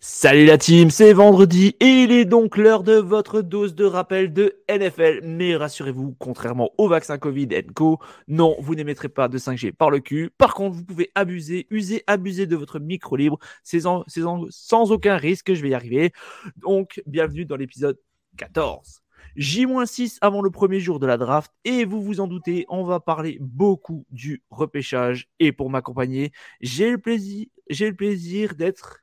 [0.00, 4.32] Salut la team, c'est vendredi et il est donc l'heure de votre dose de rappel
[4.32, 5.22] de NFL.
[5.24, 7.98] Mais rassurez-vous, contrairement au vaccin Covid Co,
[8.28, 10.30] non, vous n'émettrez pas de 5G par le cul.
[10.38, 13.40] Par contre, vous pouvez abuser, user, abuser de votre micro libre.
[13.64, 16.12] C'est sans aucun risque, je vais y arriver.
[16.58, 17.98] Donc, bienvenue dans l'épisode
[18.36, 19.02] 14.
[19.34, 23.00] J-6 avant le premier jour de la draft et vous vous en doutez, on va
[23.00, 25.28] parler beaucoup du repêchage.
[25.40, 26.30] Et pour m'accompagner,
[26.60, 29.00] j'ai le plaisir, j'ai le plaisir d'être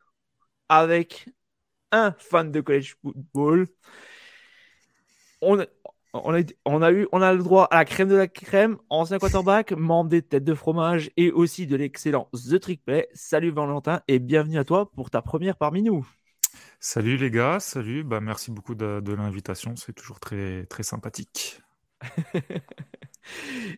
[0.69, 1.29] avec
[1.91, 3.67] un fan de college football.
[5.41, 5.65] On,
[6.13, 8.77] on, a, on, a, eu, on a le droit à la crème de la crème,
[8.89, 13.07] ancien quarterback, membre des têtes de fromage et aussi de l'excellent The Trick Play.
[13.13, 16.07] Salut Valentin et bienvenue à toi pour ta première parmi nous.
[16.79, 21.61] Salut les gars, salut, bah merci beaucoup de, de l'invitation, c'est toujours très, très sympathique.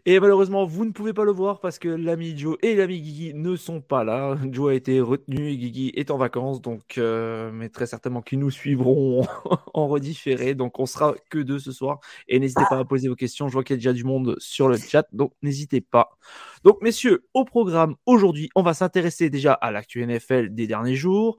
[0.05, 3.33] Et malheureusement, vous ne pouvez pas le voir parce que l'ami Joe et l'ami Guigui
[3.33, 4.37] ne sont pas là.
[4.51, 8.39] Joe a été retenu et Guigui est en vacances, donc euh, mais très certainement qu'ils
[8.39, 9.25] nous suivront
[9.73, 10.55] en redifféré.
[10.55, 11.99] Donc on sera que deux ce soir.
[12.27, 13.47] Et n'hésitez pas à poser vos questions.
[13.47, 16.17] Je vois qu'il y a déjà du monde sur le chat, donc n'hésitez pas.
[16.63, 21.37] Donc messieurs, au programme aujourd'hui, on va s'intéresser déjà à l'actu NFL des derniers jours.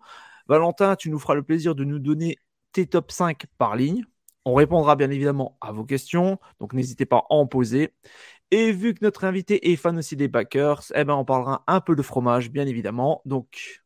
[0.48, 2.38] Valentin, tu nous feras le plaisir de nous donner
[2.72, 4.04] tes top 5 par ligne.
[4.48, 7.92] On répondra bien évidemment à vos questions, donc n'hésitez pas à en poser.
[8.50, 11.82] Et vu que notre invité est fan aussi des backers, eh ben on parlera un
[11.82, 13.20] peu de fromage, bien évidemment.
[13.26, 13.82] Donc,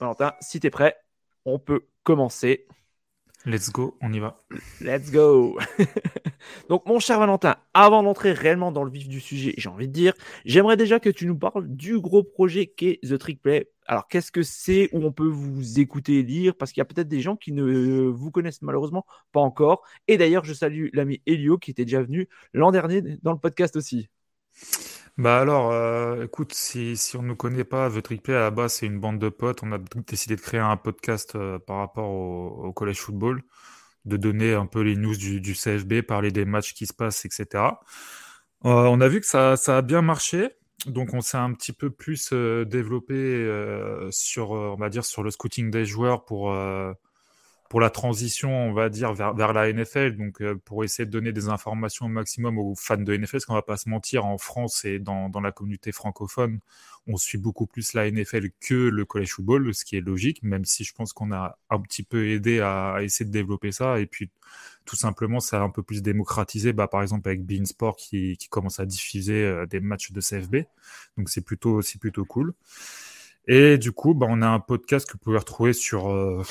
[0.00, 0.96] Valentin, si tu es prêt,
[1.44, 2.66] on peut commencer.
[3.46, 4.36] Let's go, on y va.
[4.80, 5.58] Let's go.
[6.68, 9.92] Donc, mon cher Valentin, avant d'entrer réellement dans le vif du sujet, j'ai envie de
[9.92, 10.12] dire,
[10.44, 13.70] j'aimerais déjà que tu nous parles du gros projet qu'est The Trick Play.
[13.86, 17.08] Alors, qu'est-ce que c'est où on peut vous écouter lire Parce qu'il y a peut-être
[17.08, 19.82] des gens qui ne vous connaissent malheureusement pas encore.
[20.08, 23.76] Et d'ailleurs, je salue l'ami Elio qui était déjà venu l'an dernier dans le podcast
[23.76, 24.08] aussi.
[25.18, 28.74] Bah alors, euh, écoute, si, on ne nous connaît pas, The Play à la base,
[28.74, 29.64] c'est une bande de potes.
[29.64, 33.42] On a décidé de créer un podcast euh, par rapport au, au collège football
[34.04, 37.46] de donner un peu les news du, CFB, parler des matchs qui se passent, etc.
[38.64, 40.50] Euh, on a vu que ça, ça, a bien marché,
[40.86, 43.16] donc on s'est un petit peu plus euh, développé
[44.10, 46.52] sur, on va dire, sur le scouting des joueurs pour
[47.68, 51.32] pour la transition, on va dire, vers, la NFL, donc euh, pour essayer de donner
[51.32, 54.38] des informations au maximum aux fans de NFL, parce qu'on va pas se mentir, en
[54.38, 56.60] France et dans, la communauté francophone,
[57.06, 60.64] on suit beaucoup plus la NFL que le college football, ce qui est logique, même
[60.64, 64.06] si je pense qu'on a un petit peu aidé à, essayer de développer ça, et
[64.06, 64.30] puis
[64.86, 68.48] tout simplement, ça a un peu plus démocratisé, bah, par exemple avec Beansport qui, qui
[68.48, 70.56] commence à diffuser euh, des matchs de CFB,
[71.18, 72.54] donc c'est plutôt, plutôt cool.
[73.46, 76.42] Et du coup, bah, on a un podcast que vous pouvez retrouver sur euh,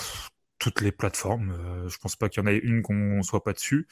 [0.67, 1.51] toutes les plateformes.
[1.51, 3.87] Euh, je pense pas qu'il y en ait une qu'on soit pas dessus.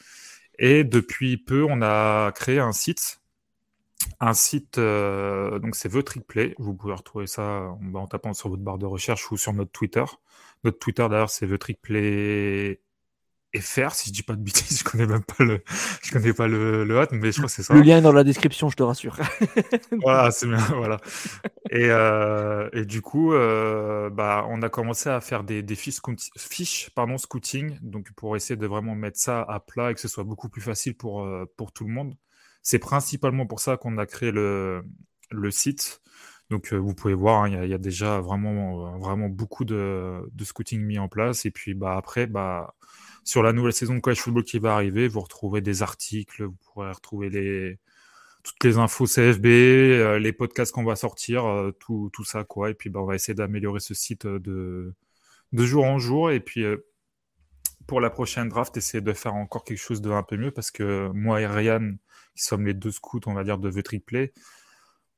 [0.58, 3.20] Et depuis peu, on a créé un site.
[4.20, 6.54] Un site, euh, donc c'est The Trick Play.
[6.58, 7.42] Vous pouvez retrouver ça
[7.80, 10.04] en, en, tapant sur votre barre de recherche ou sur notre Twitter.
[10.64, 11.80] Notre Twitter d'ailleurs, c'est The Trick
[13.60, 15.62] FR, si je dis pas de bêtises, je connais même pas le,
[16.02, 17.74] je connais pas le, le hot, mais je crois que c'est ça.
[17.74, 19.16] Le lien est dans la description, je te rassure.
[20.02, 20.98] voilà, c'est bien, voilà.
[21.70, 26.00] Et, euh, et du coup, euh, bah, on a commencé à faire des, des fiches,
[26.36, 30.08] fiches, pardon, scouting, donc pour essayer de vraiment mettre ça à plat et que ce
[30.08, 32.14] soit beaucoup plus facile pour, euh, pour tout le monde.
[32.62, 34.84] C'est principalement pour ça qu'on a créé le,
[35.30, 36.02] le site.
[36.50, 39.64] Donc euh, vous pouvez voir, hein, il hein, y, y, a déjà vraiment, vraiment beaucoup
[39.64, 41.44] de, de scouting mis en place.
[41.44, 42.74] Et puis bah, après, bah,
[43.26, 46.56] sur la nouvelle saison de college football qui va arriver, vous retrouvez des articles, vous
[46.64, 47.78] pourrez retrouver
[48.44, 52.70] toutes les infos CFB, euh, les podcasts qu'on va sortir, euh, tout, ça quoi.
[52.70, 54.94] Et puis bah, on va essayer d'améliorer ce site de
[55.52, 56.30] de jour en jour.
[56.30, 56.86] Et puis euh,
[57.88, 60.70] pour la prochaine draft, essayer de faire encore quelque chose de un peu mieux parce
[60.70, 61.96] que moi et Ryan,
[62.36, 64.32] qui sommes les deux scouts, on va dire de The Trick Play,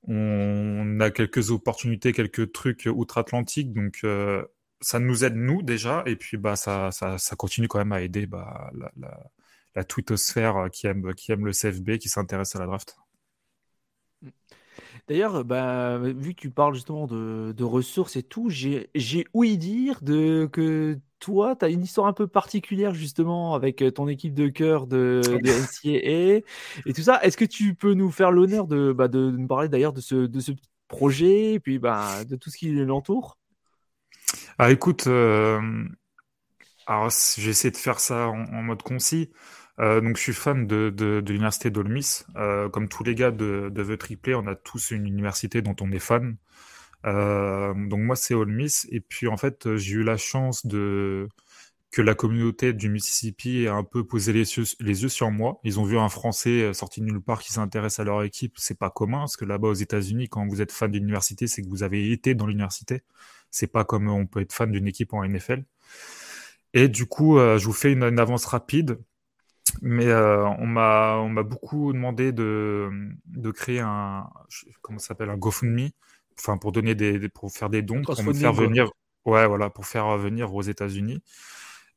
[0.05, 4.45] on a quelques opportunités, quelques trucs outre-Atlantique, donc euh,
[4.81, 8.03] ça nous aide nous déjà, et puis bah ça, ça, ça continue quand même à
[8.03, 9.31] aider bah, la, la,
[9.75, 12.97] la twittosphère qui aime, qui aime le CFB, qui s'intéresse à la draft.
[15.09, 18.91] D'ailleurs, bah, vu que tu parles justement de, de ressources et tout, j'ai
[19.33, 24.07] ouï dire de, que toi, tu as une histoire un peu particulière justement avec ton
[24.09, 25.51] équipe de cœur de, de
[26.43, 26.45] NCAA
[26.87, 27.21] et tout ça.
[27.23, 30.15] Est-ce que tu peux nous faire l'honneur de, bah, de, nous parler d'ailleurs de ce,
[30.27, 30.53] de ce
[30.89, 33.38] projet et puis bah, de tout ce qui l'entoure?
[34.61, 35.61] Ah, écoute, euh,
[36.87, 39.31] alors j'essaie de faire ça en, mode concis.
[39.79, 42.25] Euh, donc, je suis fan de, l'université d'Olmis.
[42.37, 45.77] Euh, comme tous les gars de, de The Triplay, on a tous une université dont
[45.81, 46.37] on est fan.
[47.05, 48.87] Donc, moi, c'est Olmis.
[48.91, 51.29] Et puis, en fait, j'ai eu la chance de
[51.91, 55.61] que la communauté du Mississippi a un peu posé les yeux, sur moi.
[55.65, 58.55] Ils ont vu un Français sorti de nulle part qui s'intéresse à leur équipe.
[58.59, 61.63] C'est pas commun, parce que là-bas aux États-Unis, quand vous êtes fan d'une université, c'est
[61.63, 63.03] que vous avez été dans l'université.
[63.51, 65.65] C'est pas comme on peut être fan d'une équipe en NFL.
[66.75, 68.99] Et du coup, euh, je vous fais une, avance rapide.
[69.83, 72.89] Mais euh, on m'a on m'a beaucoup demandé de,
[73.27, 74.29] de créer un
[74.81, 75.91] comment s'appelle un GoFundMe
[76.39, 78.91] enfin pour donner des, pour faire des dons pour me faire venir
[79.27, 81.23] ouais voilà pour faire venir aux États-Unis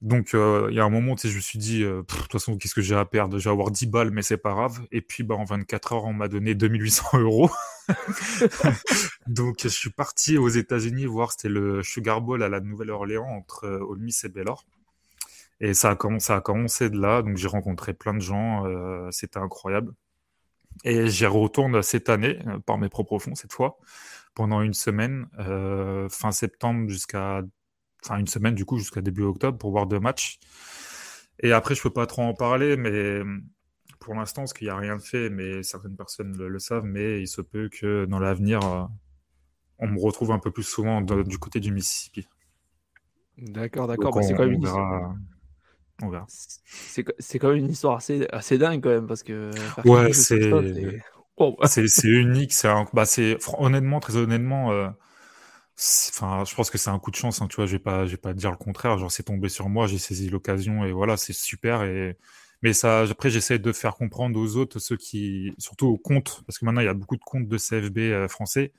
[0.01, 2.01] donc, euh, il y a un moment, tu sais, je me suis dit, euh, de
[2.01, 3.37] toute façon, qu'est-ce que j'ai à perdre?
[3.37, 4.81] Je vais avoir 10 balles, mais c'est pas grave.
[4.91, 7.51] Et puis, bah, en 24 heures, on m'a donné 2800 euros.
[9.27, 13.65] Donc, je suis parti aux États-Unis voir, c'était le Sugar Bowl à la Nouvelle-Orléans entre
[13.65, 14.65] euh, Ole Miss et Baylor.
[15.59, 17.21] Et ça a, commencé, ça a commencé de là.
[17.21, 18.65] Donc, j'ai rencontré plein de gens.
[18.65, 19.93] Euh, c'était incroyable.
[20.83, 23.77] Et j'y retourne cette année, par mes propres fonds cette fois,
[24.33, 25.27] pendant une semaine,
[26.09, 27.43] fin septembre jusqu'à
[28.03, 30.39] enfin une semaine du coup jusqu'à début octobre pour voir deux matchs.
[31.39, 33.21] Et après, je peux pas trop en parler, mais
[33.99, 37.21] pour l'instant, parce qu'il n'y a rien de fait, mais certaines personnes le, savent, mais
[37.21, 38.83] il se peut que dans l'avenir, euh,
[39.79, 42.27] on me retrouve un peu plus souvent du côté du Mississippi.
[43.37, 44.13] D'accord, d'accord.
[44.13, 45.15] Bah, c'est quand même une histoire.
[47.19, 49.51] C'est quand même une histoire assez, assez dingue quand même parce que.
[49.85, 50.51] Ouais, c'est.
[51.87, 52.53] C'est unique.
[52.53, 53.05] C'est bah,
[53.57, 54.71] honnêtement, très honnêtement.
[54.71, 54.89] Euh,
[56.09, 57.41] Enfin, je pense que c'est un coup de chance.
[57.41, 58.97] Hein, tu vois, je vais pas, je vais pas dire le contraire.
[58.99, 61.83] Genre, c'est tombé sur moi, j'ai saisi l'occasion et voilà, c'est super.
[61.83, 62.17] Et
[62.61, 66.59] mais ça, après, j'essaie de faire comprendre aux autres, ceux qui, surtout aux comptes, parce
[66.59, 68.73] que maintenant il y a beaucoup de comptes de CFB euh, français,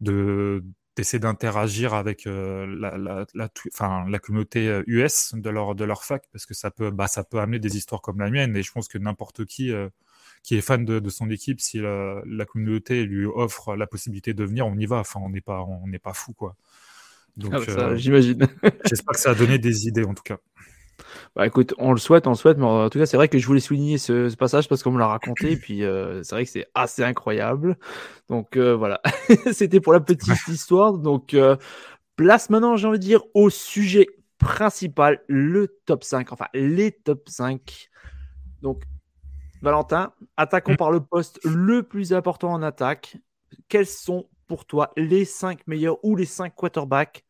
[0.00, 0.64] de
[0.96, 5.84] d'essayer d'interagir avec euh, la, la, la, enfin, la communauté US euh, de leur de
[5.84, 8.56] leur fac, parce que ça peut, bah, ça peut amener des histoires comme la mienne.
[8.56, 9.72] Et je pense que n'importe qui
[10.44, 14.66] qui est fan de, son équipe, si la, communauté lui offre la possibilité de venir,
[14.66, 14.98] on y va.
[14.98, 16.54] Enfin, on n'est pas, on n'est pas fou, quoi.
[17.38, 18.46] Donc, ah, euh, j'imagine.
[18.84, 20.36] J'espère que ça a donné des idées, en tout cas.
[21.34, 23.38] Bah écoute, on le souhaite, on le souhaite, mais en tout cas, c'est vrai que
[23.38, 26.44] je voulais souligner ce, passage parce qu'on me l'a raconté, et puis euh, c'est vrai
[26.44, 27.76] que c'est assez incroyable.
[28.28, 29.00] Donc euh, voilà,
[29.52, 30.98] c'était pour la petite histoire.
[30.98, 31.34] Donc
[32.16, 34.06] place maintenant, j'ai envie de dire, au sujet
[34.38, 37.88] principal, le top 5, enfin les top 5.
[38.62, 38.84] Donc
[39.62, 40.76] Valentin, attaquons mm.
[40.76, 43.16] par le poste le plus important en attaque.
[43.68, 47.24] Quels sont pour toi les 5 meilleurs ou les 5 quarterbacks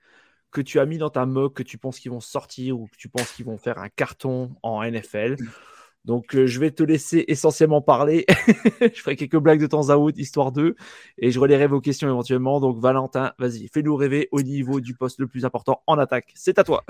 [0.50, 2.96] que tu as mis dans ta mock, que tu penses qu'ils vont sortir ou que
[2.96, 5.36] tu penses qu'ils vont faire un carton en NFL
[6.04, 8.26] donc, euh, je vais te laisser essentiellement parler.
[8.80, 10.76] je ferai quelques blagues de temps à autre, histoire d'eux,
[11.18, 12.60] et je relayerai vos questions éventuellement.
[12.60, 16.32] Donc, Valentin, vas-y, fais-nous rêver au niveau du poste le plus important en attaque.
[16.34, 16.84] C'est à toi.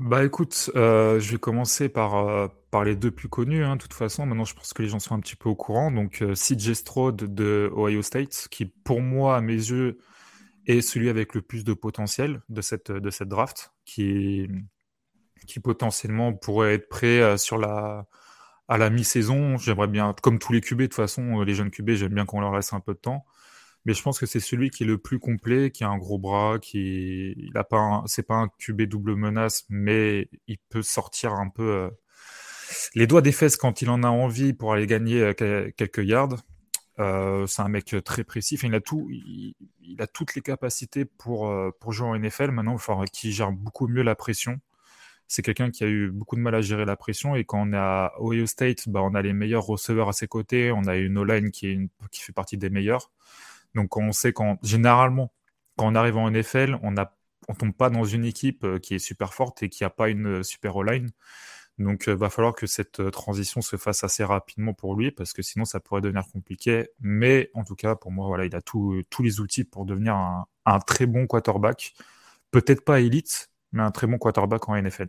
[0.00, 3.82] Bah écoute, euh, je vais commencer par, euh, par les deux plus connus, hein, de
[3.82, 4.24] toute façon.
[4.24, 5.90] Maintenant, je pense que les gens sont un petit peu au courant.
[5.90, 9.98] Donc, euh, CJ Stroud de Ohio State, qui pour moi, à mes yeux,
[10.66, 14.48] est celui avec le plus de potentiel de cette, de cette draft, qui,
[15.46, 18.06] qui potentiellement pourrait être prêt euh, sur la,
[18.68, 19.58] à la mi-saison.
[19.58, 22.40] J'aimerais bien, comme tous les QB, de toute façon, les jeunes QB, j'aime bien qu'on
[22.40, 23.24] leur laisse un peu de temps.
[23.86, 26.18] Mais je pense que c'est celui qui est le plus complet, qui a un gros
[26.18, 31.48] bras, qui il pas, c'est pas un QB double menace, mais il peut sortir un
[31.48, 31.90] peu euh,
[32.94, 36.36] les doigts des fesses quand il en a envie pour aller gagner euh, quelques yards.
[36.98, 38.58] Euh, c'est un mec très précis.
[38.62, 39.54] il a tout, il,
[40.00, 42.50] a toutes les capacités pour pour jouer en NFL.
[42.50, 42.76] Maintenant,
[43.12, 44.60] qui gère beaucoup mieux la pression.
[45.26, 47.72] C'est quelqu'un qui a eu beaucoup de mal à gérer la pression et quand on
[47.72, 50.72] est à Ohio State, bah, on a les meilleurs receveurs à ses côtés.
[50.72, 51.78] On a une O-line qui, est
[52.10, 53.12] qui fait partie des meilleurs.
[53.74, 55.32] Donc on sait quand généralement
[55.76, 57.16] quand on arrive en NFL, on a
[57.48, 60.08] on tombe pas dans une équipe euh, qui est super forte et qui a pas
[60.08, 61.10] une euh, super O-line.
[61.78, 65.32] Donc il euh, va falloir que cette transition se fasse assez rapidement pour lui parce
[65.32, 66.88] que sinon ça pourrait devenir compliqué.
[67.00, 70.78] Mais en tout cas pour moi voilà il a tous les outils pour devenir un,
[70.86, 71.94] très bon quarterback.
[72.50, 75.08] Peut-être pas élite, mais un très bon quarterback en NFL.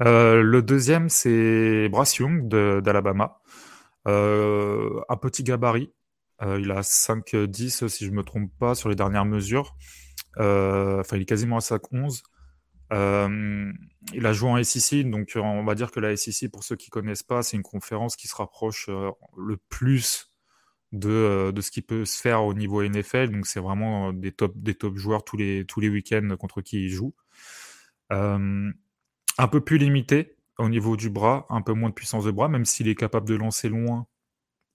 [0.00, 3.40] le deuxième, c'est Brass Young d'Alabama.
[4.06, 5.92] un petit gabarit,
[6.42, 9.76] euh, il a 5-10 si je me trompe pas sur les dernières mesures.
[10.38, 12.22] Euh, enfin, il est quasiment à 5-11.
[12.92, 13.72] Euh,
[14.14, 16.90] il a joué en SEC, donc on va dire que la SEC, pour ceux qui
[16.90, 18.88] connaissent pas, c'est une conférence qui se rapproche
[19.36, 20.32] le plus
[20.92, 23.30] de, de ce qui peut se faire au niveau NFL.
[23.30, 24.54] Donc c'est vraiment des top,
[24.94, 27.14] joueurs tous les week-ends contre qui il joue.
[28.10, 28.72] un
[29.50, 32.64] peu plus limité au niveau du bras, un peu moins de puissance de bras, même
[32.64, 34.06] s'il est capable de lancer loin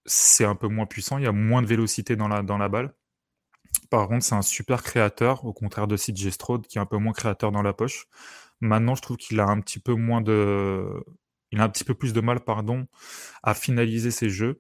[0.06, 2.70] c'est un peu moins puissant, il y a moins de vélocité dans la, dans la
[2.70, 2.94] balle.
[3.90, 6.98] par contre, c'est un super créateur, au contraire de CJ Stroud, qui est un peu
[6.98, 8.08] moins créateur dans la poche.
[8.62, 10.86] Maintenant, je trouve qu'il a un petit peu moins de.
[11.52, 12.88] Il a un petit peu plus de mal, pardon,
[13.44, 14.60] à finaliser ses jeux.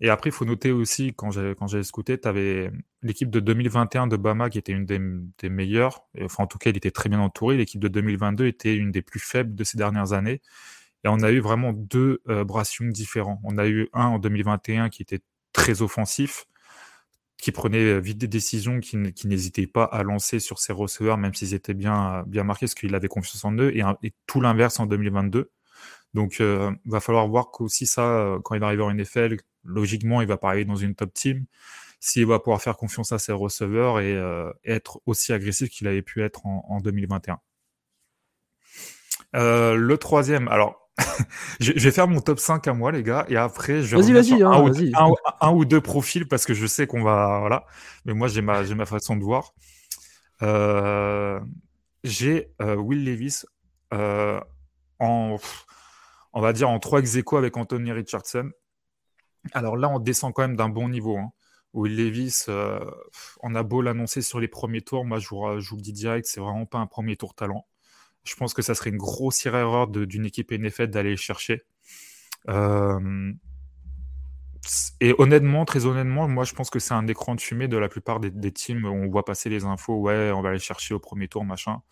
[0.00, 4.08] Et après, il faut noter aussi, quand j'ai, quand j'ai tu avais l'équipe de 2021
[4.08, 6.04] de Bama qui était une des, meilleures.
[6.20, 7.56] Enfin, en tout cas, il était très bien entouré.
[7.56, 10.42] L'équipe de 2022 était une des plus faibles de ces dernières années.
[11.04, 12.44] Et on a eu vraiment deux euh,
[12.90, 13.40] différents.
[13.44, 15.20] On a eu un en 2021 qui était
[15.52, 16.46] très offensif,
[17.38, 21.54] qui prenait vite des décisions, qui, n'hésitait pas à lancer sur ses receveurs, même s'ils
[21.54, 25.50] étaient bien, bien marqués, parce qu'il avait confiance en eux, et, tout l'inverse en 2022.
[26.14, 29.36] Donc, il euh, va falloir voir qu'aussi ça, euh, quand il va arriver en NFL,
[29.64, 31.46] logiquement, il va pas arriver dans une top team.
[32.00, 36.02] S'il va pouvoir faire confiance à ses receveurs et, euh, être aussi agressif qu'il avait
[36.02, 37.38] pu être en, 2021.
[39.32, 40.81] le troisième, alors,
[41.60, 44.42] je vais faire mon top 5 à moi, les gars, et après, je vais vas-y,
[44.42, 44.50] hein,
[44.94, 47.64] un, un, ou deux profils parce que je sais qu'on va, voilà.
[48.04, 49.54] Mais moi, j'ai ma, j'ai ma façon de voir.
[52.04, 53.44] j'ai Will Levis
[53.90, 55.38] en
[56.32, 58.50] on va dire, en trois ex avec Anthony Richardson.
[59.52, 61.18] Alors là, on descend quand même d'un bon niveau.
[61.18, 61.30] Hein.
[61.74, 62.84] Will Levis, euh,
[63.42, 66.40] on a beau l'annoncer sur les premiers tours, moi je vous, le dis direct, c'est
[66.40, 67.66] vraiment pas un premier tour talent.
[68.24, 71.62] Je pense que ça serait une grossière erreur d'une équipe NFL d'aller le chercher.
[72.48, 73.32] Euh,
[75.00, 77.88] et honnêtement, très honnêtement, moi je pense que c'est un écran de fumée de la
[77.88, 81.26] plupart des, teams on voit passer les infos, ouais, on va aller chercher au premier
[81.26, 81.82] tour, machin.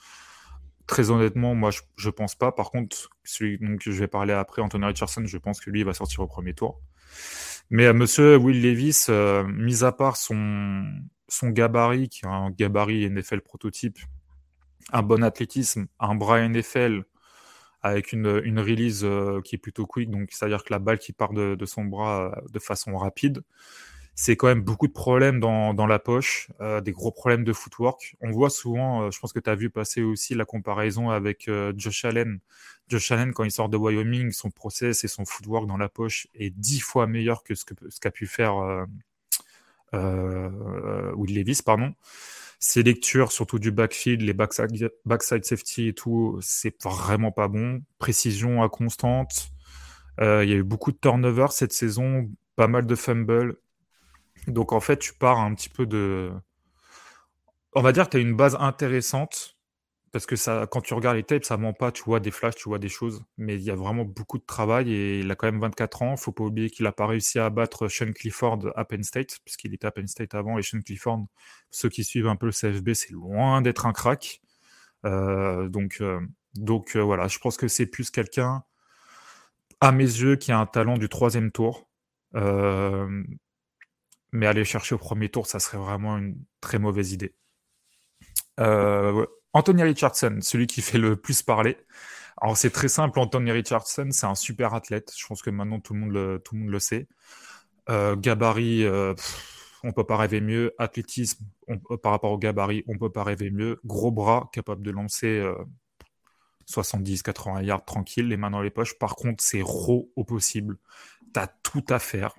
[0.86, 2.50] Très honnêtement, moi, je, je pense pas.
[2.52, 5.86] Par contre, celui donc, je vais parler après, Anthony Richardson, je pense que lui, il
[5.86, 6.80] va sortir au premier tour.
[7.70, 10.84] Mais euh, monsieur Will Levis, euh, mis à part son,
[11.28, 13.98] son gabarit, qui est un gabarit NFL prototype,
[14.92, 17.04] un bon athlétisme, un bras NFL
[17.82, 21.12] avec une, une release euh, qui est plutôt quick, donc c'est-à-dire que la balle qui
[21.12, 23.42] part de, son bras de façon rapide,
[24.14, 27.54] c'est quand même beaucoup de problèmes dans, dans la poche, euh, des gros problèmes de
[27.54, 28.16] footwork.
[28.20, 31.48] On voit souvent, euh, je pense que tu as vu passer aussi la comparaison avec
[31.48, 32.38] euh, Josh Allen.
[32.88, 36.26] Josh Allen, quand il sort de Wyoming, son process et son footwork dans la poche
[36.34, 38.86] est dix fois meilleur que ce qu'a ce pu faire
[39.94, 41.94] Will Levis, pardon.
[42.60, 47.82] Ses lectures, surtout du backfield, les backside, safety et tout, c'est vraiment pas bon.
[47.98, 49.48] Précision inconstante.
[50.20, 53.56] Il y a eu beaucoup de turnovers cette saison, pas mal de fumbles
[54.46, 56.32] donc en fait, tu pars un petit peu de.
[57.74, 59.56] On va dire que tu as une base intéressante,
[60.12, 62.56] parce que ça, quand tu regardes les tapes, ça ment pas, tu vois des flashs,
[62.56, 65.36] tu vois des choses, mais il y a vraiment beaucoup de travail et il a
[65.36, 66.16] quand même 24 ans.
[66.16, 69.72] Faut pas oublier qu'il a pas réussi à battre Sean Clifford à Penn State, puisqu'il
[69.72, 71.26] était à Penn State avant, et Sean Clifford,
[71.70, 74.40] ceux qui suivent un peu le CFB, c'est loin d'être un crack.
[75.06, 76.20] Euh, donc, euh,
[76.54, 78.64] donc euh, voilà, je pense que c'est plus quelqu'un,
[79.80, 81.88] à mes yeux, qui a un talent du troisième tour.
[84.32, 87.34] Mais aller chercher au premier tour, ça serait vraiment une très mauvaise idée.
[88.60, 91.76] Euh, Anthony Richardson, celui qui fait le plus parler.
[92.40, 95.12] Alors c'est très simple, Anthony Richardson, c'est un super athlète.
[95.16, 97.08] Je pense que maintenant tout le monde le, sait.
[97.88, 99.14] Euh, gabarit, euh,
[99.82, 100.72] on peut pas rêver mieux.
[100.78, 101.44] Athlétisme,
[102.02, 103.80] par rapport au gabarit, on peut pas rêver mieux.
[103.84, 105.44] Gros bras, capable de lancer
[106.66, 108.98] 70, 80 yards tranquille, les mains dans les poches.
[108.98, 110.78] Par contre, c'est raw au possible.
[111.32, 112.34] T'as tout à faire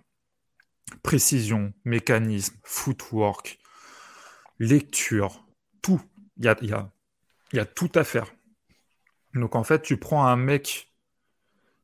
[1.03, 3.59] précision, mécanisme, footwork,
[4.59, 5.45] lecture,
[5.81, 6.01] tout.
[6.37, 6.91] Il y, a,
[7.57, 8.33] y a tout à faire.
[9.33, 10.91] Donc en fait, tu prends un mec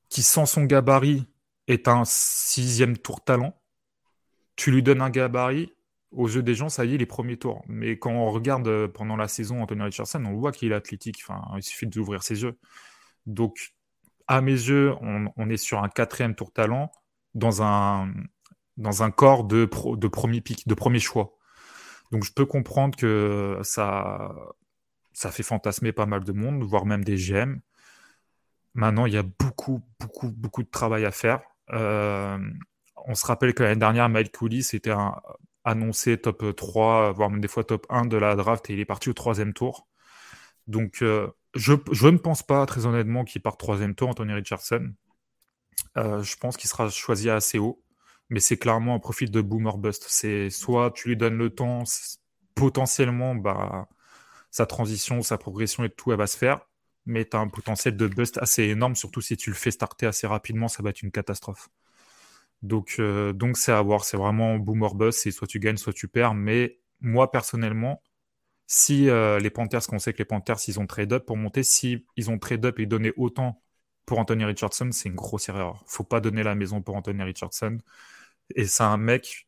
[0.09, 1.27] qui, sans son gabarit,
[1.67, 3.59] est un sixième tour talent.
[4.55, 5.73] Tu lui donnes un gabarit,
[6.11, 7.63] aux yeux des gens, ça y est, les premiers tours.
[7.67, 11.19] Mais quand on regarde euh, pendant la saison Anthony Richardson, on voit qu'il est athlétique.
[11.27, 12.57] Enfin, il suffit d'ouvrir ses yeux.
[13.25, 13.75] Donc,
[14.27, 16.91] à mes yeux, on, est sur un quatrième tour talent
[17.33, 18.11] dans un,
[18.77, 21.37] dans un corps de premier pic, de premier choix.
[22.11, 24.33] Donc je peux comprendre que ça,
[25.17, 27.59] ça fait fantasmer pas mal de monde, voire même des GM.
[28.75, 31.41] Maintenant, il y a beaucoup, beaucoup, beaucoup de travail à faire.
[31.71, 32.37] Euh,
[33.07, 34.93] on se rappelle que l'année dernière, Mike Cooley s'était
[35.63, 38.85] annoncé top 3, voire même des fois top 1 de la draft et il est
[38.85, 39.87] parti au troisième tour.
[40.67, 44.93] Donc, euh, je, ne pense pas, très honnêtement, qu'il parte troisième tour, Anthony Richardson.
[45.97, 47.83] Euh, je pense qu'il sera choisi assez haut
[48.29, 50.05] mais c'est clairement un profil de boomer bust.
[50.09, 51.85] C'est soit tu lui donnes le temps,
[52.55, 53.87] potentiellement, bah,
[54.51, 56.61] sa transition, sa progression et tout, elle va se faire,
[57.05, 60.05] mais tu as un potentiel de bust assez énorme, surtout si tu le fais starter
[60.07, 61.69] assez rapidement, ça va être une catastrophe.
[62.63, 65.93] Donc, euh, donc c'est à voir, c'est vraiment boomer bust, c'est soit tu gagnes, soit
[65.93, 68.01] tu perds, mais moi personnellement,
[68.67, 71.63] si euh, les Panthers, qu'on sait que les Panthers, ils ont trade up pour monter,
[71.63, 73.61] si ils ont trade up et donné autant
[74.05, 75.83] pour Anthony Richardson, c'est une grosse erreur.
[75.87, 77.79] Faut pas donner la maison pour Anthony Richardson.
[78.55, 79.46] Et c'est un mec,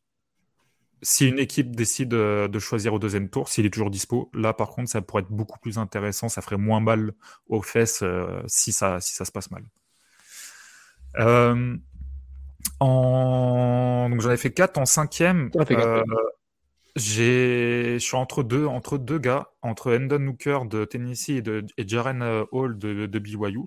[1.01, 4.69] si une équipe décide de choisir au deuxième tour, s'il est toujours dispo, là par
[4.69, 6.29] contre, ça pourrait être beaucoup plus intéressant.
[6.29, 7.13] Ça ferait moins mal
[7.47, 8.03] aux fesses
[8.47, 9.63] si, ça, si ça se passe mal.
[12.79, 14.09] en...
[14.09, 15.51] Donc j'en ai fait 4 en cinquième.
[16.95, 21.87] Je suis entre deux, entre deux gars, entre Endon Hooker de Tennessee et, de, et
[21.87, 23.59] Jaren euh, Hall de, de BYU.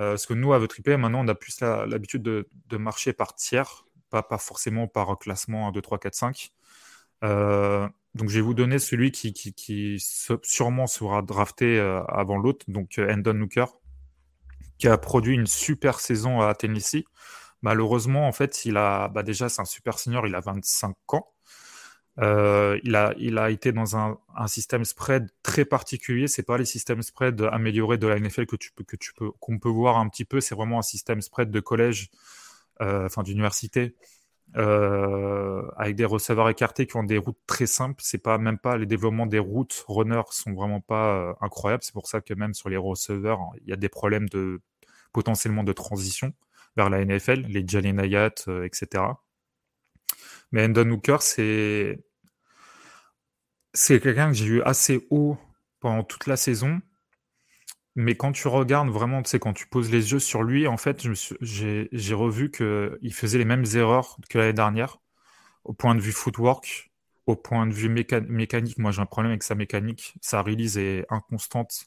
[0.00, 3.12] Euh, parce que nous, à votre IP, maintenant, on a plus l'habitude de, de, marcher
[3.12, 3.83] par tiers,
[4.22, 6.50] pas, forcément par classement 1, 2, 3, 4, 5.
[7.24, 9.98] Euh, donc, je vais vous donner celui qui,
[10.42, 13.66] sûrement sera drafté euh, avant l'autre, donc Endon Hooker,
[14.78, 17.04] qui a produit une super saison à Tennessee.
[17.62, 21.34] Malheureusement, en fait, il a, bah déjà, c'est un super senior, il a 25 ans.
[22.20, 26.28] Euh, il, a, été dans un, système spread très particulier.
[26.28, 29.98] C'est pas les systèmes spread améliorés de la NFL que tu peux, qu'on peut voir
[29.98, 30.40] un petit peu.
[30.40, 32.16] C'est vraiment un système spread de collège, euh,
[32.80, 33.94] enfin d'université,
[34.56, 38.00] euh, avec des receveurs écartés qui ont des routes très simples.
[38.04, 41.82] C'est pas même pas les développements des routes runners sont vraiment pas euh, incroyables.
[41.82, 44.60] C'est pour ça que même sur les receveurs, il y a des problèmes de
[45.12, 46.32] potentiellement de transition
[46.76, 49.04] vers la NFL, les Jalen Ayat, euh, etc.
[50.52, 52.04] Mais Endon Hooker, c'est
[53.72, 55.36] c'est quelqu'un que j'ai eu assez haut
[55.80, 56.80] pendant toute la saison.
[57.96, 60.76] Mais quand tu regardes vraiment, tu sais, quand tu poses les yeux sur lui, en
[60.76, 61.06] fait,
[61.40, 64.98] j'ai revu qu'il faisait les mêmes erreurs que l'année dernière,
[65.64, 66.92] au point de vue footwork,
[67.26, 68.78] au point de vue mécanique.
[68.78, 70.14] Moi, j'ai un problème avec sa mécanique.
[70.22, 71.86] Sa release est inconstante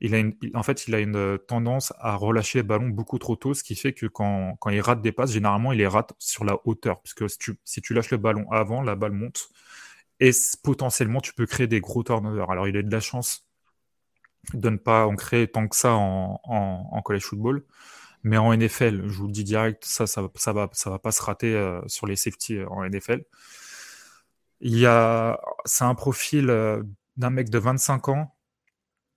[0.00, 0.22] il a
[0.58, 3.74] en fait, il a une tendance à relâcher les ballons beaucoup trop tôt, ce qui
[3.74, 7.00] fait que quand, quand il rate des passes, généralement, il les rate sur la hauteur,
[7.02, 9.48] puisque si tu, si tu lâches le ballon avant, la balle monte,
[10.20, 10.30] et
[10.62, 12.50] potentiellement, tu peux créer des gros turnovers.
[12.50, 13.45] Alors, il a de la chance
[14.54, 17.64] de ne pas en créer tant que ça en, college football,
[18.22, 21.12] mais en NFL, je vous le dis direct, ça, ça, ça va, ça va pas
[21.12, 23.24] se rater euh, sur les safety euh, en NFL.
[24.60, 26.46] Il y a, c'est un profil
[27.16, 28.34] d'un mec de 25 ans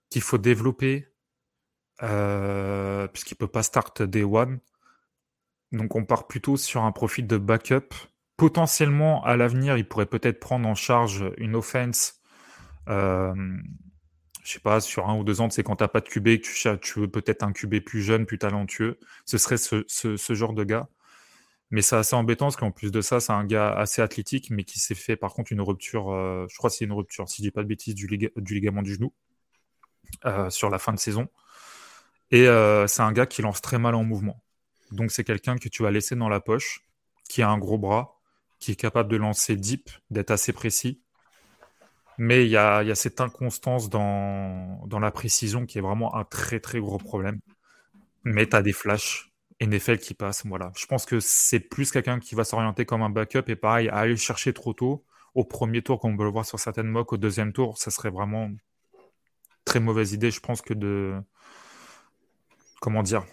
[0.10, 1.08] qu'il faut développer
[2.04, 4.60] euh, puisqu'il peut pas start day one.
[5.72, 7.94] Donc on part plutôt sur un profil de backup.
[8.38, 12.22] Potentiellement à l'avenir, il pourrait peut-être prendre en charge une offense.
[14.50, 16.76] Je sais pas, sur un ou deux ans, c'est quand t'as pas de QB, que
[16.78, 18.98] tu, veux peut-être un QB plus jeune, plus talentueux.
[19.26, 20.90] Ce serait ce, genre de gars.
[21.70, 24.64] Mais c'est assez embêtant parce qu'en plus de ça, c'est un gars assez athlétique, mais
[24.64, 27.44] qui s'est fait par contre une rupture, euh, je crois que c'est une rupture, si
[27.44, 29.14] je dis pas de bêtises, du, du ligament du genou.
[30.26, 31.28] Euh, sur la fin de saison.
[32.32, 34.42] Et euh, c'est un gars qui lance très mal en mouvement.
[34.92, 36.84] Donc c'est quelqu'un que tu vas laisser dans la poche,
[37.30, 38.20] qui a un gros bras,
[38.60, 41.04] qui est capable de lancer deep, d'être assez précis.
[42.22, 46.82] Mais il y a, cette inconstance dans, la précision qui est vraiment un très très
[46.82, 47.40] gros problème.
[48.26, 50.44] Mais tu as des flashs NFL qui passent.
[50.76, 54.00] Je pense que c'est plus quelqu'un qui va s'orienter comme un backup et pareil, à
[54.00, 55.06] aller chercher trop tôt.
[55.34, 57.90] Au premier tour, comme on peut le voir sur certaines mocks, au deuxième tour, ça
[57.90, 58.52] serait vraiment
[59.64, 61.22] très mauvaise idée, je pense, que de.
[62.82, 63.24] Comment dire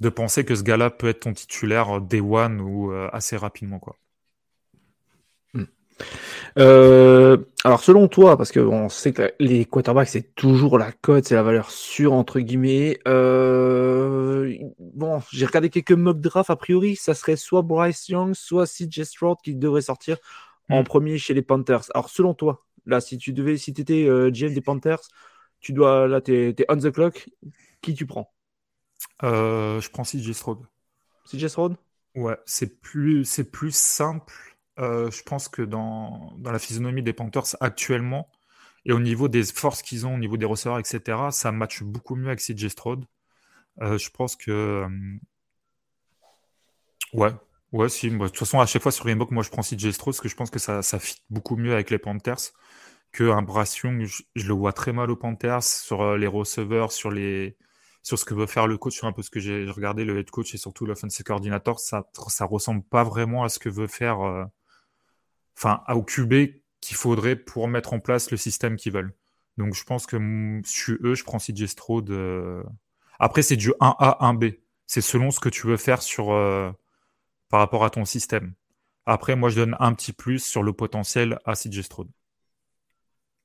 [0.00, 3.78] De penser que ce gars-là peut être ton titulaire day one ou euh, assez rapidement,
[3.78, 3.96] quoi.
[6.58, 11.26] Euh, alors selon toi, parce que on sait que les quarterbacks c'est toujours la cote,
[11.26, 12.98] c'est la valeur sûre entre guillemets.
[13.06, 18.66] Euh, bon, j'ai regardé quelques mock drafts a priori, ça serait soit Bryce Young, soit
[18.66, 20.16] CJ Stroud qui devrait sortir
[20.70, 20.84] en hmm.
[20.84, 21.84] premier chez les Panthers.
[21.94, 25.02] Alors selon toi, Là, si tu devais, si étais euh, GM des Panthers,
[25.60, 27.28] tu dois, là, tu es, on the clock.
[27.82, 28.32] Qui tu prends?
[29.22, 30.60] Euh, Je prends CJ Stroud.
[31.26, 31.76] CJ Stroud?
[32.14, 34.47] Ouais, c'est plus, c'est plus simple.
[34.78, 38.30] Euh, je pense que dans, la physionomie des Panthers actuellement,
[38.84, 42.14] et au niveau des forces qu'ils ont, au niveau des receveurs, etc., ça matche beaucoup
[42.16, 43.04] mieux avec CJ Stroud.
[43.80, 44.86] je pense que.
[47.12, 47.32] ouais,
[47.72, 48.10] Ouais, si.
[48.10, 50.28] de toute façon, à chaque fois sur Gamebook, moi je prends CJ Stroud parce que
[50.28, 52.52] je pense que ça, ça fit beaucoup mieux avec les Panthers
[53.12, 54.04] qu'un Brass Young.
[54.34, 57.56] Je, le vois très mal aux Panthers sur euh, les receveurs, sur les
[58.02, 60.18] sur ce que veut faire le coach, sur un peu ce que j'ai regardé, le
[60.18, 63.86] head coach et surtout l'offensive coordinator, ça, ça ressemble pas vraiment à ce que veut
[63.86, 64.44] faire, euh,
[65.58, 69.14] enfin, au QB qu'il faudrait pour mettre en place le système qu'ils veulent.
[69.56, 71.66] Donc je pense que sur eux, je prends CJ.
[72.10, 72.62] Euh.
[73.18, 74.58] Après, c'est du 1A, 1B.
[74.86, 76.26] C'est selon ce que tu veux faire sur
[77.48, 78.54] par rapport à ton système.
[79.06, 81.80] Après, moi, je donne un petit plus sur le potentiel à CJ.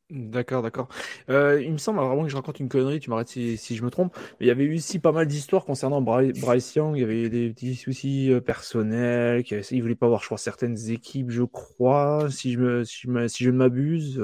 [0.09, 0.89] D'accord, d'accord.
[1.29, 3.83] Euh, il me semble vraiment que je raconte une connerie, tu m'arrêtes si, si, je
[3.83, 7.01] me trompe, mais il y avait eu aussi pas mal d'histoires concernant Bryce Young, il
[7.01, 10.89] y avait des petits soucis euh, personnels, qu'il ne voulait pas avoir, je crois, certaines
[10.91, 14.23] équipes, je crois, si je, me, si je, si je ne m'abuse.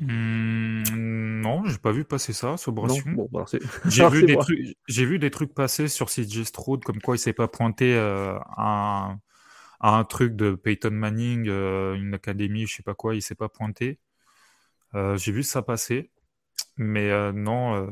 [0.00, 0.82] Hmm,
[1.40, 3.28] non, j'ai pas vu passer ça sur Bryce Young.
[3.86, 7.32] j'ai vu, des trucs, vu des trucs passer sur CJ Stroud, comme quoi il s'est
[7.32, 9.16] pas pointé euh, à,
[9.80, 13.48] à un truc de Peyton Manning, une académie, je sais pas quoi, il s'est pas
[13.48, 13.98] pointé.
[15.16, 16.10] J'ai vu ça passer.
[16.78, 17.88] Mais non,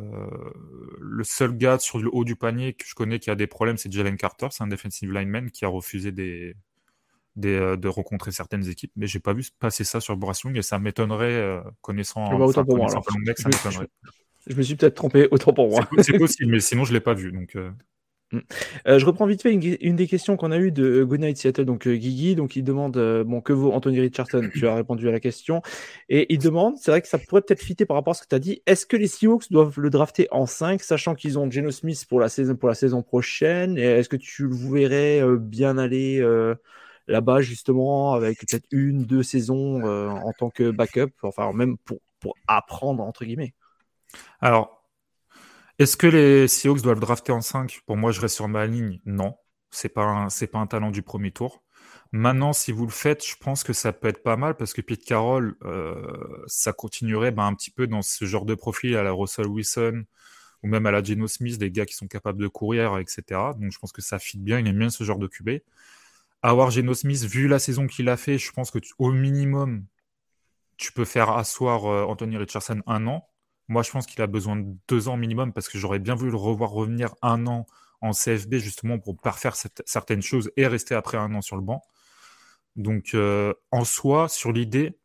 [1.00, 3.76] le seul gars sur le haut du panier que je connais qui a des problèmes,
[3.76, 6.54] c'est Jalen Carter, c'est un defensive lineman qui a refusé des,
[7.36, 8.92] des, de rencontrer certaines équipes.
[8.96, 12.76] Mais j'ai pas vu passer ça sur Brassung et ça m'étonnerait, connaissant, bah, autant pour
[12.76, 13.88] moi, ça m'étonnerait.
[14.46, 15.88] Je me suis peut-être trompé, autant pour moi.
[16.02, 17.32] C'est possible, mais sinon je l'ai pas vu.
[17.32, 17.56] Donc,
[18.34, 18.38] euh.
[18.38, 18.42] mm.
[18.88, 21.86] euh, je reprends vite fait une, des questions qu'on a eues de Goodnight Seattle, donc
[21.86, 24.48] euh, Guigui, donc il demande bon que vaut Anthony Richardson?
[24.52, 25.62] Tu as répondu à la question
[26.08, 28.28] et il demande, c'est vrai que ça pourrait peut-être fitter par rapport à ce que
[28.28, 28.62] tu as dit.
[28.66, 32.20] Est-ce que les Seahawks doivent le drafter en 5, sachant qu'ils ont Geno Smith pour
[32.20, 33.78] la saison pour la saison prochaine?
[33.78, 36.24] Est-ce que tu le verrais bien aller
[37.06, 42.34] là-bas justement avec peut-être une, deux saisons en tant que backup, enfin même pour pour
[42.46, 43.54] apprendre entre guillemets
[44.40, 44.83] alors,
[45.78, 49.00] est-ce que les Seahawks doivent drafter en 5 Pour moi, je reste sur ma ligne.
[49.04, 49.36] Non,
[49.70, 51.64] c'est pas pas un talent du premier tour.
[52.12, 54.80] Maintenant, si vous le faites, je pense que ça peut être pas mal parce que
[54.80, 59.02] Pete Carroll, euh, ça continuerait ben, un petit peu dans ce genre de profil à
[59.02, 60.04] la Russell Wilson
[60.62, 63.40] ou même à la Geno Smith, des gars qui sont capables de courir, etc.
[63.58, 65.60] Donc je pense que ça fit bien, il aime bien ce genre de QB.
[66.42, 69.84] Avoir Geno Smith, vu la saison qu'il a fait, je pense que au minimum,
[70.76, 73.28] tu peux faire asseoir euh, Anthony Richardson un an.
[73.68, 76.30] Moi, je pense qu'il a besoin de deux ans minimum parce que j'aurais bien voulu
[76.30, 77.66] le revoir revenir un an
[78.00, 81.82] en CFB justement pour parfaire certaines choses et rester après un an sur le banc.
[82.76, 84.98] Donc, euh, en soi, sur l'idée,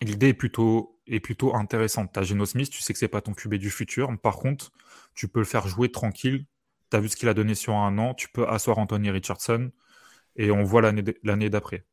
[0.00, 2.10] l'idée est plutôt, est plutôt intéressante.
[2.12, 4.10] T'as Geno Smith, tu sais que c'est pas ton QB du futur.
[4.20, 4.72] Par contre,
[5.14, 6.46] tu peux le faire jouer tranquille.
[6.90, 8.14] Tu as vu ce qu'il a donné sur un an.
[8.14, 9.70] Tu peux asseoir Anthony Richardson
[10.36, 11.84] et on voit l'année d'après.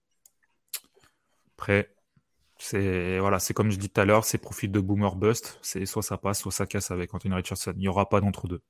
[1.58, 1.94] Après,
[2.60, 5.58] c'est voilà, c'est comme je dis tout à l'heure, c'est profil de boomer bust.
[5.62, 7.74] C'est soit ça passe, soit ça casse avec Anthony Richardson.
[7.76, 8.62] Il n'y aura pas d'entre deux.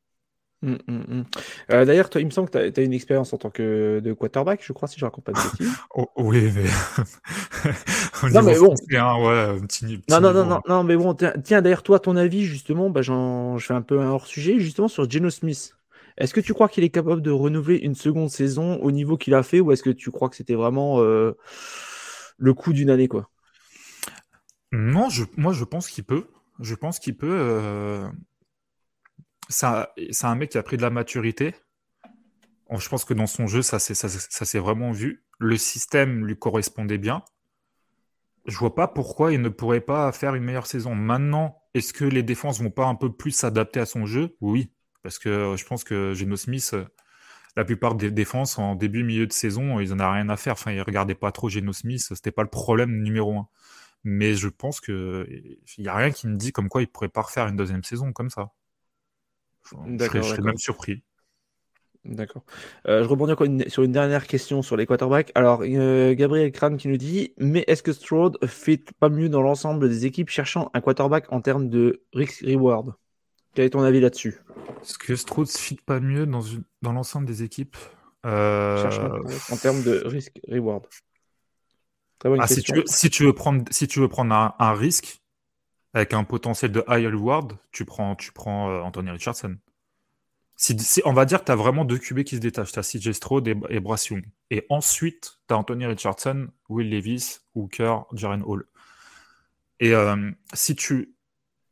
[0.62, 1.26] Hum, hum, hum.
[1.72, 4.62] Euh, d'ailleurs, il me semble que tu as, une expérience en tant que de quarterback,
[4.64, 5.74] je crois, si je raconte pas de bêtises.
[5.96, 6.64] Oh, oui, mais.
[8.32, 8.76] non, mais bon.
[10.10, 13.74] non, non, non, non, mais bon, tiens, d'ailleurs, toi, ton avis, justement, bah, je fais
[13.74, 15.76] un peu un hors sujet, justement, sur Geno Smith.
[16.18, 19.34] Est-ce que tu crois qu'il est capable de renouveler une seconde saison au niveau qu'il
[19.34, 21.38] a fait, ou est-ce que tu crois que c'était vraiment euh,
[22.38, 23.30] le coup d'une année, quoi?
[24.72, 26.28] Non, moi je pense qu'il peut.
[26.60, 27.38] Je pense qu'il peut.
[27.40, 28.10] Euh...
[29.50, 31.56] C'est un, mec qui a pris de la maturité.
[32.70, 35.24] Je pense que dans son jeu, ça, s'est vraiment vu.
[35.40, 37.24] Le système lui correspondait bien.
[38.46, 40.94] Je vois pas pourquoi il ne pourrait pas faire une meilleure saison.
[40.94, 44.38] Maintenant, est-ce que les défenses vont pas un peu plus s'adapter à son jeu?
[44.40, 46.76] Oui, parce que je pense que Geno Smith,
[47.56, 50.54] la plupart des défenses en début milieu de saison, ils en ont rien à faire.
[50.54, 52.06] Enfin, ils regardaient pas trop Geno Smith.
[52.14, 53.48] C'était pas le problème numéro un.
[54.04, 57.10] Mais je pense que il n'y a rien qui me dit comme quoi il pourrait
[57.10, 58.52] pas refaire une deuxième saison comme ça.
[59.72, 61.04] Je serais, même surpris.
[62.06, 62.44] D'accord.
[62.88, 65.32] Euh, je rebondis encore sur une dernière question sur les quarterbacks.
[65.36, 69.42] Alors, euh, Gabriel Kram qui nous dit Mais est-ce que Stroud fait pas mieux dans
[69.42, 72.94] l'ensemble des équipes cherchant un quarterback en termes de risk-reward
[73.54, 74.40] Quel est ton avis là-dessus?
[74.82, 76.42] Est-ce que Stroud ne fit pas mieux dans,
[76.82, 77.76] dans l'ensemble des équipes?
[78.26, 78.84] Euh...
[79.50, 80.86] en termes de risk-reward
[82.24, 85.22] ah, si, tu veux, si, tu veux, prendre, si tu veux prendre un, risque
[85.94, 89.58] avec un potentiel de high reward, tu prends, tu prends euh, Anthony Richardson.
[90.56, 92.74] Si, on va dire que tu as vraiment deux QB qui se détachent.
[92.74, 94.26] Tu as CJ Stroud et, et Bryce Young.
[94.52, 98.66] Et ensuite, tu as Anthony Richardson, Will Levis, Hooker, Jaren Hall.
[99.80, 101.16] Et euh, si tu,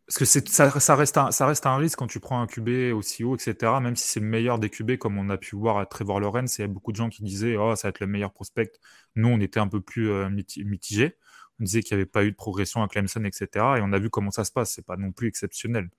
[0.07, 3.73] parce que ça, reste un, risque quand tu prends un QB aussi haut, etc.
[3.81, 6.57] Même si c'est le meilleur des QB, comme on a pu voir à Trevor Lawrence,
[6.57, 8.71] il y a beaucoup de gens qui disaient oh, ça va être le meilleur prospect.
[9.15, 11.17] Nous, on était un peu plus euh, mitigés.
[11.59, 13.47] On disait qu'il n'y avait pas eu de progression à Clemson, etc.
[13.77, 14.71] Et on a vu comment ça se passe.
[14.71, 15.89] C'est pas non plus exceptionnel.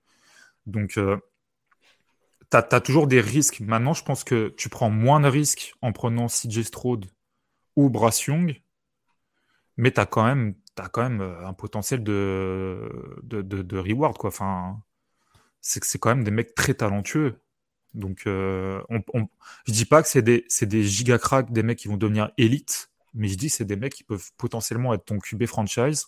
[0.65, 1.17] Donc, euh,
[2.49, 3.59] tu as, toujours des risques.
[3.59, 7.05] Maintenant, je pense que tu prends moins de risques en prenant CJ Stroud
[7.75, 8.59] ou Brass Young,
[9.77, 10.55] mais tu as quand même
[10.87, 14.29] quand même euh, un potentiel de, de, reward, quoi.
[14.29, 14.81] Enfin,
[15.61, 17.41] c'est que c'est quand même des mecs très talentueux.
[17.93, 19.27] Donc, euh, on,
[19.65, 22.91] je dis pas que c'est des, des giga cracks, des mecs qui vont devenir élite,
[23.13, 26.05] mais je dis que c'est des mecs qui peuvent potentiellement être ton QB franchise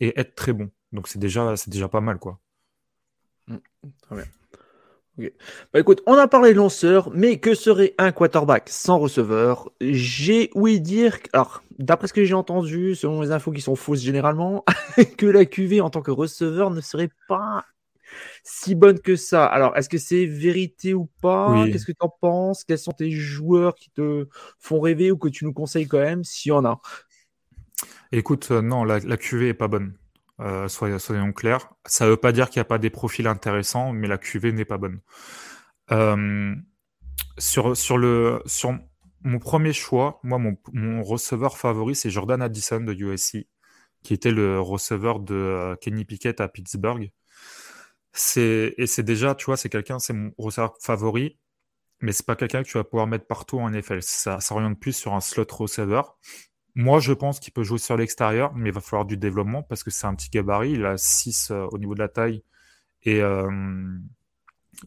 [0.00, 0.70] et être très bons.
[0.92, 2.40] Donc, c'est déjà, déjà pas mal, quoi.
[3.46, 3.56] Mmh,
[4.02, 4.24] très bien.
[5.18, 9.70] Bah écoute, on a parlé de lanceur, mais que serait un quarterback sans receveur?
[9.80, 14.00] J'ai ouï dire, alors d'après ce que j'ai entendu, selon les infos qui sont fausses
[14.00, 14.64] généralement,
[15.18, 17.64] que la QV en tant que receveur ne serait pas
[18.42, 19.44] si bonne que ça.
[19.46, 21.66] Alors, est-ce que c'est vérité ou pas?
[21.70, 22.64] Qu'est-ce que tu en penses?
[22.64, 26.24] Quels sont tes joueurs qui te font rêver ou que tu nous conseilles quand même,
[26.24, 26.80] s'il y en a.
[28.12, 29.94] Écoute, euh, non, la, la QV est pas bonne.
[30.40, 31.72] Euh, soyons, clairs.
[31.86, 34.52] Ça ne veut pas dire qu'il n'y a pas des profils intéressants, mais la QV
[34.52, 35.00] n'est pas bonne.
[35.90, 36.54] Euh,
[37.38, 37.74] sur,
[39.24, 43.46] mon premier choix, moi, mon, receveur favori, c'est Jordan Addison de USC,
[44.02, 47.12] qui était le receveur de euh, Kenny Pickett à Pittsburgh.
[48.12, 51.38] C'est, et c'est déjà, tu vois, c'est quelqu'un, c'est mon receveur favori,
[52.00, 54.02] mais c'est pas quelqu'un que tu vas pouvoir mettre partout en NFL.
[54.02, 56.18] Ça s'oriente plus sur un slot receveur.
[56.74, 59.84] Moi, je pense qu'il peut jouer sur l'extérieur, mais il va falloir du développement parce
[59.84, 60.72] que c'est un petit gabarit.
[60.72, 62.42] Il a 6 euh, au niveau de la taille
[63.02, 63.50] et euh,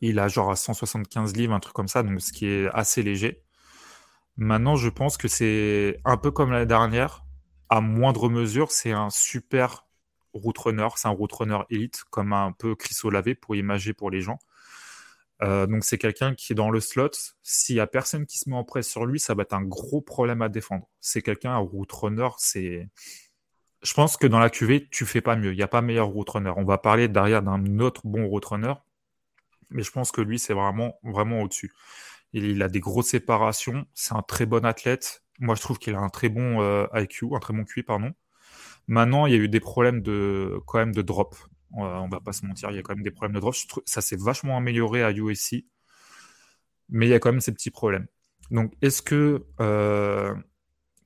[0.01, 3.03] il a genre à 175 livres, un truc comme ça, donc ce qui est assez
[3.03, 3.43] léger.
[4.37, 7.23] Maintenant, je pense que c'est un peu comme l'année dernière,
[7.69, 9.85] à moindre mesure, c'est un super
[10.33, 14.11] route runner, c'est un route runner élite, comme un peu Chris Olave pour imager pour
[14.11, 14.39] les gens.
[15.41, 17.11] Euh, donc c'est quelqu'un qui est dans le slot.
[17.43, 19.63] S'il y a personne qui se met en presse sur lui, ça va être un
[19.63, 20.87] gros problème à défendre.
[21.01, 22.89] C'est quelqu'un un route runner, c'est.
[23.83, 25.53] Je pense que dans la QV, tu fais pas mieux.
[25.53, 26.53] Il n'y a pas meilleur route runner.
[26.57, 28.73] On va parler derrière d'un autre bon route runner,
[29.69, 31.73] mais je pense que lui, c'est vraiment, vraiment au-dessus.
[32.33, 33.85] Il, a des grosses séparations.
[33.93, 35.23] C'est un très bon athlète.
[35.39, 38.13] Moi, je trouve qu'il a un très bon euh, IQ, un très bon QI, pardon.
[38.87, 41.35] Maintenant, il y a eu des problèmes de, quand même de drop.
[41.75, 43.55] On va pas se mentir, il y a quand même des problèmes de drop.
[43.85, 45.65] Ça s'est vachement amélioré à USC,
[46.89, 48.07] mais il y a quand même ces petits problèmes.
[48.51, 50.35] Donc, est-ce que euh,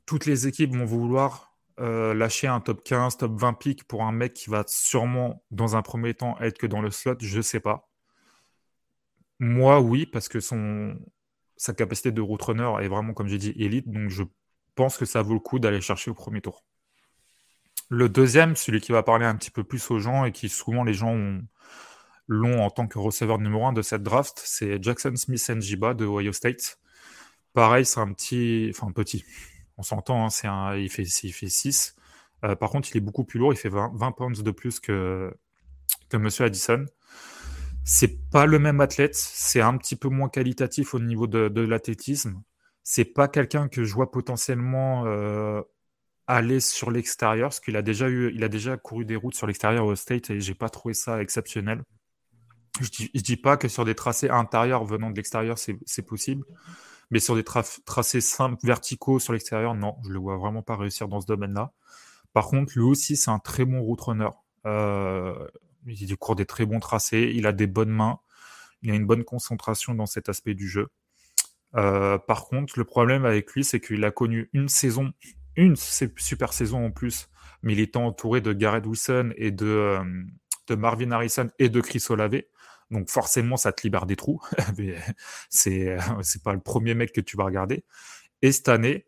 [0.06, 4.12] toutes les équipes vont vouloir euh, lâcher un top 15, top 20 pick pour un
[4.12, 7.16] mec qui va sûrement, dans un premier temps, être que dans le slot?
[7.22, 7.90] Je sais pas.
[9.40, 10.40] Moi, oui, parce que
[11.56, 13.90] sa capacité de route runner est vraiment, comme j'ai dit, élite.
[13.90, 14.24] Donc, je
[14.76, 16.64] pense que ça vaut le coup d'aller chercher au premier tour.
[17.90, 20.84] Le deuxième, celui qui va parler un petit peu plus aux gens et qui souvent
[20.84, 21.18] les gens
[22.28, 26.06] l'ont en tant que receveur numéro un de cette draft, c'est Jackson Smith Njiba de
[26.06, 26.80] Ohio State.
[27.54, 29.26] Pareil, c'est un petit, enfin petit,
[29.78, 31.96] on s'entend, hein, c'est un, il fait, il fait 6.
[32.46, 34.80] Euh, par contre, il est beaucoup plus lourd, il fait 20, 20 pounds de plus
[34.80, 35.34] que,
[36.10, 36.86] que Monsieur Addison.
[37.84, 41.62] C'est pas le même athlète, c'est un petit peu moins qualitatif au niveau de, de
[41.62, 42.44] l'athlétisme.
[42.84, 45.62] C'est pas quelqu'un que je vois potentiellement euh,
[46.30, 49.48] aller sur l'extérieur, parce qu'il a déjà eu, il a déjà couru des routes sur
[49.48, 51.82] l'extérieur au State et j'ai pas trouvé ça exceptionnel.
[52.80, 56.46] Je dis, dis pas que sur des tracés intérieurs venant de l'extérieur, c'est possible,
[57.10, 61.08] mais sur des tracés simples verticaux sur l'extérieur, non, je le vois vraiment pas réussir
[61.08, 61.74] dans ce domaine-là.
[62.32, 64.30] Par contre, lui aussi, c'est un très bon route runner.
[64.68, 65.48] Euh,
[65.88, 68.20] il court des très bons tracés, il a des bonnes mains,
[68.84, 70.90] il a une bonne concentration dans cet aspect du jeu.
[71.76, 75.12] Euh, par contre, le problème avec lui, c'est qu'il a connu une saison
[75.60, 77.30] une super saison en plus,
[77.64, 80.04] mais il entouré de Garrett Wilson et de, euh,
[80.68, 82.42] de Marvin Harrison et de Chris Olave.
[82.92, 84.42] Donc forcément, ça te libère des trous.
[85.50, 87.84] c'est c'est pas le premier mec que tu vas regarder.
[88.42, 89.06] Et cette année,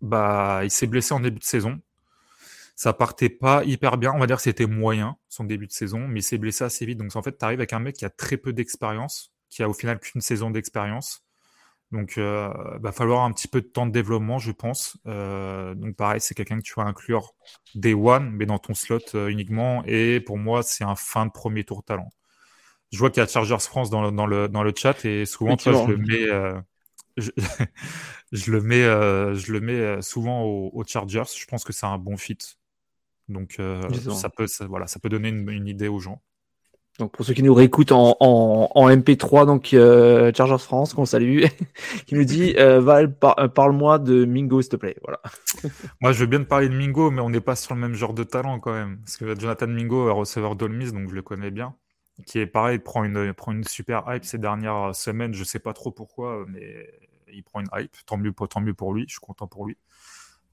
[0.00, 1.80] bah, il s'est blessé en début de saison.
[2.74, 4.12] Ça partait pas hyper bien.
[4.12, 6.84] On va dire que c'était moyen son début de saison, mais il s'est blessé assez
[6.84, 6.98] vite.
[6.98, 9.68] Donc en fait, tu arrives avec un mec qui a très peu d'expérience, qui a
[9.68, 11.24] au final qu'une saison d'expérience.
[11.92, 12.48] Donc, il euh,
[12.80, 14.96] va falloir un petit peu de temps de développement, je pense.
[15.06, 17.34] Euh, donc, pareil, c'est quelqu'un que tu vas inclure
[17.74, 19.84] day one, mais dans ton slot euh, uniquement.
[19.84, 22.08] Et pour moi, c'est un fin de premier tour talent.
[22.92, 25.26] Je vois qu'il y a Chargers France dans le, dans le, dans le chat et
[25.26, 26.26] souvent, tu vois, je le mets,
[27.18, 28.82] je, le mets,
[29.34, 31.24] je le mets souvent aux, Chargers.
[31.38, 32.38] Je pense que c'est un bon fit.
[33.28, 33.58] Donc,
[34.14, 36.22] ça peut, voilà, ça peut donner une idée aux gens.
[36.98, 41.44] Donc pour ceux qui nous réécoutent en, en, MP3, donc euh, Chargers France, qu'on salue,
[42.06, 44.96] qui nous dit euh, Val, euh, parle-moi de Mingo, s'il te plaît.
[45.02, 45.20] Voilà.
[46.02, 47.94] Moi, je veux bien te parler de Mingo, mais on n'est pas sur le même
[47.94, 48.98] genre de talent quand même.
[48.98, 51.74] Parce que Jonathan Mingo est receveur d'Olmis, donc je le connais bien.
[52.26, 55.32] Qui est pareil, prend une, prend une super hype ces dernières semaines.
[55.32, 56.92] Je sais pas trop pourquoi, mais
[57.32, 57.96] il prend une hype.
[58.04, 59.04] Tant mieux, tant mieux pour lui.
[59.08, 59.78] Je suis content pour lui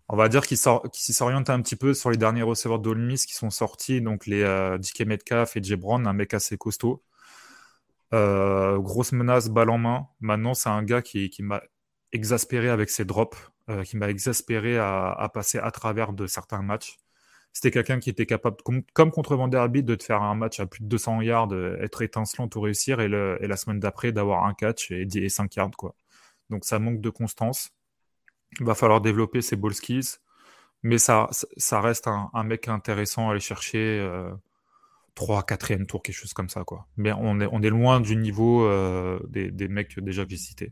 [0.10, 3.52] on va dire qu'il s'oriente un petit peu sur les derniers receveurs d'Olmis qui sont
[3.52, 7.04] sortis, donc les euh, DK Metcalf et Jebron, un mec assez costaud.
[8.14, 10.08] Euh, grosse menace, balle en main.
[10.20, 11.62] Maintenant, c'est un gars qui, m'a
[12.12, 13.38] exaspéré avec ses drops,
[13.70, 16.98] euh, qui m'a exaspéré à, passer à travers de certains matchs.
[17.54, 18.58] C'était quelqu'un qui était capable,
[18.94, 22.48] comme, contre Vanderbilt, de te faire un match à plus de 200 yards, être étincelant,
[22.48, 25.72] tout réussir, et, la semaine d'après, d'avoir un catch et, et 5 yards.
[26.50, 27.72] Donc ça manque de constance.
[28.60, 30.18] Il va falloir développer ses ball skills.
[30.82, 34.00] Mais ça, ça reste un, mec intéressant à aller chercher.
[35.20, 36.64] 3, 4e tour, quelque chose comme ça.
[36.64, 36.88] Quoi.
[36.96, 40.72] Mais on est, on est loin du niveau euh, des, des, mecs déjà que cités.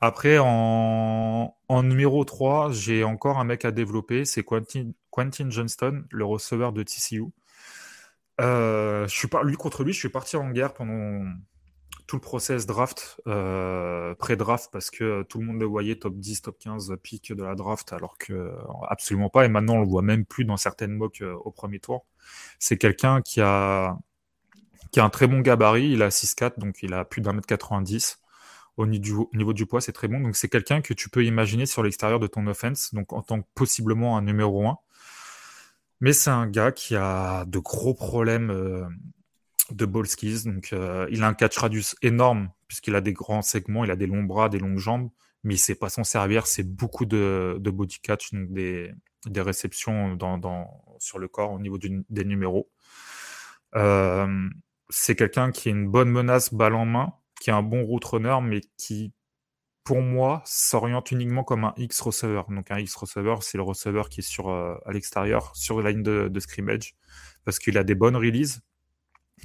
[0.00, 4.24] Après, en, en numéro 3, j'ai encore un mec à développer.
[4.24, 7.24] C'est Quentin, Quentin Johnston, le receveur de TCU.
[8.40, 11.26] Euh, je suis pas, lui contre lui, je suis parti en guerre pendant,
[12.10, 16.42] tout le process draft, euh, pré-draft, parce que tout le monde le voyait top 10,
[16.42, 18.52] top 15 pick de la draft, alors que
[18.88, 19.44] absolument pas.
[19.44, 22.04] Et maintenant, on le voit même plus dans certaines mocks euh, au premier tour.
[22.58, 23.96] C'est quelqu'un qui a,
[24.90, 25.92] qui a un très bon gabarit.
[25.92, 28.18] Il a 6'4, donc il a plus d'un mètre 90.
[28.76, 30.18] au niveau du, poids, c'est très bon.
[30.18, 33.40] Donc c'est quelqu'un que tu peux imaginer sur l'extérieur de ton offense, donc en tant
[33.40, 34.76] que possiblement un numéro 1.
[36.00, 38.84] Mais c'est un gars qui a de gros problèmes euh,
[39.74, 40.44] de ball skills.
[40.44, 43.96] Donc euh, il a un catch radius énorme puisqu'il a des grands segments, il a
[43.96, 45.10] des longs bras, des longues jambes,
[45.44, 46.46] mais il sait pas s'en servir.
[46.46, 48.92] C'est beaucoup de, body catch, des,
[49.36, 52.70] réceptions dans, sur le corps au niveau des numéros.
[53.76, 54.48] Euh,
[54.88, 58.04] c'est quelqu'un qui est une bonne menace balle en main, qui est un bon route
[58.04, 59.12] runner, mais qui,
[59.84, 62.42] pour moi, s'oriente uniquement comme un X receiver.
[62.48, 65.90] Donc un X receiver, c'est le receiver qui est sur euh, à l'extérieur, sur la
[65.90, 66.94] ligne de, scrimmage,
[67.44, 68.60] parce qu'il a des bonnes releases,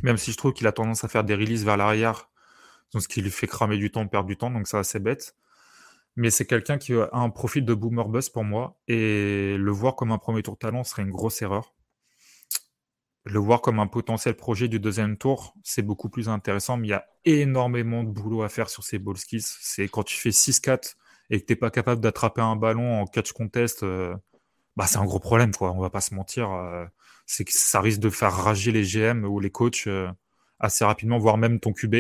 [0.03, 2.29] même si je trouve qu'il a tendance à faire des releases vers l'arrière,
[2.97, 5.35] ce qui lui fait cramer du temps, perdre du temps, donc c'est assez bête.
[6.15, 9.95] Mais c'est quelqu'un qui a un profil de boomer bust pour moi, et le voir
[9.95, 11.75] comme un premier tour talent serait une grosse erreur
[13.25, 16.91] le voir comme un potentiel projet du deuxième tour, c'est beaucoup plus intéressant, mais il
[16.91, 19.15] y a énormément de boulot à faire sur ces ball.
[19.17, 20.95] C'est quand tu fais 6-4
[21.31, 24.15] et que tu n'es pas capable d'attraper un ballon en catch contest, euh,
[24.75, 25.71] bah c'est un gros problème, quoi.
[25.71, 26.51] On va pas se mentir.
[26.51, 26.85] Euh,
[27.25, 30.11] c'est que ça risque de faire rager les GM ou les coachs euh,
[30.59, 31.95] assez rapidement, voire même ton QB.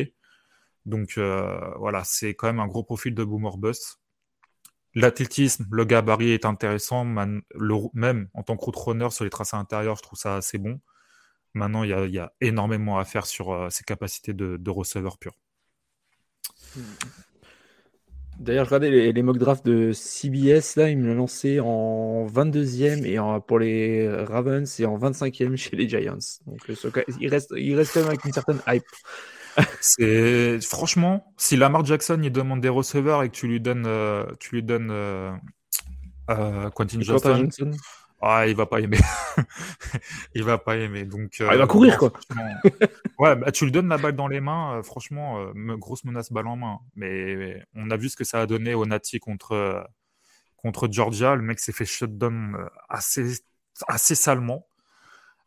[0.85, 3.99] Donc voilà, c'est quand même un gros profil de boomer bust.
[4.93, 9.97] L'athlétisme, le gabarit est intéressant, même en tant que route runner sur les tracés intérieurs,
[9.97, 10.79] je trouve ça assez bon.
[11.55, 15.33] Maintenant, il y, a, énormément à faire sur euh, ses capacités de, receveur pur.
[18.39, 22.25] D'ailleurs, je regardais les, les, mock drafts de CBS, là, il me l'a lancé en
[22.27, 23.17] 22e et
[23.47, 26.17] pour les Ravens et en 25e chez les Giants.
[26.45, 28.83] Donc, euh, il reste, il reste quand même avec une certaine hype.
[29.79, 34.25] C'est franchement, si Lamar Jackson il demande des receveurs et que tu lui donnes, euh,
[34.37, 34.91] tu lui donnes
[36.27, 37.47] Quentin Johnson,
[38.27, 38.97] ah, il va pas aimer.
[40.33, 41.05] il va pas aimer.
[41.05, 42.11] Donc, ah, il va courir, quoi.
[43.19, 44.77] ouais, bah, tu lui donnes la balle dans les mains.
[44.77, 46.79] Euh, franchement, euh, grosse menace balle en main.
[46.95, 49.79] Mais on a vu ce que ça a donné au Nati contre, euh,
[50.57, 51.35] contre Georgia.
[51.35, 52.57] Le mec s'est fait shutdown
[52.89, 53.43] assez,
[53.87, 54.65] assez salement.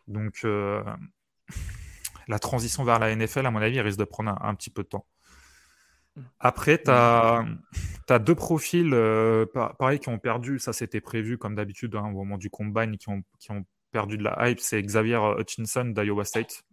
[0.06, 0.46] Donc,
[2.28, 4.88] la transition vers la NFL, à mon avis, risque de prendre un petit peu de
[4.88, 5.06] temps.
[6.40, 9.46] Après, tu as, deux profils, euh,
[9.78, 10.58] pareil, qui ont perdu.
[10.58, 14.18] Ça, c'était prévu, comme d'habitude, hein, au moment du combine, qui ont, qui ont perdu
[14.18, 14.60] de la hype.
[14.60, 16.64] C'est Xavier Hutchinson d'Iowa State.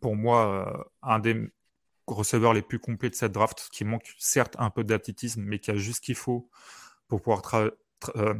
[0.00, 1.50] Pour moi, euh, un des
[2.06, 5.70] receveurs les plus complets de cette draft, qui manque certes un peu d'athlétisme, mais qui
[5.70, 6.48] a juste ce qu'il faut
[7.08, 8.34] pour pouvoir euh,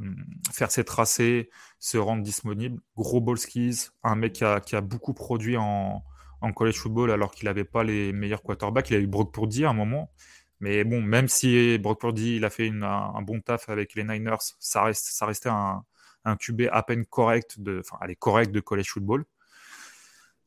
[0.53, 2.81] faire ses tracés, se rendre disponible.
[2.97, 6.03] Gros ball skis, un mec qui a, qui a beaucoup produit en,
[6.41, 8.91] en college football alors qu'il n'avait pas les meilleurs quarterbacks.
[8.91, 10.11] Il a eu Brock Purdy à un moment.
[10.61, 14.37] Mais bon, même si Brock Purdy il a fait un, bon taf avec les Niners,
[14.59, 15.85] ça, restait un,
[16.25, 19.25] un QB à peine correct de, enfin, allez, correct de college football.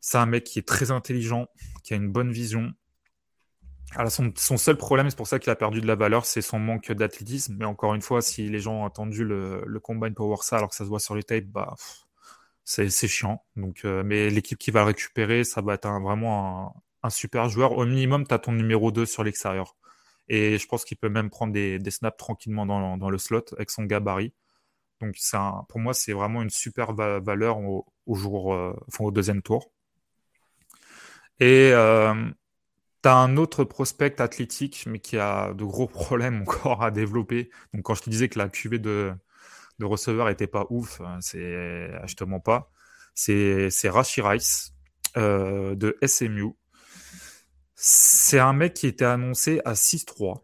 [0.02, 1.48] C'est un mec qui est très intelligent,
[1.84, 2.74] qui a une bonne vision.
[4.08, 6.92] Son, seul problème, c'est pour ça qu'il a perdu de la valeur, c'est son manque
[6.92, 7.56] d'athlétisme.
[7.60, 10.58] Mais encore une fois, si les gens ont attendu le, le combine pour voir ça
[10.58, 11.76] alors que ça se voit sur les tapes, bah,
[12.64, 13.44] c'est chiant.
[13.86, 17.74] Euh, mais l'équipe qui va le récupérer, ça va être vraiment un, super joueur.
[17.74, 19.76] Au minimum, tu as ton numéro 2 sur l'extérieur.
[20.30, 23.84] Et je pense qu'il peut même prendre des, snaps tranquillement dans, le slot avec son
[23.84, 24.34] gabarit.
[25.02, 28.74] Donc, un, pour moi, c'est vraiment une super valeur au, jour, euh,
[29.12, 29.72] deuxième tour.
[31.40, 32.14] Et euh,
[33.04, 37.50] tu as un autre prospect athlétique, mais qui a de gros problèmes encore à développer.
[37.74, 39.14] Donc, quand je te disais que la QV de,
[39.78, 42.72] le receveur était pas ouf, hein, c'est justement pas.
[43.14, 44.74] C'est Rashi Rice
[45.18, 46.54] euh, de SMU.
[47.76, 50.44] C'est un mec qui était annoncé à 6-3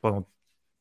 [0.00, 0.28] pendant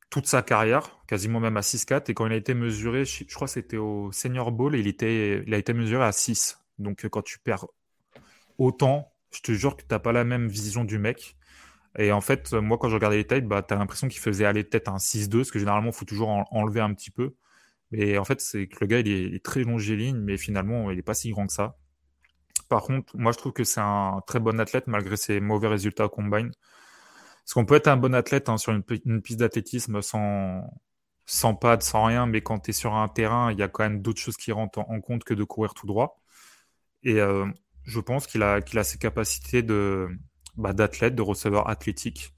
[0.10, 2.10] toute sa carrière, quasiment même à 6-4.
[2.10, 5.44] Et quand il a été mesuré, je, crois que c'était au Senior Bowl, il, était,
[5.46, 6.60] il a été mesuré à 6.
[6.78, 7.66] Donc quand tu perds
[8.58, 11.36] autant, je te jure que tu n'as pas la même vision du mec.
[11.98, 14.46] Et en fait, moi, quand je regardais les têtes, bah, tu as l'impression qu'il faisait
[14.46, 17.36] aller peut-être un 6-2, parce que généralement, il faut toujours enlever un petit peu.
[17.96, 21.04] Mais en fait, c'est que le gars, il est, très longiligne, mais finalement, il n'est
[21.04, 21.78] pas si grand que ça.
[22.70, 26.06] Par contre, moi, je trouve que c'est un très bon athlète malgré ses mauvais résultats
[26.06, 26.52] au combine.
[27.44, 28.84] Parce qu'on peut être un bon athlète hein, sur une,
[29.22, 30.62] piste d'athlétisme sans,
[31.26, 33.84] sans pad, sans rien, mais quand tu es sur un terrain, il y a quand
[33.84, 36.20] même d'autres choses qui rentrent en, compte que de courir tout droit.
[37.04, 37.46] Et euh,
[37.84, 40.10] je pense qu'il a, a ses capacités de,
[40.58, 42.35] bah, d'athlète, de receveur athlétique.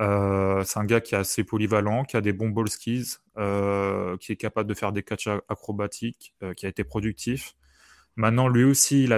[0.00, 4.16] Euh, c'est un gars qui est assez polyvalent, qui a des bons ball skis, euh,
[4.18, 7.54] qui est capable de faire des catchs acrobatiques, euh, qui a été productif.
[8.16, 9.12] Maintenant, lui aussi, il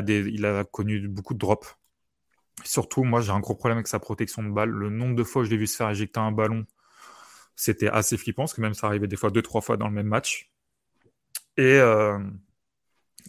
[0.46, 1.76] a, connu beaucoup de drops.
[2.64, 4.70] Surtout, moi, j'ai un gros problème avec sa protection de balle.
[4.70, 6.66] Le nombre de fois que je l'ai vu se faire éjecter un ballon,
[7.56, 9.94] c'était assez flippant, parce que même ça arrivait des fois deux, trois fois dans le
[9.94, 10.52] même match.
[11.56, 11.80] Et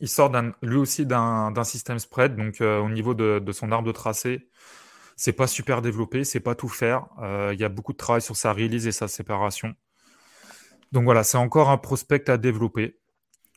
[0.02, 0.32] il sort
[0.62, 4.50] lui aussi d'un système spread, donc au niveau de, de, son arbre de tracé,
[5.20, 7.08] C'est pas super développé, c'est pas tout faire.
[7.22, 9.74] Euh, il y a beaucoup de travail sur sa release et sa séparation.
[10.94, 12.98] Donc voilà, c'est encore un prospect à développer.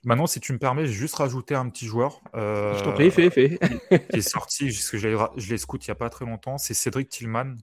[0.03, 2.21] Maintenant, si tu me permets, je vais juste rajouter un petit joueur.
[2.35, 3.61] Euh, je t'en prie, fais, fais.
[4.11, 6.59] qui est sorti, puisque je l'ai scout il n'y a pas très longtemps.
[6.59, 7.55] C'est Cédric Tillman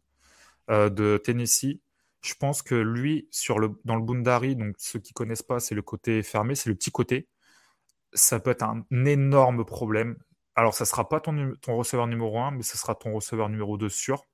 [0.72, 1.82] euh, de Tennessee.
[2.22, 5.76] Je pense que lui, sur le, dans le Bundari, donc ceux qui connaissent pas, c'est
[5.76, 7.28] le côté fermé, c'est le petit côté.
[8.14, 10.16] Ça peut être un énorme problème.
[10.56, 13.78] Alors, ça sera pas ton, ton receveur numéro 1, mais ce sera ton receveur numéro
[13.78, 14.26] 2 sûr.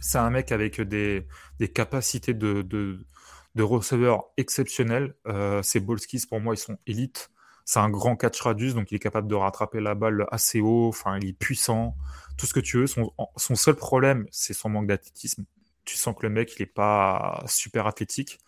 [0.00, 1.26] C'est un mec avec des,
[1.74, 5.14] capacités de, de, receveurs exceptionnels.
[5.26, 7.30] Euh, ces Bolskis, pour moi, ils sont élites.
[7.64, 10.88] C'est un grand catch radius, donc il est capable de rattraper la balle assez haut.
[10.88, 11.96] Enfin, il est puissant.
[12.38, 12.86] Tout ce que tu veux.
[12.86, 15.44] Son, son seul problème, c'est son manque d'athlétisme.
[15.84, 18.38] Tu sens que le mec, il n'est pas super athlétique.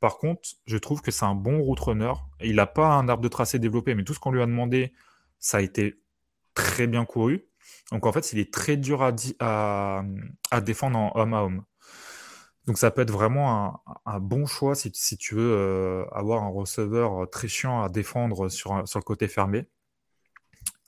[0.00, 2.12] Par contre, je trouve que c'est un bon route runner.
[2.40, 4.92] Il n'a pas un arbre de tracé développé, mais tout ce qu'on lui a demandé,
[5.38, 5.98] ça a été
[6.56, 7.46] très bien couru.
[7.92, 10.02] Donc en fait, il est très dur à,
[10.62, 11.64] défendre en homme à homme.
[12.66, 17.22] Donc ça peut être vraiment un, bon choix si, tu veux euh, avoir un receveur
[17.22, 19.68] euh, très chiant à défendre sur, sur le côté fermé.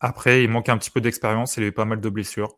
[0.00, 2.56] Après, il manque un petit peu d'expérience, il a eu pas mal de blessures.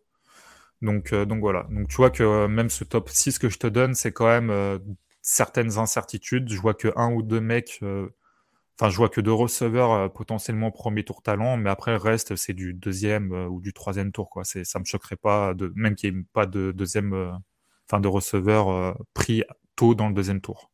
[0.80, 1.66] Donc, euh, donc voilà.
[1.70, 4.80] Donc tu vois que même ce top 6 que je te donne, c'est quand même
[5.20, 6.50] certaines incertitudes.
[6.50, 7.80] Je vois que un ou deux mecs,
[8.80, 12.54] enfin je vois que deux receveurs potentiellement premier tour talent, mais après le reste c'est
[12.54, 14.30] du deuxième ou du troisième tour.
[14.30, 14.44] Quoi.
[14.44, 17.38] Ça me choquerait pas, de, même qu'il n'y ait pas de deuxième
[17.98, 19.42] de receveurs euh, pris
[19.74, 20.70] tôt dans le deuxième tour.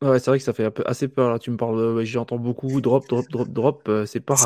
[0.00, 1.28] Ouais, c'est vrai que ça fait un peu assez peur.
[1.28, 1.40] Là.
[1.40, 3.88] Tu me parles, j'entends beaucoup drop, drop, drop, drop.
[3.88, 4.36] Euh, c'est pas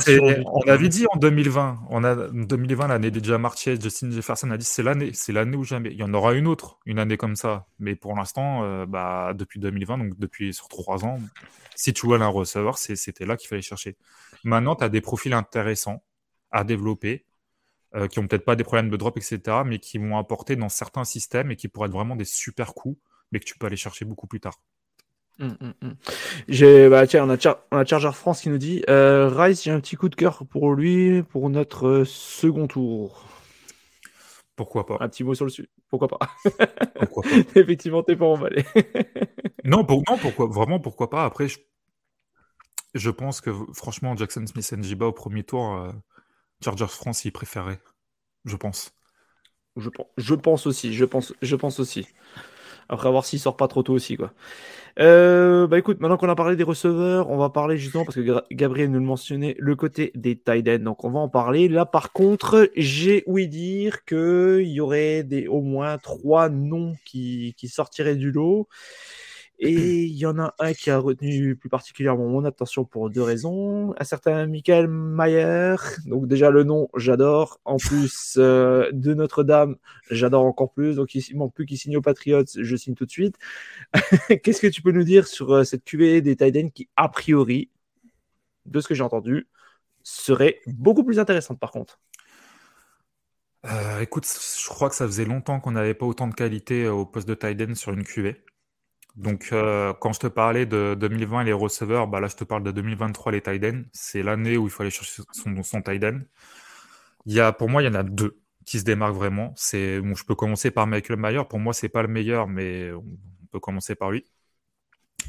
[0.46, 4.64] On avait dit en 2020, on a 2020 l'année déjà Martiez, Justin Jefferson a dit
[4.64, 5.90] c'est l'année, c'est l'année où jamais.
[5.90, 7.66] Il y en aura une autre, une année comme ça.
[7.78, 11.20] Mais pour l'instant, euh, bah, depuis 2020, donc depuis sur trois ans,
[11.74, 13.96] si tu vois un receveur, c'était là qu'il fallait chercher.
[14.44, 16.03] Maintenant, tu as des profils intéressants
[16.50, 17.26] à développer.
[17.94, 20.70] Euh, qui ont peut-être pas des problèmes de drop, etc., mais qui vont apporter dans
[20.70, 22.98] certains systèmes et qui pourraient être vraiment des super coups,
[23.32, 24.59] mais que tu peux aller chercher beaucoup plus tard.
[25.41, 25.95] Hum, hum.
[26.49, 29.70] J'ai, bah, tiens, on a, on a Charger France qui nous dit euh, Rice, j'ai
[29.70, 33.24] un petit coup de cœur pour lui pour notre euh, second tour.
[34.57, 35.68] Pourquoi pas Un petit mot sur le sujet.
[35.89, 36.18] Pourquoi pas,
[36.99, 38.64] pourquoi pas Effectivement, t'es pas emballé.
[39.64, 41.59] non, pour, non, pourquoi Vraiment, pourquoi pas Après, je,
[42.95, 45.93] je pense que franchement, Jackson Smith Njiba au premier tour, euh,
[46.64, 47.80] Chargers France, il préférait,
[48.45, 48.93] je pense.
[49.76, 52.07] Je, je pense aussi, je pense, je pense aussi.
[52.89, 54.33] Après, voir s'il sort pas trop tôt aussi, quoi.
[54.99, 58.43] Euh, bah écoute, maintenant qu'on a parlé des receveurs, on va parler justement parce que
[58.53, 60.78] Gabriel nous le mentionnait, le côté des tight ends.
[60.85, 61.68] Donc on va en parler.
[61.68, 67.55] Là, par contre, j'ai ouï dire qu'il y aurait des, au moins trois noms qui,
[67.57, 68.68] qui sortiraient du lot.
[69.64, 73.22] Et il y en a un qui a retenu plus particulièrement mon attention pour deux
[73.22, 73.94] raisons.
[73.96, 77.60] Un certain Michael Mayer, donc déjà le nom, j'adore.
[77.64, 79.76] En plus euh, de Notre-Dame,
[80.10, 80.96] j'adore encore plus.
[80.96, 83.36] Donc il manque plus qu'il signe aux Patriots, je signe tout de suite.
[84.42, 87.70] Qu'est-ce que tu peux nous dire sur euh, cette cuvée des Titans qui, a priori,
[88.66, 89.46] de ce que j'ai entendu,
[90.02, 92.00] serait beaucoup plus intéressante par contre?
[93.66, 97.06] Euh, écoute, je crois que ça faisait longtemps qu'on n'avait pas autant de qualité au
[97.06, 98.42] poste de Titan sur une cuvée.
[99.16, 102.62] Donc, euh, quand je te parlais de 2020 les receveurs, bah là, je te parle
[102.62, 106.02] de 2023 les tight C'est l'année où il faut aller chercher son, son tight
[107.26, 109.52] Il y a, pour moi, il y en a deux qui se démarquent vraiment.
[109.56, 111.42] C'est, bon, je peux commencer par Michael Mayer.
[111.48, 113.04] Pour moi, c'est pas le meilleur, mais on
[113.50, 114.24] peut commencer par lui.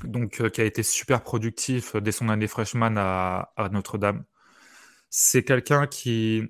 [0.04, 4.24] Donc, euh, qui a été super productif dès son année freshman à, à Notre-Dame.
[5.10, 6.44] C'est quelqu'un qui,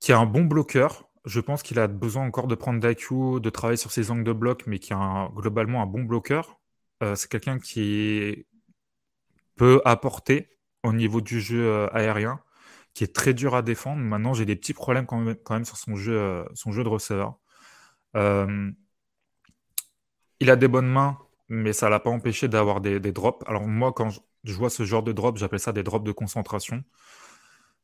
[0.00, 3.50] qui a un bon bloqueur, je pense qu'il a besoin encore de prendre d'IQ, de
[3.50, 6.60] travailler sur ses angles de bloc, mais qui a globalement un bon bloqueur.
[7.02, 8.46] Euh, c'est quelqu'un qui
[9.56, 10.48] peut apporter
[10.82, 12.40] au niveau du jeu euh, aérien,
[12.94, 14.02] qui est très dur à défendre.
[14.02, 17.38] Maintenant, j'ai des petits problèmes quand même, sur son jeu, euh, son jeu de receveur.
[20.40, 21.18] il a des bonnes mains,
[21.48, 23.44] mais ça ne l'a pas empêché d'avoir des, drops.
[23.48, 24.08] Alors moi, quand
[24.44, 26.82] je vois ce genre de drop, j'appelle ça des drops de concentration.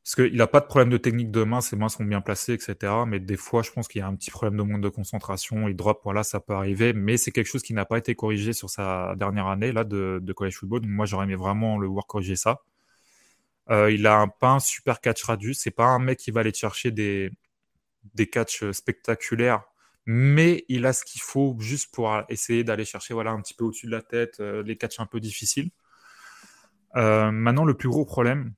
[0.09, 2.53] Parce qu'il n'a pas de problème de technique de main, ses mains sont bien placées,
[2.53, 2.91] etc.
[3.05, 5.67] Mais des fois, je pense qu'il y a un petit problème de manque de concentration.
[5.67, 6.93] Il drop, voilà, ça peut arriver.
[6.93, 10.33] Mais c'est quelque chose qui n'a pas été corrigé sur sa dernière année là, de,
[10.35, 10.81] college football.
[10.81, 12.63] Donc moi, j'aurais aimé vraiment le voir corriger ça.
[13.69, 15.59] Euh, il a un, pas un super catch radius.
[15.59, 17.29] C'est pas un mec qui va aller chercher des,
[18.15, 19.61] des catchs spectaculaires.
[20.07, 23.63] Mais il a ce qu'il faut juste pour essayer d'aller chercher voilà, un petit peu
[23.63, 25.69] au-dessus de la tête euh, les catchs un peu difficiles.
[26.95, 28.55] Euh, maintenant, le plus gros problème,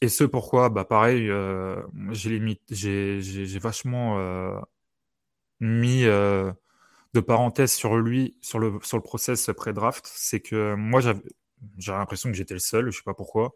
[0.00, 1.82] et ce pourquoi, bah pareil, euh,
[2.70, 4.60] j'ai vachement euh,
[5.60, 6.52] mis euh,
[7.14, 10.08] de parenthèses sur lui, sur le, sur le process pré-draft.
[10.14, 11.20] C'est que moi, j'avais
[11.88, 13.54] l'impression que j'étais le seul, je sais pas pourquoi,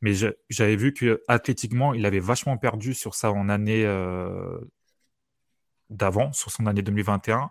[0.00, 0.12] mais
[0.48, 3.84] j'avais vu que athlétiquement, il avait vachement perdu sur ça en année
[5.90, 7.50] d'avant, sur son année 2021.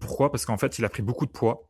[0.00, 0.30] pourquoi?
[0.32, 1.68] Parce qu'en fait, il a pris beaucoup de poids.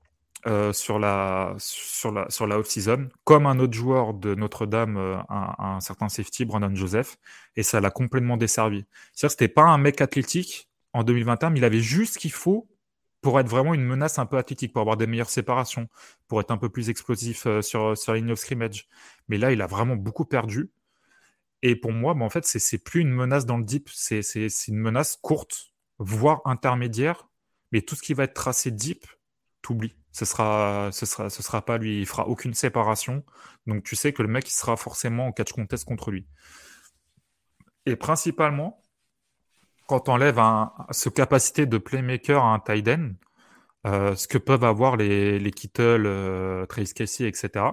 [0.72, 4.96] Sur la sur la sur la off season comme un autre joueur de Notre-Dame
[5.28, 7.16] un, un, certain safety Brandon Joseph
[7.56, 8.84] et ça l'a complètement desservi.
[9.12, 12.68] C'est-à-dire c'était pas un mec athlétique en 2021 mais il avait juste ce qu'il faut
[13.26, 15.88] pour être vraiment une menace un peu athlétique, pour avoir des meilleures séparations,
[16.28, 18.86] pour être un peu plus explosif euh, sur, sur la ligne of scrimmage.
[19.26, 20.70] Mais là, il a vraiment beaucoup perdu.
[21.62, 24.20] Et pour moi, bah, en fait, c'est plus une menace dans le deep, c'est
[24.68, 27.28] une menace courte, voire intermédiaire.
[27.72, 29.04] Mais tout ce qui va être tracé deep,
[29.60, 29.96] t'oublies.
[30.16, 32.00] Ce sera, ce sera, ce sera pas lui.
[32.00, 33.22] Il fera aucune séparation.
[33.66, 36.26] Donc tu sais que le mec, il sera forcément en catch contest contre lui.
[37.84, 38.82] Et principalement,
[39.86, 43.10] quand on enlève un, ce capacité de playmaker à un tight end,
[43.86, 47.66] euh, ce que peuvent avoir les, les Kittle, euh, Trace Casey, etc.,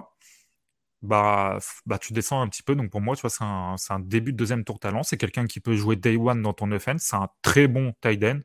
[1.00, 2.74] bah, bah, tu descends un petit peu.
[2.74, 5.02] Donc pour moi, tu vois, c'est un, un, début de deuxième tour talent.
[5.02, 7.04] C'est quelqu'un qui peut jouer day one dans ton offense.
[7.04, 8.40] C'est un très bon tight end,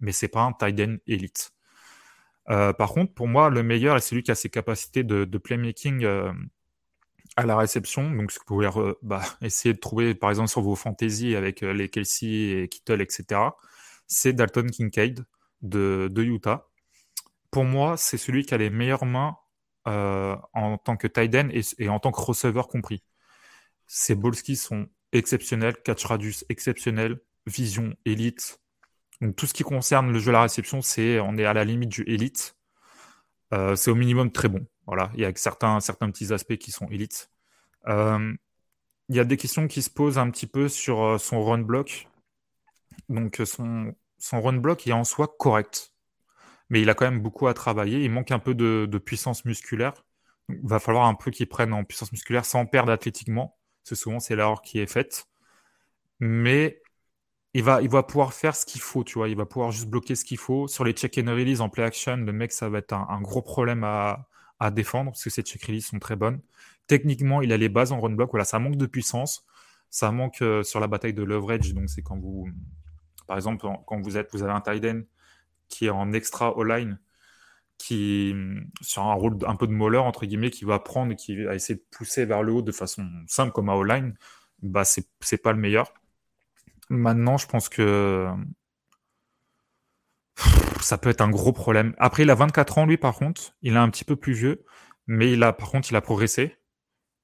[0.00, 1.52] mais c'est pas un tight end élite.
[2.50, 6.04] Euh, par contre, pour moi, le meilleur est celui qui a ses capacités de, playmaking
[6.04, 6.32] euh,
[7.36, 8.10] à la réception.
[8.10, 11.62] Donc, ce que vous pouvez bah, essayer de trouver, par exemple, sur vos fantaisies avec
[11.62, 13.40] euh, les Kelsey et Kittle, etc.,
[14.06, 15.24] c'est Dalton Kincaid
[15.62, 16.68] de, Utah.
[17.50, 19.36] Pour moi, c'est celui qui a les meilleures mains
[19.84, 23.02] en tant que tight end et, en tant que receveur compris.
[23.86, 28.61] Ses balls sont exceptionnels, catch radius exceptionnel, vision élite.
[29.22, 31.64] Donc, tout ce qui concerne le jeu à la réception, c'est on est à la
[31.64, 32.56] limite du élite.
[33.54, 34.66] Euh, c'est au minimum très bon.
[35.14, 37.30] Il y a certains, certains petits aspects qui sont élites.
[37.86, 38.34] Euh,
[39.08, 41.58] il y a des questions qui se posent un petit peu sur euh, son run
[41.58, 42.08] block.
[43.08, 45.94] Donc son, son run block est en soi correct.
[46.68, 48.02] Mais il a quand même beaucoup à travailler.
[48.02, 49.94] Il manque un peu de, puissance musculaire.
[50.48, 53.56] il va falloir un peu qu'il prenne en puissance musculaire sans perdre athlétiquement.
[53.84, 55.26] C'est souvent c'est l'erreur qui est faite.
[56.18, 56.81] Mais
[57.54, 59.28] il va, il va pouvoir faire ce qu'il faut, tu vois.
[59.28, 60.68] Il va pouvoir juste bloquer ce qu'il faut.
[60.68, 63.42] Sur les check and release en play action, le mec, ça va être un gros
[63.42, 64.28] problème à,
[64.58, 66.40] à défendre parce que ces check release sont très bonnes.
[66.86, 68.30] Techniquement, il a les bases en run block.
[68.30, 69.44] Voilà, ça manque de puissance.
[69.90, 71.74] Ça manque euh, sur la bataille de leverage.
[71.74, 72.48] Donc, c'est quand vous,
[73.26, 75.02] par exemple, quand vous êtes, vous avez un tight end
[75.68, 76.98] qui est en extra all-line,
[77.78, 78.34] qui,
[78.80, 81.76] sur un rôle un peu de moller, entre guillemets, qui va prendre qui va essayer
[81.76, 84.14] de pousser vers le haut de façon simple comme à all-line,
[84.62, 85.92] bah, c'est pas le meilleur.
[86.92, 88.28] Maintenant, je pense que
[90.82, 91.94] ça peut être un gros problème.
[91.98, 93.56] Après, il a 24 ans, lui, par contre.
[93.62, 94.66] Il est un petit peu plus vieux.
[95.06, 96.58] Mais il a, par contre, il a progressé.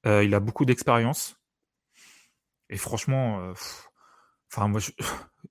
[0.07, 1.39] Euh, il a beaucoup d'expérience.
[2.69, 3.53] Et franchement, euh,
[4.51, 4.81] enfin, moi,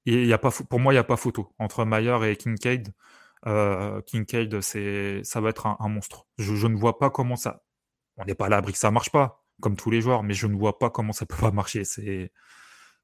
[0.05, 1.55] il y a pas, pour moi, il n'y a pas photo.
[1.61, 2.93] Entre Mayer et Kincaid,
[3.47, 6.27] euh, Kincaid, ça va être un, monstre.
[6.39, 7.63] Je, ne vois pas comment ça.
[8.17, 10.49] On n'est pas à l'abri que ça marche pas, comme tous les joueurs, mais je
[10.49, 11.85] ne vois pas comment ça peut pas marcher.
[11.85, 12.33] C'est,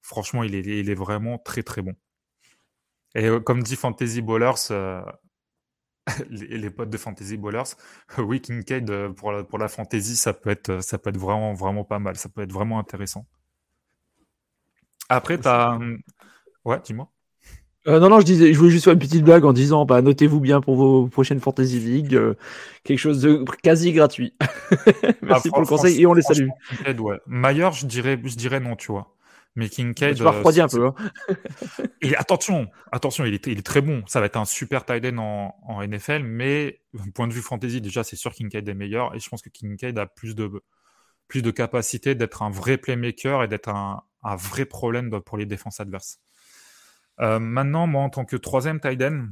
[0.04, 1.94] franchement, il est, il est vraiment très, très bon.
[3.14, 5.02] Et euh, comme dit Fantasy Ballers, euh,
[6.30, 7.74] les, potes de Fantasy Ballers,
[8.18, 11.54] oui, Kincaid euh, pour la, pour la fantasy, ça peut être, ça peut être vraiment,
[11.54, 12.16] vraiment pas mal.
[12.16, 13.26] Ça peut être vraiment intéressant.
[15.08, 15.78] Après, tu as.
[16.64, 17.10] Ouais, dis-moi.
[17.86, 20.40] non, non, je, disais, je voulais juste faire une petite blague en disant bah, notez-vous
[20.40, 22.18] bien pour vos prochaines Fantasy League,
[22.84, 24.34] quelque chose de quasi gratuit.
[25.22, 26.48] Merci ah, pour le conseil et on les salue.
[26.98, 27.20] Ouais.
[27.26, 29.14] Mayer, je dirais, je dirais non, tu vois.
[29.56, 30.16] Mais Kincaid.
[30.16, 30.86] Tu vas refroidir un peu.
[30.86, 30.94] Hein.
[32.02, 34.02] et attention, attention, il est, il est très bon.
[34.06, 36.80] Ça va être un super tight end en, en NFL, mais
[37.14, 39.14] point de vue fantasy, déjà, c'est sûr Kincaid est meilleur.
[39.14, 40.50] Et je pense que Kincaid a plus de,
[41.28, 45.46] plus de capacité d'être un vrai playmaker et d'être un, un, vrai problème pour les
[45.46, 46.18] défenses adverses.
[47.20, 49.28] Euh, maintenant, moi, en tant que troisième tight end,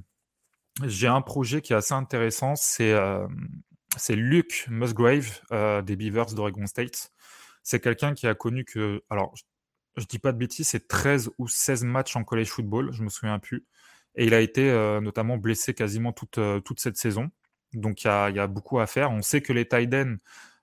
[0.85, 2.55] j'ai un projet qui est assez intéressant.
[2.57, 3.27] C'est euh,
[4.11, 7.13] Luke Musgrave euh, des Beavers d'Oregon State.
[7.63, 9.03] C'est quelqu'un qui a connu que.
[9.11, 9.35] Alors,
[9.97, 13.09] je dis pas de bêtises, c'est 13 ou 16 matchs en college football, je me
[13.09, 13.67] souviens plus.
[14.15, 17.31] Et il a été euh, notamment blessé quasiment toute, euh, cette saison.
[17.73, 19.11] Donc il y a, beaucoup à faire.
[19.11, 19.95] On sait que les tight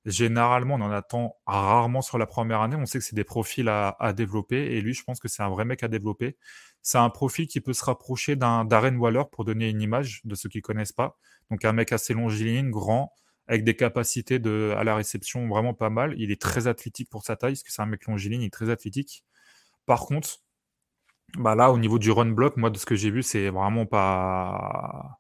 [0.06, 2.76] généralement, on en attend rarement sur la première année.
[2.76, 4.76] On sait que c'est des profils à, développer.
[4.76, 6.38] Et lui, je pense que c'est un vrai mec à développer.
[6.82, 10.36] C'est un profil qui peut se rapprocher d'un Darren Waller pour donner une image de
[10.36, 11.18] ceux qui connaissent pas.
[11.52, 13.14] Donc un mec assez longiligne, grand,
[13.50, 16.14] avec des capacités à la réception vraiment pas mal.
[16.18, 18.54] Il est très athlétique pour sa taille, parce que c'est un mec longiligne, il est
[18.54, 19.26] très athlétique.
[19.88, 20.42] Par contre,
[21.38, 23.88] bah là, au niveau du run block, moi, de ce que j'ai vu, c'est vraiment
[23.88, 25.20] pas.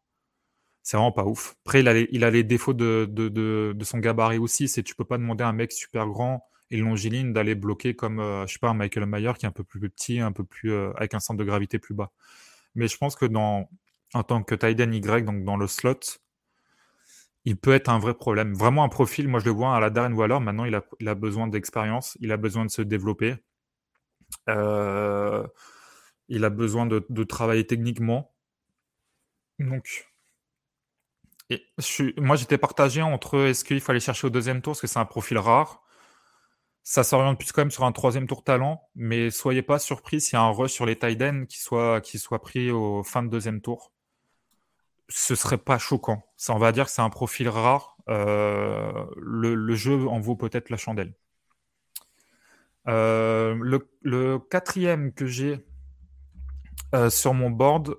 [0.83, 1.55] C'est vraiment pas ouf.
[1.65, 1.87] Après, il
[2.23, 4.67] a les, défauts de, son gabarit aussi.
[4.67, 8.19] C'est tu peux pas demander à un mec super grand et longiligne d'aller bloquer comme,
[8.19, 10.71] euh, je sais pas, Michael Mayer qui est un peu plus petit, un peu plus
[10.71, 12.11] euh, avec un centre de gravité plus bas.
[12.75, 13.69] Mais je pense que dans,
[14.13, 15.99] en tant que tight Y, donc dans le slot,
[17.49, 18.53] il peut être un vrai problème.
[18.53, 21.47] Vraiment un profil, moi je le vois à la Darren Waller, maintenant il a, besoin
[21.47, 23.37] d'expérience, il a besoin de se développer.
[24.49, 25.47] Euh,
[26.29, 28.35] Il a besoin de, travailler techniquement.
[29.59, 30.07] Donc,
[32.17, 35.05] moi, j'étais partagé entre est-ce qu'il fallait chercher au deuxième tour, parce que c'est un
[35.05, 35.81] profil rare.
[36.83, 40.33] Ça s'oriente plus quand même sur un troisième tour talent, mais soyez pas surpris s'il
[40.33, 41.59] y a un rush sur les tight qui
[42.03, 43.91] qui soit pris au fin de deuxième tour.
[45.09, 46.23] Ce serait pas choquant.
[46.37, 47.97] Ça, on va dire que c'est un profil rare.
[48.09, 51.13] Euh, le, jeu en vaut peut-être la chandelle.
[52.87, 53.55] Euh,
[54.01, 55.63] le, quatrième que j'ai
[56.95, 57.97] euh, sur mon board,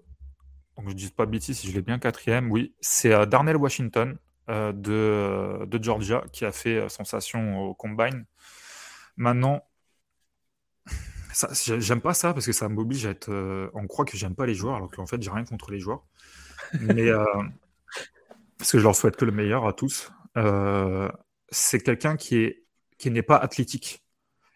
[0.76, 5.64] donc je dis pas bêtise si je l'ai bien quatrième, oui, c'est Darnell Washington de,
[5.64, 8.24] de, Georgia qui a fait sensation au combine.
[9.16, 9.64] Maintenant,
[11.78, 13.30] j'aime pas ça parce que ça m'oblige à être.
[13.74, 16.04] on croit que j'aime pas les joueurs alors qu'en fait j'ai rien contre les joueurs.
[16.80, 17.10] Mais
[18.58, 20.10] parce que je leur souhaite que le meilleur à tous.
[21.50, 22.54] c'est quelqu'un qui
[23.06, 24.04] n'est pas athlétique.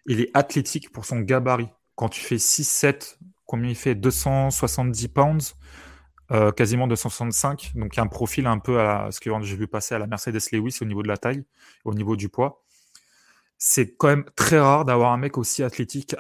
[0.07, 1.69] Il est athlétique pour son gabarit.
[1.97, 3.95] Quand tu fais 6-7, combien il fait?
[3.95, 5.57] 270 pounds
[6.33, 9.57] euh, quasiment 265, donc il y a un profil un peu à ce que j'ai
[9.57, 11.45] vu passer à la Mercedes Lewis au niveau de la taille,
[11.85, 12.65] au niveau du poids.
[13.59, 16.17] C'est quand même très rare d'avoir un mec aussi athlétique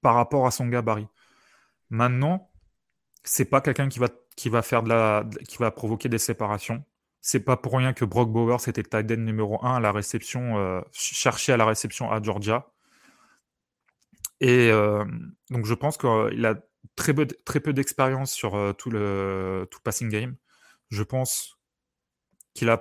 [0.00, 1.06] par rapport à son gabarit.
[1.90, 2.50] Maintenant,
[3.22, 4.08] c'est pas quelqu'un qui va,
[4.40, 6.82] qui va faire de la, qui va provoquer des séparations.
[7.20, 9.92] C'est pas pour rien que Brock Bowers était le tight end numéro 1 à la
[9.92, 12.72] réception, euh, cherché à la réception à Georgia.
[14.40, 15.04] Et euh,
[15.50, 16.54] donc je pense qu'il a
[16.96, 20.36] très peu, très peu d'expérience sur euh, tout le tout passing game.
[20.88, 21.58] Je pense
[22.54, 22.80] qu'il a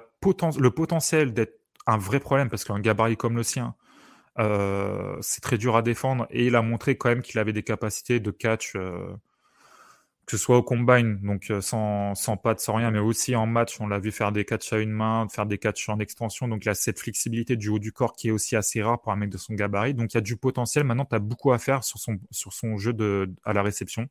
[0.58, 3.76] le potentiel d'être un vrai problème parce qu'un gabarit comme le sien,
[4.40, 7.64] euh, c'est très dur à défendre et il a montré quand même qu'il avait des
[7.64, 9.14] capacités de catch euh,
[10.30, 13.48] que ce soit au combine, donc euh, sans, sans pattes, sans rien, mais aussi en
[13.48, 16.48] match, on l'a vu faire des catchs à une main, faire des catchs en extension.
[16.48, 19.12] Donc il a cette flexibilité du haut du corps qui est aussi assez rare pour
[19.12, 19.96] un mec de son gabarit.
[19.96, 20.84] Donc il y a du potentiel.
[20.84, 22.96] Maintenant, tu as beaucoup à faire sur son, jeu
[23.44, 24.08] à la réception.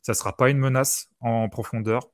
[0.00, 2.08] Ça sera pas une menace en profondeur.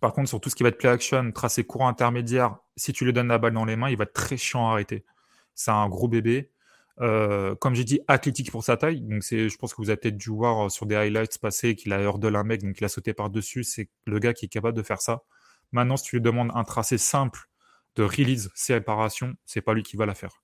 [0.00, 3.04] Par contre, sur tout ce qui va être play action, tracé courant intermédiaire, si tu
[3.04, 5.04] lui donnes la balle dans les mains, il va être très chiant à arrêter.
[5.54, 6.50] C'est un gros bébé.
[7.00, 9.00] Euh, comme j'ai dit, athlétique pour sa taille.
[9.00, 11.74] Donc, c'est, je pense que vous avez peut-être dû voir euh, sur des highlights passés
[11.74, 13.64] qu'il a hurdle un mec, donc il a sauté par-dessus.
[13.64, 15.22] C'est le gars qui est capable de faire ça.
[15.72, 17.48] Maintenant, si tu lui demandes un tracé simple
[17.96, 20.42] de release séparation, c'est pas lui qui va la faire.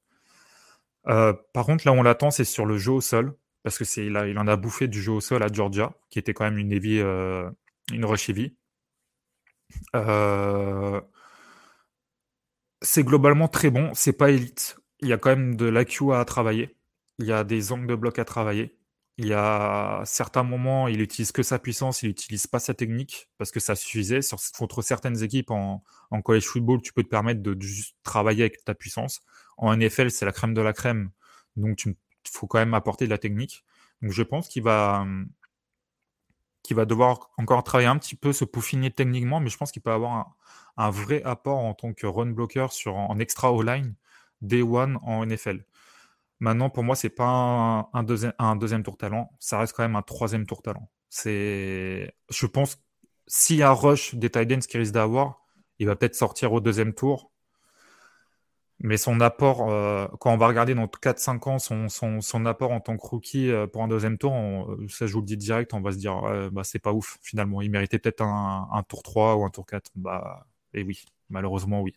[1.08, 3.84] Euh, par contre, là où on l'attend, c'est sur le jeu au sol, parce que
[3.84, 6.44] c'est il, il en a bouffé du jeu au sol à Georgia, qui était quand
[6.44, 8.56] même une heavy, une rush heavy.
[12.82, 13.90] c'est globalement très bon.
[13.94, 16.76] C'est pas élite il y a quand même de l'AQ à travailler.
[17.18, 18.76] Il y a des angles de bloc à travailler.
[19.18, 23.30] Il y a certains moments, il utilise que sa puissance, il n'utilise pas sa technique
[23.38, 24.20] parce que ça suffisait.
[24.20, 28.42] Sur, contre certaines équipes en, en college football, tu peux te permettre de, juste travailler
[28.42, 29.20] avec ta puissance.
[29.56, 31.10] En NFL, c'est la crème de la crème,
[31.56, 31.94] donc il
[32.30, 33.64] faut quand même apporter de la technique.
[34.02, 35.06] Donc je pense qu'il va,
[36.68, 40.36] devoir encore travailler un petit peu, se peaufiner techniquement, mais je pense qu'il peut avoir
[40.76, 43.94] un, vrai apport en tant que run blocker sur, en extra O-line
[44.42, 45.64] Day One en NFL.
[46.40, 50.02] Maintenant, pour moi, c'est pas un, deuxième, un tour talent, ça reste quand même un
[50.02, 50.90] troisième tour talent.
[51.24, 52.78] Je pense,
[53.26, 55.46] s'il y a rush des Titans qui risque d'avoir,
[55.78, 57.32] il va peut-être sortir au deuxième tour.
[58.78, 62.72] Mais son apport, euh, quand on va regarder dans 4-5 ans, son, son, son, apport
[62.72, 64.34] en tant que rookie euh, pour un deuxième tour,
[64.90, 66.20] ça je vous le dis direct, on va se dire,
[66.52, 67.62] bah, c'est pas ouf finalement.
[67.62, 69.92] Il méritait peut-être un, un, tour 3 ou un tour 4.
[69.94, 71.94] Bah, et oui, malheureusement, oui.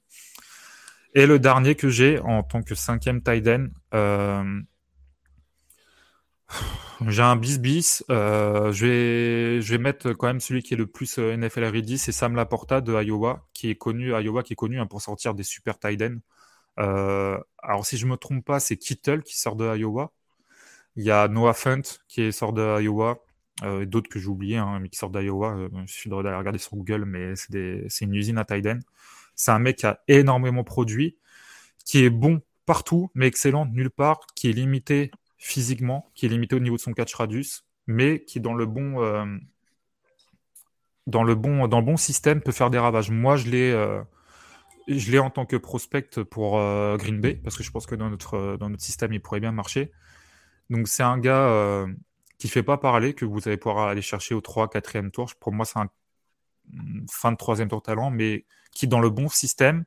[1.16, 3.48] Et le dernier que j'ai en tant que cinquième tight
[3.94, 4.62] euh,
[7.08, 8.04] j'ai un bis bis.
[8.10, 11.98] Euh, je, vais, je mettre quand même celui qui est le plus euh, NFL ready,
[11.98, 15.34] c'est Sam Laporta de Iowa, qui est connu, Iowa qui est connu hein, pour sortir
[15.34, 16.04] des super tight
[16.78, 20.14] alors si je me trompe pas, c'est Kittle qui sort de Iowa.
[20.96, 23.20] Il y a Noah Fent qui sort de Iowa.
[23.64, 25.58] et d'autres que j'ai oubliés, hein, mais qui sortent d'Iowa.
[25.86, 28.66] je suis d'aller regarder sur Google, mais c'est une usine à tight
[29.40, 31.18] c'est un mec qui a énormément produit,
[31.86, 36.58] qui est bon partout, mais excellent nulle part, qui est limité physiquement, qui est limité
[36.58, 39.26] au niveau de son catch radius, mais qui dans le bon euh,
[41.08, 43.12] dans le bon dans bon système peut faire des ravages.
[43.12, 44.02] Moi, je l'ai euh,
[44.90, 47.96] je l'ai en tant que prospect pour euh, Green Bay parce que je pense que
[47.96, 49.90] dans notre dans notre système il pourrait bien marcher.
[50.70, 51.86] Donc c'est un gars
[52.38, 55.32] qui fait pas parler que vous allez pouvoir aller chercher au 3 4e tour.
[55.40, 55.90] Pour moi, c'est un
[57.10, 59.84] fin de troisième tour talent, mais qui dans le bon système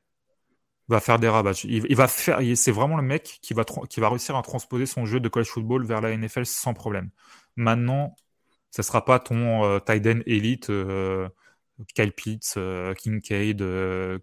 [0.88, 1.64] va faire des ravages.
[1.64, 3.64] Il, c'est vraiment le mec qui va,
[4.08, 7.10] réussir à transposer son jeu de college football vers la NFL sans problème.
[7.56, 8.16] Maintenant,
[8.70, 11.28] ce sera pas ton euh, tight end élite, euh,
[11.94, 13.64] Kyle Pitts, euh, Kincaid,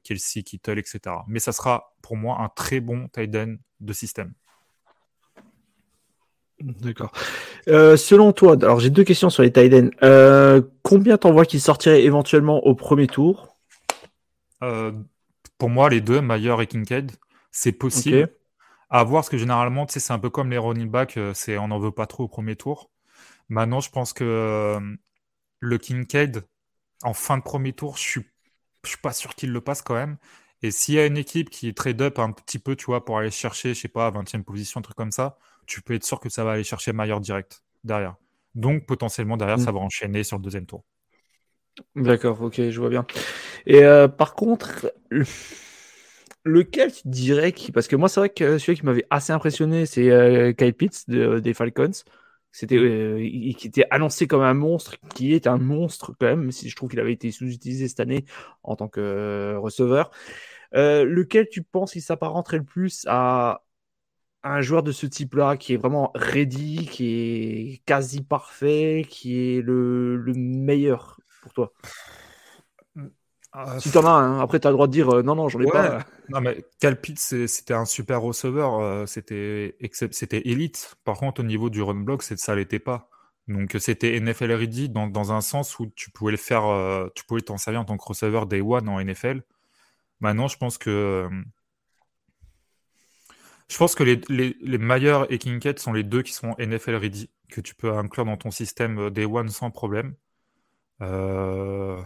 [0.03, 0.99] Kelsey, Kittle, etc.
[1.27, 4.33] Mais ça sera pour moi un très bon tight end de système.
[6.61, 7.11] D'accord.
[7.67, 9.91] Euh, selon toi, alors j'ai deux questions sur les Tiden.
[10.03, 13.55] Euh, combien t'en vois qui sortiraient éventuellement au premier tour?
[14.63, 14.91] Euh,
[15.57, 17.11] Pour moi, les deux, Mayer et Kincaid,
[17.51, 18.29] c'est possible.
[18.91, 21.59] À voir, parce que généralement, tu sais, c'est un peu comme les running back, c'est
[21.59, 22.89] on n'en veut pas trop au premier tour.
[23.47, 24.79] Maintenant, je pense que
[25.59, 26.43] le Kincaid,
[27.03, 28.21] en fin de premier tour, je suis,
[28.83, 30.17] je suis pas sûr qu'il le passe quand même.
[30.61, 33.17] Et s'il y a une équipe qui trade up un petit peu, tu vois, pour
[33.17, 36.19] aller chercher, je sais pas, 20e position, un truc comme ça, tu peux être sûr
[36.19, 38.15] que ça va aller chercher Maillard direct derrière.
[38.55, 39.75] Donc potentiellement derrière, ça mm.
[39.75, 40.83] va enchaîner sur le deuxième tour.
[41.95, 43.05] D'accord, ok, je vois bien.
[43.65, 44.91] Et euh, par contre,
[46.45, 47.71] lequel tu dirais qui.
[47.71, 51.09] Parce que moi, c'est vrai que celui qui m'avait assez impressionné, c'est euh, Kyle Pitts
[51.09, 51.91] des Falcons.
[52.51, 53.19] C'était, euh,
[53.57, 56.89] qui était annoncé comme un monstre, qui est un monstre quand même, si je trouve
[56.89, 58.25] qu'il avait été sous-utilisé cette année
[58.63, 60.09] en tant que receveur.
[60.73, 63.61] lequel tu penses qu'il s'apparenterait le plus à
[64.43, 67.07] un joueur de ce type-là qui est vraiment ready, qui
[67.75, 71.18] est quasi parfait, qui est le, meilleur?
[71.41, 71.73] Pour toi
[73.51, 75.59] ah, Si t'en as un, après t'as le droit de dire euh, non, non, j'en
[75.59, 76.05] ai pas.
[76.29, 79.75] Non, mais Calpit, c'était un super receveur, euh, c'était
[80.45, 80.95] élite.
[81.03, 83.09] Par contre, au niveau du run block, ça l'était pas.
[83.47, 87.23] Donc c'était NFL ready dans, dans, un sens où tu pouvais le faire, euh, tu
[87.25, 89.41] pouvais t'en servir en tant que receveur day one en NFL.
[90.19, 91.27] Maintenant, je pense que
[93.69, 97.29] je pense que les, les, les et Kincaid sont les deux qui sont NFL ready,
[97.49, 100.15] que tu peux inclure dans ton système Day One sans problème.
[101.01, 102.01] Euh,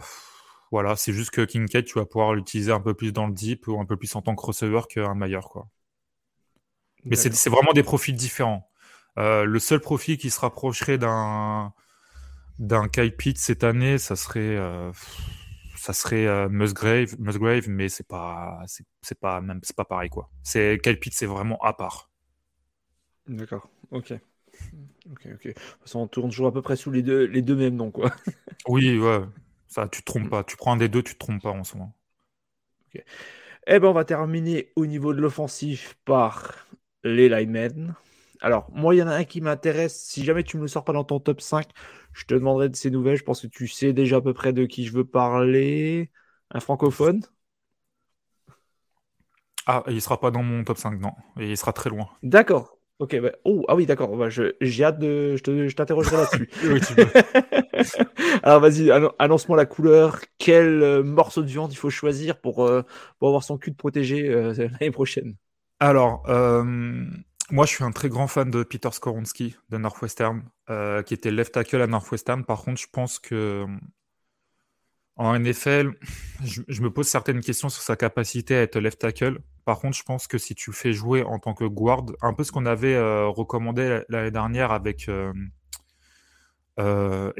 [0.70, 3.68] voilà, c'est juste que Kincaid, tu vas pouvoir l'utiliser un peu plus dans le deep
[3.68, 5.40] ou un peu plus en tant que receveur qu'un Mayer.
[5.50, 5.68] Quoi.
[7.04, 8.70] Mais c'est vraiment des profils différents.
[9.18, 11.72] Euh, le seul profil qui se rapprocherait d'un
[12.58, 14.56] d'un Kyle Pitt cette année, ça serait
[15.84, 18.58] ça serait euh, Musgrave, Musgrave, mais c'est pas,
[19.02, 20.30] c'est pas même, c'est pas pareil quoi.
[20.42, 22.10] C'est Kelpit, c'est vraiment à part.
[23.26, 23.68] D'accord.
[23.90, 24.14] Ok.
[25.10, 25.46] Ok, ok.
[25.46, 27.76] De toute façon, on tourne toujours à peu près sous les deux, les deux mêmes
[27.76, 28.10] noms quoi.
[28.68, 29.20] oui, ouais.
[29.66, 30.44] Ça, tu te trompes pas.
[30.44, 31.94] Tu prends un des deux, tu te trompes pas en ce moment.
[32.94, 33.02] Ok.
[33.66, 36.68] Eh ben, on va terminer au niveau de l'offensif par
[37.02, 37.94] les linemen.
[38.40, 39.98] Alors, moi, il y en a un qui m'intéresse.
[39.98, 41.66] Si jamais tu me le sors pas dans ton top 5,
[42.12, 43.16] je te demanderai de ces nouvelles.
[43.16, 46.10] Je pense que tu sais déjà à peu près de qui je veux parler.
[46.50, 47.22] Un francophone?
[49.66, 51.12] Ah, il sera pas dans mon top 5, non.
[51.38, 52.08] Et il sera très loin.
[52.22, 52.78] D'accord.
[53.00, 54.16] Ok, bah, oh, ah oui, d'accord.
[54.16, 55.36] Bah, j'ai hâte de.
[55.36, 56.48] Je t'interrogerai là-dessus.
[58.42, 60.20] Alors, vas-y, annonce-moi la couleur.
[60.38, 62.82] Quel euh, morceau de viande il faut choisir pour, euh,
[63.18, 65.34] pour avoir son cul de protégé euh, l'année prochaine?
[65.80, 66.22] Alors,
[67.50, 70.42] moi, je suis un très grand fan de Peter Skoronski de Northwestern,
[71.04, 72.44] qui était left tackle à Northwestern.
[72.44, 73.66] Par contre, je pense que
[75.16, 75.92] en NFL,
[76.42, 79.38] je, me pose certaines questions sur sa capacité à être left tackle.
[79.64, 82.34] Par contre, je pense que si tu le fais jouer en tant que guard, un
[82.34, 85.32] peu ce qu'on avait euh, recommandé l'année dernière avec euh,
[86.80, 87.32] euh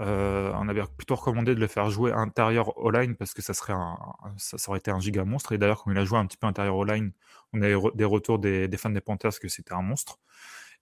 [0.00, 3.72] euh, on avait plutôt recommandé de le faire jouer intérieur all-line parce que ça serait
[3.72, 3.98] un,
[4.36, 5.52] ça, aurait été un giga monstre.
[5.52, 7.12] Et d'ailleurs, quand il a joué un petit peu intérieur all-line,
[7.52, 10.20] on a eu des retours des, fans des Panthers que c'était un monstre.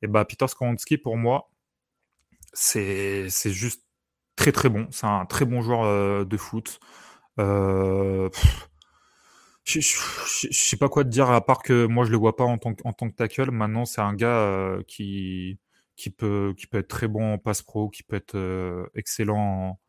[0.02, 1.50] Et bah, Peter Skoronski, pour moi,
[2.52, 3.85] c'est juste
[4.36, 4.86] très très bon.
[4.90, 6.78] C'est un très bon joueur euh, de foot.
[7.40, 8.30] Euh,
[9.64, 9.80] je,
[10.52, 12.74] sais pas quoi te dire à part que moi je le vois pas en tant,
[12.74, 13.50] que tackle.
[13.50, 15.58] Maintenant, c'est un gars euh, qui
[16.16, 19.80] peut, qui peut être très bon en passe pro, qui peut être excellent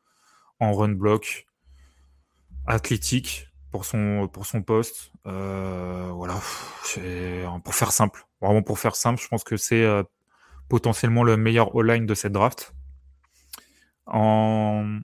[0.60, 1.46] en, run block,
[2.66, 5.12] athlétique pour son, pour son poste.
[5.26, 6.40] Voilà,
[7.64, 9.86] pour faire simple, vraiment pour faire simple, je pense que c'est
[10.70, 12.74] potentiellement le meilleur all-line de cette draft.
[14.08, 15.00] En,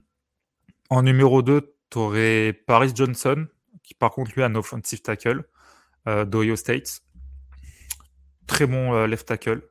[1.02, 3.46] numéro 2, tu aurais Paris Johnson,
[3.82, 5.44] qui par contre lui a un offensive tackle
[6.06, 7.02] d'Ohio State.
[8.46, 9.62] Très bon left tackle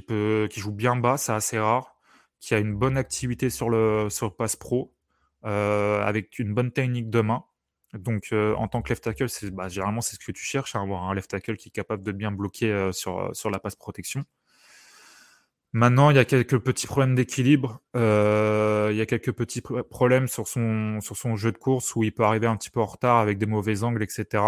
[0.00, 1.96] qui, joue bien bas, c'est assez rare,
[2.40, 4.94] qui a une bonne activité sur le, sur pass pro,
[5.44, 7.44] euh, avec une bonne technique de main.
[7.92, 10.82] Donc, euh, en tant que left tackle, bah, généralement, c'est ce que tu cherches, hein,
[10.82, 13.76] avoir un left tackle qui est capable de bien bloquer euh, sur, sur la passe
[13.76, 14.24] protection.
[15.74, 17.80] Maintenant, il y a quelques petits problèmes d'équilibre.
[17.94, 22.12] il y a quelques petits problèmes sur son, sur son jeu de course où il
[22.12, 24.44] peut arriver un petit peu en retard avec des mauvais angles, etc.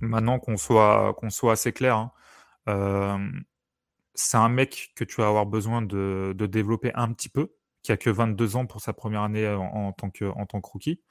[0.00, 2.12] Maintenant, qu'on soit, qu'on soit assez clair, hein,
[4.14, 7.96] c'est un mec que tu vas avoir besoin de, développer un petit peu, qui a
[7.96, 11.02] que 22 ans pour sa première année en, tant, que, en tant que rookie,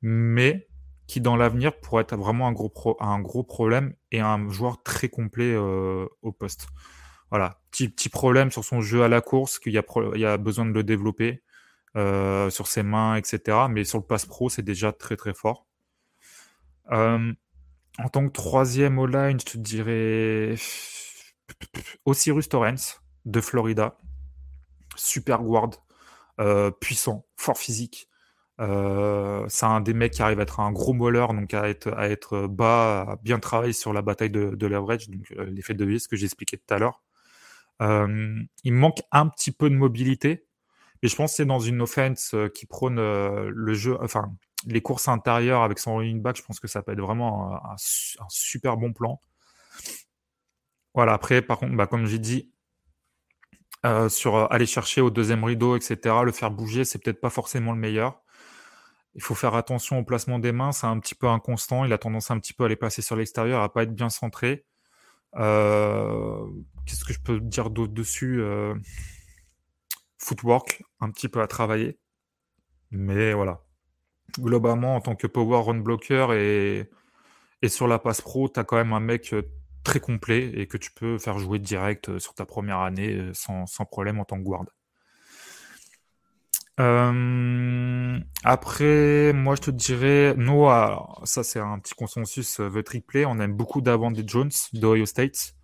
[0.00, 0.68] mais
[1.06, 5.08] qui dans l'avenir pourrait être vraiment un gros, un gros problème et un joueur très
[5.08, 6.68] complet euh, au poste.
[7.32, 10.84] Voilà, petit, problème sur son jeu à la course, qu'il y a, besoin de le
[10.84, 11.42] développer
[11.96, 13.68] euh, sur ses mains, etc.
[13.70, 15.66] Mais sur le pass pro, c'est déjà très très fort.
[16.90, 17.32] Euh,
[17.98, 20.56] en tant que troisième au line, je te dirais
[22.04, 23.96] Osiris Torrens de Florida.
[24.94, 25.70] Super guard,
[26.80, 28.10] puissant, fort physique.
[28.58, 33.06] c'est un des mecs qui arrive à être un gros molleur, donc à être, bas,
[33.12, 36.58] à bien travailler sur la bataille de, de leverage, donc l'effet de vis que j'expliquais
[36.58, 37.02] tout à l'heure.
[37.80, 40.46] Il manque un petit peu de mobilité,
[41.02, 44.32] et je pense que c'est dans une offense qui prône le jeu, enfin
[44.66, 47.76] les courses intérieures avec son running back, je pense que ça peut être vraiment un,
[48.28, 49.20] super bon plan.
[50.94, 52.52] Voilà, après, par contre, bah, comme j'ai dit,
[54.08, 57.78] sur aller chercher au deuxième rideau, etc., le faire bouger, c'est peut-être pas forcément le
[57.78, 58.22] meilleur.
[59.14, 61.84] Il faut faire attention au placement des mains, c'est un petit peu inconstant.
[61.84, 64.08] Il a tendance un petit peu à les passer sur l'extérieur, à pas être bien
[64.08, 64.64] centré.
[65.34, 68.42] Qu'est-ce que je peux dire d'autre dessus
[70.22, 71.98] footwork un petit peu à travailler.
[72.90, 73.62] Mais voilà.
[74.38, 76.90] Globalement, en tant que power run blocker et,
[77.60, 79.42] et sur la passe pro, tu as quand même un mec euh,
[79.84, 83.32] très complet et que tu peux faire jouer direct euh, sur ta première année euh,
[83.34, 84.64] sans, problème en tant que guard.
[88.44, 93.38] Après, moi je te dirais, Noah, ça c'est un petit consensus, The Trick Play, on
[93.40, 95.54] aime beaucoup des Jones d'Ohio State,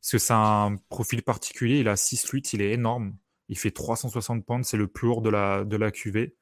[0.00, 3.16] parce que c'est un profil particulier, il a 6-8, il est énorme,
[3.48, 6.34] il fait 360 pounds, c'est le plus lourd de la, de la QV.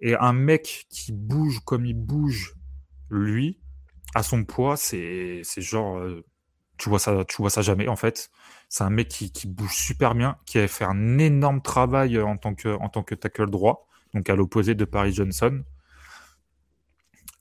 [0.00, 2.54] Et un mec qui bouge comme il bouge,
[3.10, 3.60] lui,
[4.14, 5.98] à son poids, c'est genre.
[5.98, 6.24] Euh,
[6.76, 8.30] tu vois, ça, tu vois ça jamais, en fait.
[8.74, 12.56] C'est un mec qui, bouge super bien, qui a fait un énorme travail en tant
[12.56, 15.62] que, en tant que tackle droit, donc à l'opposé de Paris Johnson.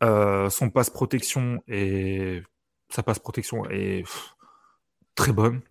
[0.03, 2.43] Euh, son passe protection et
[2.89, 4.03] sa passe protection est
[5.15, 5.61] très bonne.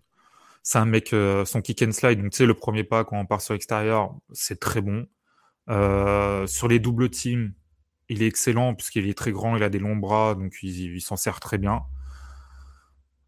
[0.63, 3.17] C'est un mec, euh, son kick and slide, donc tu sais, le premier pas quand
[3.17, 5.07] on part sur l'extérieur, c'est très bon.
[5.69, 7.53] Euh, sur les doubles teams,
[8.09, 11.15] il est excellent puisqu'il est très grand, il a des longs bras, donc il, s'en
[11.15, 11.83] sert très bien.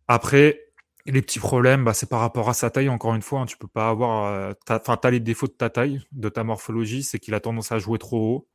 [0.10, 0.65] Après,
[1.12, 3.42] les petits problèmes, bah, c'est par rapport à sa taille, encore une fois.
[3.42, 4.26] Hein, tu peux pas avoir.
[4.26, 7.40] Euh, enfin, tu as les défauts de ta taille, de ta morphologie, c'est qu'il a
[7.40, 8.48] tendance à jouer trop haut.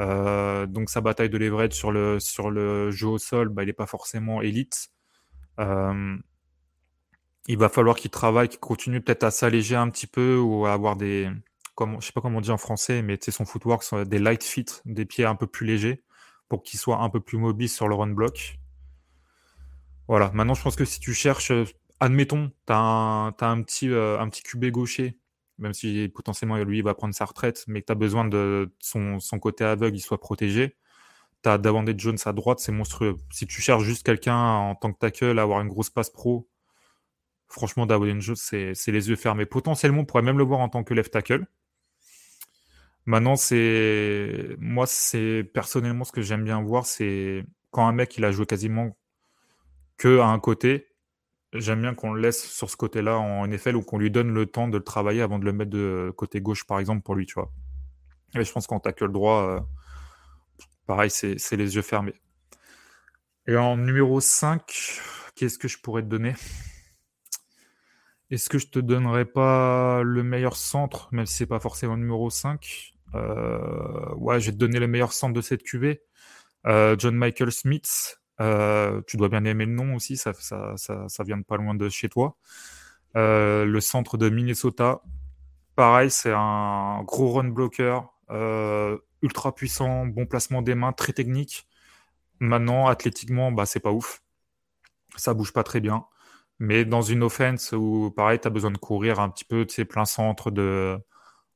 [0.00, 3.86] Euh, donc sa bataille de leverage sur le, jeu au sol, bah, il n'est pas
[3.86, 4.90] forcément élite.
[5.58, 6.16] Euh,
[7.48, 10.72] il va falloir qu'il travaille, qu'il continue peut-être à s'alléger un petit peu ou à
[10.72, 11.28] avoir des,
[11.74, 14.82] comme, je sais pas comment on dit en français, mais son footwork, des light feet,
[14.84, 16.04] des pieds un peu plus légers
[16.48, 18.58] pour qu'il soit un peu plus mobile sur le run block.
[20.06, 20.30] Voilà.
[20.32, 21.52] Maintenant, je pense que si tu cherches,
[22.00, 23.32] admettons, tu un,
[23.62, 25.18] petit, euh, un petit QB gaucher,
[25.58, 28.72] même si potentiellement lui il va prendre sa retraite, mais que tu as besoin de
[28.78, 30.76] son, son, côté aveugle, il soit protégé.
[31.42, 33.16] Tu as Davante Jones à droite, c'est monstrueux.
[33.30, 36.48] Si tu cherches juste quelqu'un en tant que tackle à avoir une grosse passe pro,
[37.48, 39.46] Franchement, Darwin Jones, c'est les yeux fermés.
[39.46, 41.46] Potentiellement, on pourrait même le voir en tant que left tackle.
[43.06, 48.24] Maintenant, c'est moi, c'est personnellement ce que j'aime bien voir, c'est quand un mec il
[48.26, 48.96] a joué quasiment
[49.96, 50.87] que à un côté.
[51.54, 54.46] J'aime bien qu'on le laisse sur ce côté-là en NFL ou qu'on lui donne le
[54.46, 57.24] temps de le travailler avant de le mettre de côté gauche, par exemple, pour lui,
[57.24, 57.50] tu vois.
[58.34, 59.60] Et je pense qu'en tackle droit, euh,
[60.86, 62.14] pareil, c'est les yeux fermés.
[63.46, 65.00] Et en numéro 5,
[65.34, 66.34] qu'est-ce que je pourrais te donner?
[68.30, 72.28] Est-ce que je te donnerais pas le meilleur centre, même si c'est pas forcément numéro
[72.28, 76.02] 5 euh, Ouais, je vais te donner le meilleur centre de cette QV.
[76.66, 78.20] Euh, John Michael Smith.
[78.40, 81.88] Euh, tu dois bien aimer le nom aussi, ça, ça, vient de pas loin de
[81.88, 82.36] chez toi.
[83.14, 85.02] le centre de Minnesota.
[85.76, 88.00] Pareil, c'est un gros run blocker,
[89.22, 91.68] ultra puissant, bon placement des mains, très technique.
[92.40, 94.22] Maintenant, athlétiquement, bah, c'est pas ouf.
[95.16, 96.04] Ça bouge pas très bien.
[96.60, 99.74] Mais dans une offense où, pareil, tu as besoin de courir un petit peu, tu
[99.76, 100.98] sais, plein centre de,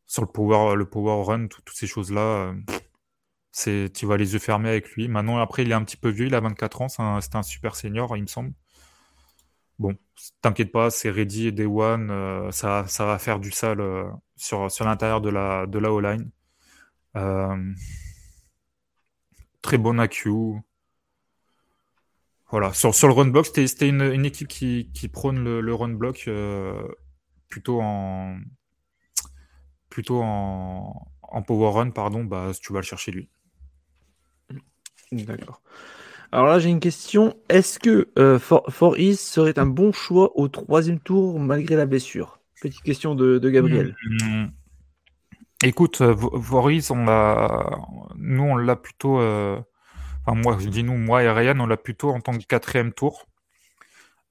[0.06, 2.54] sur le power, le power run, toutes ces choses-là, euh,
[3.53, 5.09] c'est, tu vas les yeux fermés avec lui.
[5.09, 7.03] Maintenant, après, il est un petit peu vieux, il a 24 ans, c'est
[7.36, 8.53] un, super senior, il me semble.
[9.78, 9.96] Bon,
[10.42, 14.05] t'inquiète pas, c'est ready et day one, euh, ça, va faire du sale euh,
[14.36, 16.30] sur, l'intérieur de la, de O-line.
[19.62, 20.62] très bon AQ,
[22.53, 26.24] voilà, sur, sur le run block, c'était une, équipe qui, prône le, le, run block
[26.28, 26.86] euh,
[27.48, 28.38] plutôt en
[29.88, 33.30] plutôt en, power run, pardon, bah tu vas le chercher lui.
[35.12, 35.60] D'accord.
[36.32, 37.36] Alors là, j'ai une question.
[37.50, 38.38] Est-ce que euh,
[39.14, 42.40] serait un bon choix au troisième tour malgré la blessure?
[42.60, 43.94] Petite question de, Gabriel.
[44.08, 44.46] Mmh.
[45.64, 47.70] Écoute, euh, East, on l'a,
[48.16, 49.60] nous on l'a plutôt euh,
[50.24, 52.92] Enfin, moi, je dis nous, moi et Ryan, on l'a plutôt en tant que quatrième
[52.92, 53.26] tour.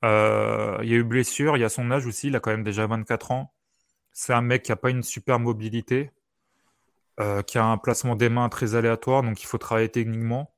[0.04, 2.52] Euh, il y a eu blessure, il y a son âge aussi, il a quand
[2.52, 3.54] même déjà 24 ans.
[4.12, 6.12] C'est un mec qui n'a pas une super mobilité,
[7.46, 10.52] qui a un placement des mains très aléatoire, donc il faut travailler techniquement.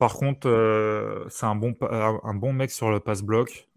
[0.00, 3.68] Par contre, euh, c'est un bon, un bon mec sur le pass block.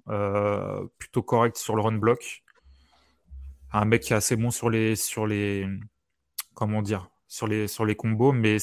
[0.97, 2.43] plutôt correct sur le run block.
[3.73, 5.67] Un mec qui est assez bon sur les, sur les,
[6.53, 8.57] comment dire, sur les, sur les combos, mais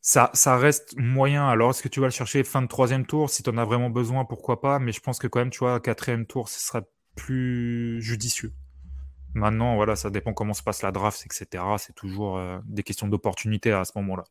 [0.00, 1.46] ça, ça reste moyen.
[1.48, 3.28] Alors, est-ce que tu vas le chercher fin de troisième tour?
[3.28, 4.78] Si tu en as vraiment besoin, pourquoi pas?
[4.78, 8.54] Mais je pense que quand même, tu vois, quatrième tour, ce serait plus judicieux.
[9.34, 11.62] Maintenant, voilà, ça dépend comment se passe la draft, etc.
[11.76, 14.24] C'est toujours euh, des questions d'opportunité à ce moment-là.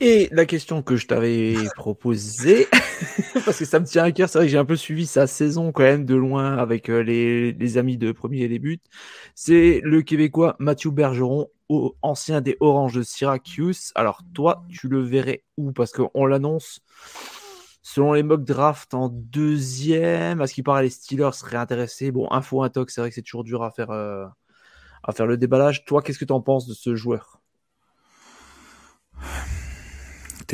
[0.00, 2.66] Et la question que je t'avais proposée,
[3.44, 5.26] parce que ça me tient à cœur, c'est vrai que j'ai un peu suivi sa
[5.26, 8.80] saison quand même de loin avec euh, les, les amis de premier début,
[9.34, 11.48] c'est le Québécois Mathieu Bergeron,
[12.02, 13.92] ancien des Oranges de Syracuse.
[13.94, 15.72] Alors toi, tu le verrais où?
[15.72, 16.80] Parce qu'on l'annonce
[17.82, 20.40] selon les mock draft en deuxième.
[20.40, 21.32] À ce qui paraît, les Steelers?
[21.32, 22.10] Seraient intéressés.
[22.10, 24.26] Bon, info intox, c'est vrai que c'est toujours dur à faire, euh,
[25.04, 25.84] à faire le déballage.
[25.84, 27.43] Toi, qu'est-ce que tu en penses de ce joueur?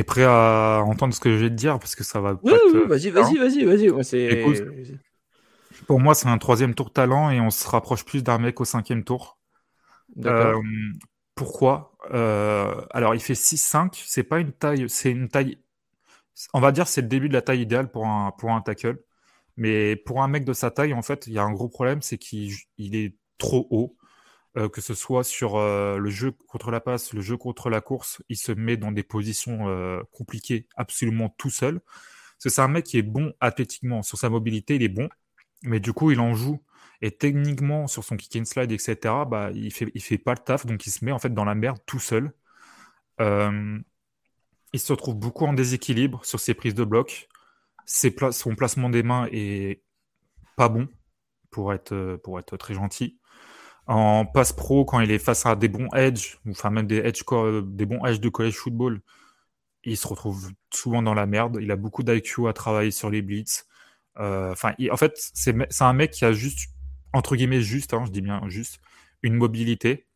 [0.01, 2.39] T'es prêt à entendre ce que je vais te dire parce que ça va.
[2.43, 4.99] Oui, oui, vas-y, vas-y, vas-y, vas-y.
[5.87, 8.65] pour moi, c'est un troisième tour talent et on se rapproche plus d'un mec au
[8.65, 9.39] cinquième tour.
[10.25, 10.55] Euh,
[11.35, 11.93] pourquoi?
[12.15, 14.03] Euh, Alors, il fait 6-5.
[14.07, 14.89] C'est pas une taille.
[14.89, 15.59] C'est une taille.
[16.55, 19.01] On va dire c'est le début de la taille idéale pour un, pour un tackle.
[19.59, 22.01] Mais pour un mec de sa taille, en fait, il y a un gros problème,
[22.01, 23.99] c'est qu'il est trop haut.
[24.57, 28.21] Euh, que ce soit sur le jeu contre la passe, le jeu contre la course,
[28.29, 29.67] il se met dans des positions
[30.13, 31.81] compliquées absolument tout seul.
[32.39, 35.09] C'est un mec qui est bon athlétiquement, sur sa mobilité, il est bon,
[35.63, 36.61] mais du coup, il en joue
[37.03, 38.97] et techniquement, sur son kick and slide, etc.,
[39.27, 41.55] bah, il fait, fait pas le taf, donc il se met en fait dans la
[41.55, 42.33] merde tout seul.
[43.21, 43.79] Euh,
[44.73, 47.29] il se retrouve beaucoup en déséquilibre sur ses prises de bloc.
[47.87, 49.83] son placement des mains est
[50.57, 50.89] pas bon,
[51.51, 53.20] pour être très gentil.
[53.87, 57.23] En passe pro, quand il est face à des bons edge, enfin même des, edge,
[57.65, 59.01] des bons edge de college football,
[59.85, 61.59] il se retrouve souvent dans la merde.
[61.61, 63.67] Il a beaucoup d'IQ à travailler sur les blitz.
[64.19, 66.69] Euh, enfin, en fait, c'est un mec qui a juste
[67.13, 68.81] entre guillemets juste, hein, je dis bien juste,
[69.23, 70.07] une mobilité.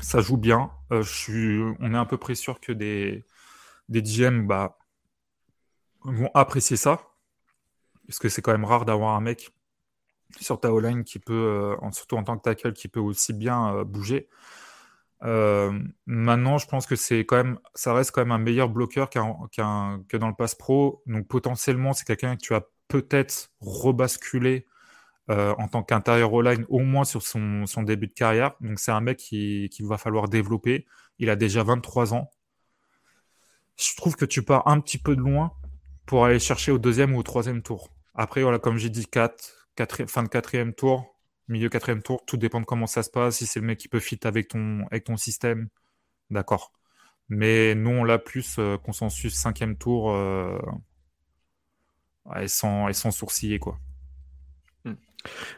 [0.00, 0.70] Ça joue bien.
[0.92, 1.04] Euh,
[1.80, 3.24] on est à peu près sûr que des,
[3.88, 4.78] des GM bah,
[6.02, 7.02] vont apprécier ça.
[8.06, 9.50] Parce que c'est quand même rare d'avoir un mec
[10.40, 11.32] sur ta line qui peut,
[11.82, 14.28] euh, surtout en tant que tackle, qui peut aussi bien euh, bouger.
[16.06, 20.16] maintenant, je pense que c'est quand même, ça reste quand même un meilleur bloqueur que
[20.16, 21.02] dans le pass pro.
[21.06, 24.66] Donc potentiellement, c'est quelqu'un que tu as peut-être rebasculé
[25.30, 28.54] euh, en tant qu'intérieur all-line, au moins sur son, début de carrière.
[28.60, 30.86] Donc c'est un mec qu'il qui va falloir développer.
[31.18, 32.30] Il a déjà 23 ans.
[33.76, 35.52] Je trouve que tu pars un petit peu de loin
[36.06, 37.88] pour aller chercher au deuxième ou au troisième tour.
[38.14, 39.63] Après, voilà, comme j'ai dit, 4,
[40.08, 41.16] fin de quatrième tour,
[41.48, 43.36] milieu quatrième tour, tout dépend de comment ça se passe.
[43.38, 45.68] Si c'est le mec qui peut fit avec ton, avec ton système,
[46.30, 46.72] d'accord.
[47.28, 50.58] Mais nous, on l'a plus euh, consensus cinquième tour euh,
[52.36, 53.78] et, sans, et sans sourciller, quoi.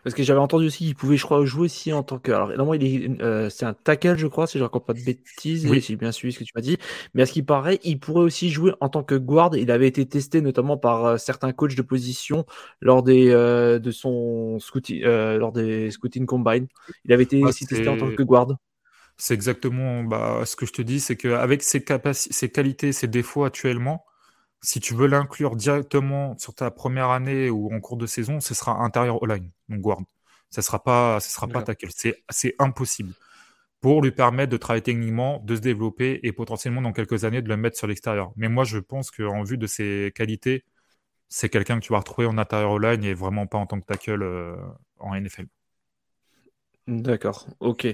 [0.05, 2.31] Parce que j'avais entendu aussi qu'il pouvait, je crois, jouer aussi en tant que.
[2.33, 4.93] Alors, normalement, il est, euh, c'est un tackle, je crois, si je ne raconte pas
[4.93, 5.81] de bêtises, oui.
[5.81, 6.79] si j'ai bien suivi ce que tu m'as dit.
[7.15, 9.57] Mais à ce qui paraît, il pourrait aussi jouer en tant que guard.
[9.57, 12.47] Il avait été testé notamment par euh, certains coachs de position
[12.81, 16.67] lors des, euh, de son scouting, lors des scouting combine.
[17.05, 18.49] Il avait été aussi testé en tant que guard.
[19.19, 23.45] C'est exactement bah, ce que je te dis, c'est qu'avec ses, ses qualités, ses défauts
[23.45, 24.05] actuellement,
[24.67, 28.53] si tu veux l'inclure directement sur ta première année ou en cours de saison, ce
[28.53, 30.01] sera intérieur all-line, donc guard.
[30.51, 31.87] Ça sera pas, ça sera pas tackle.
[31.95, 33.13] C'est, c'est impossible
[33.81, 37.49] pour lui permettre de travailler techniquement, de se développer et potentiellement dans quelques années de
[37.49, 38.33] le mettre sur l'extérieur.
[38.35, 40.65] Mais moi, je pense qu'en vue de ses qualités,
[41.29, 43.87] c'est quelqu'un que tu vas retrouver en intérieur all-line et vraiment pas en tant que
[43.87, 44.57] tackle euh,
[44.99, 45.47] en NFL.
[46.89, 47.85] D'accord, ok.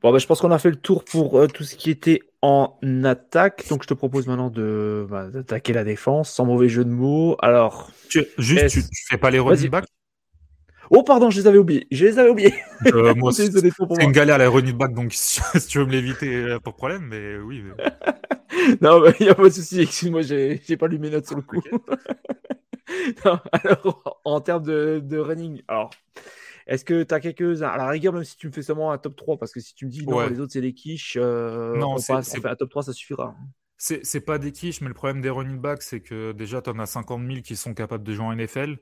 [0.00, 2.22] Bon, bah, je pense qu'on a fait le tour pour euh, tout ce qui était
[2.40, 3.68] en attaque.
[3.68, 7.36] Donc, je te propose maintenant de bah, d'attaquer la défense, sans mauvais jeu de mots.
[7.40, 9.84] Alors, tu, juste, tu, fais pas les running backs?
[10.90, 11.86] Oh, pardon, je les avais oubliés.
[11.90, 12.54] Je les avais oubliés.
[12.86, 13.50] Euh, moi, c'est
[14.00, 17.06] une galère les running back, donc si tu veux me l'éviter, euh, pas de problème.
[17.06, 17.62] Mais oui.
[18.80, 19.82] non, il n'y a pas de souci.
[19.82, 21.60] Excuse-moi, j'ai pas lu mes notes sur le coup.
[23.26, 25.90] non, alors, en termes de, de running, alors.
[26.68, 27.62] Est-ce que tu as quelques.
[27.62, 29.74] À la rigueur, même si tu me fais seulement un top 3, parce que si
[29.74, 32.48] tu me dis non, les autres c'est des quiches, euh, non, on, passe, on fait
[32.48, 33.34] un top 3, ça suffira.
[33.78, 36.78] C'est pas des quiches, mais le problème des running backs, c'est que déjà, tu en
[36.78, 38.76] as 50 000 qui sont capables de jouer en NFL.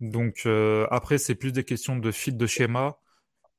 [0.00, 2.98] Donc euh, après, c'est plus des questions de fit de schéma,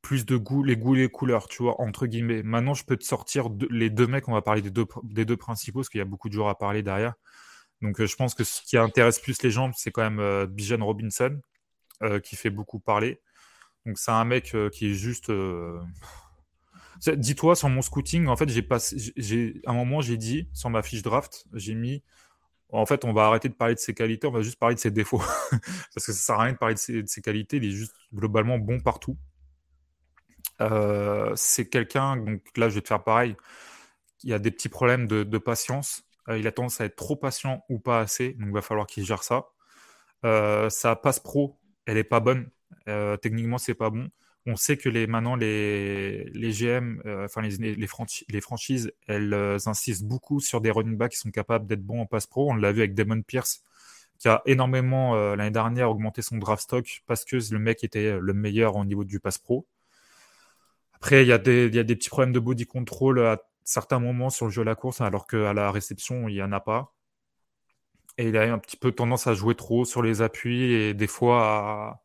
[0.02, 2.44] plus de goût, les goûts, les couleurs, tu vois, entre guillemets.
[2.44, 5.38] Maintenant, je peux te sortir les deux mecs, on va parler des deux, des deux
[5.38, 7.16] principaux, parce qu'il y a beaucoup de joueurs à parler derrière.
[7.82, 10.86] Donc euh, je pense que ce qui intéresse plus les gens, c'est quand même Bijan
[10.86, 11.40] Robinson,
[12.22, 13.22] qui fait beaucoup parler.
[13.86, 15.30] Donc c'est un mec euh, qui est juste.
[15.30, 15.80] Euh,
[17.16, 21.02] dis-toi, sur mon scouting, en fait, j'ai à un moment, j'ai dit, sur ma fiche
[21.02, 22.02] draft, j'ai mis
[22.74, 24.80] en fait, on va arrêter de parler de ses qualités, on va juste parler de
[24.80, 25.20] ses défauts.
[25.94, 28.58] Parce que ça sert à rien de parler de ses, qualités, il est juste globalement
[28.58, 29.16] bon partout.
[30.60, 33.36] Euh, c'est quelqu'un, donc là, je vais te faire pareil.
[34.24, 36.04] Il a des petits problèmes de, patience.
[36.30, 39.06] Il a tendance à être trop patient ou pas assez, donc il va falloir qu'il
[39.06, 39.50] gère ça.
[40.70, 42.50] Sa passe pro, elle est pas bonne.
[43.22, 44.10] Techniquement, c'est pas bon
[44.46, 47.88] on sait que les, maintenant, les, les GM, euh, enfin les, les,
[48.42, 52.06] franchises, elles euh, insistent beaucoup sur des running backs qui sont capables d'être bons en
[52.06, 52.52] passe pro.
[52.52, 53.64] On l'a vu avec Damon Pierce,
[54.20, 58.18] qui a énormément, euh, l'année dernière, augmenté son draft stock parce que le mec était
[58.20, 59.66] le meilleur au niveau du passe pro.
[60.96, 64.00] Après, il y, a des, y a des petits problèmes de body control à certains
[64.00, 66.60] moments sur le jeu à la course, alors qu'à la réception, il n'y en a
[66.60, 66.94] pas.
[68.18, 71.08] Et il a un petit peu tendance à jouer trop sur les appuis et des
[71.08, 72.03] fois à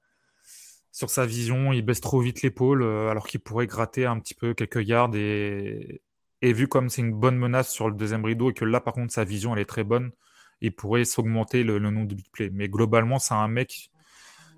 [0.93, 4.35] sur sa vision, il baisse trop vite l'épaule euh, alors qu'il pourrait gratter un petit
[4.35, 6.03] peu quelques yards et,
[6.43, 9.13] vu comme c'est une bonne menace sur le deuxième rideau et que là par contre
[9.13, 10.13] sa vision elle est très bonne,
[10.61, 12.51] il pourrait s'augmenter le, nombre de big plays.
[12.53, 13.91] Mais globalement, c'est un mec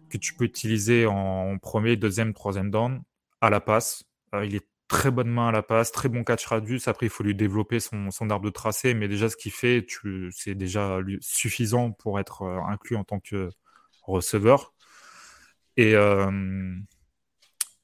[0.09, 3.03] que tu peux utiliser en premier, deuxième, troisième down
[3.41, 4.05] à la passe.
[4.35, 6.89] Euh, il est très bonne main à la passe, très bon catch radius.
[6.89, 9.87] Après, il faut lui développer son, son arbre de tracé, mais déjà ce qu'il fait,
[10.33, 13.51] c'est déjà suffisant pour être euh, inclus en tant que
[14.03, 14.75] receveur.
[15.77, 16.77] Et, euh,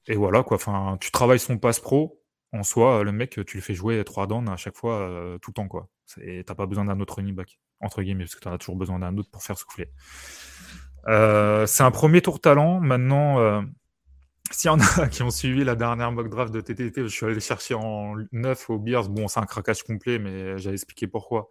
[0.06, 0.56] et voilà, quoi.
[0.56, 2.22] Enfin, tu travailles son passe pro.
[2.52, 5.50] En soi, le mec, tu le fais jouer trois downs à chaque fois, euh, tout
[5.50, 5.88] le temps, quoi.
[6.46, 8.98] T'as pas besoin d'un autre running back, entre guillemets, parce que tu as toujours besoin
[8.98, 9.90] d'un autre pour faire souffler.
[11.08, 12.80] Euh, c'est un premier tour talent.
[12.80, 13.62] Maintenant,
[14.50, 17.26] s'il y en a qui ont suivi la dernière mock draft de TTT, je suis
[17.26, 19.08] allé chercher en 9 au Bears.
[19.08, 21.50] Bon, c'est un craquage complet, mais j'avais expliqué pourquoi.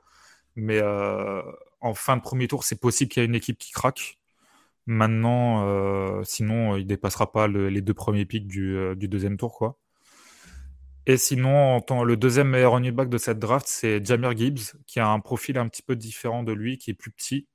[0.56, 4.18] Mais en fin de premier tour, c'est possible qu'il y ait une équipe qui craque.
[4.88, 9.78] Maintenant, euh, sinon, il dépassera pas les deux premiers pics euh, du, deuxième tour.
[11.08, 15.08] Et sinon, le deuxième meilleur running back de cette draft, c'est Jamir Gibbs, qui a
[15.08, 17.48] un profil un petit peu différent de lui, qui est plus petit.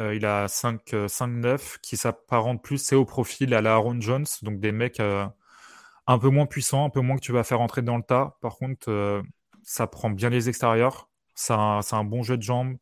[0.00, 4.26] Euh, il a 5, 5-9, qui s'apparente plus, c'est au profil à la Aaron Jones,
[4.42, 7.82] donc des mecs un peu moins puissants, un peu moins que tu vas faire entrer
[7.82, 8.38] dans le tas.
[8.40, 9.22] Par contre,
[9.62, 12.76] ça prend bien les extérieurs, c'est un bon jeu de jambes,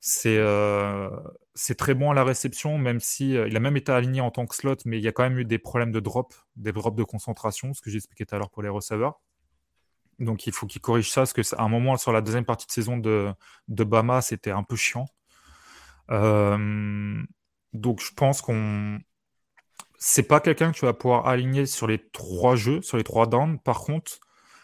[0.00, 0.38] c'est
[1.58, 4.30] c'est très bon à la réception, même si euh, il a même été aligné en
[4.30, 6.70] tant que slot, mais il y a quand même eu des problèmes de drop, des
[6.70, 9.20] drops de concentration, ce que j'ai expliqué tout à l'heure pour les receveurs.
[10.20, 12.72] Donc il faut qu'il corrige ça, parce qu'à un moment sur la deuxième partie de
[12.72, 13.32] saison de,
[13.66, 15.06] de Bama, c'était un peu chiant.
[16.10, 17.22] Euh,
[17.72, 19.00] donc je pense qu'on
[19.98, 23.26] c'est pas quelqu'un que tu vas pouvoir aligner sur les trois jeux, sur les trois
[23.26, 23.58] downs.
[23.58, 24.20] Par contre,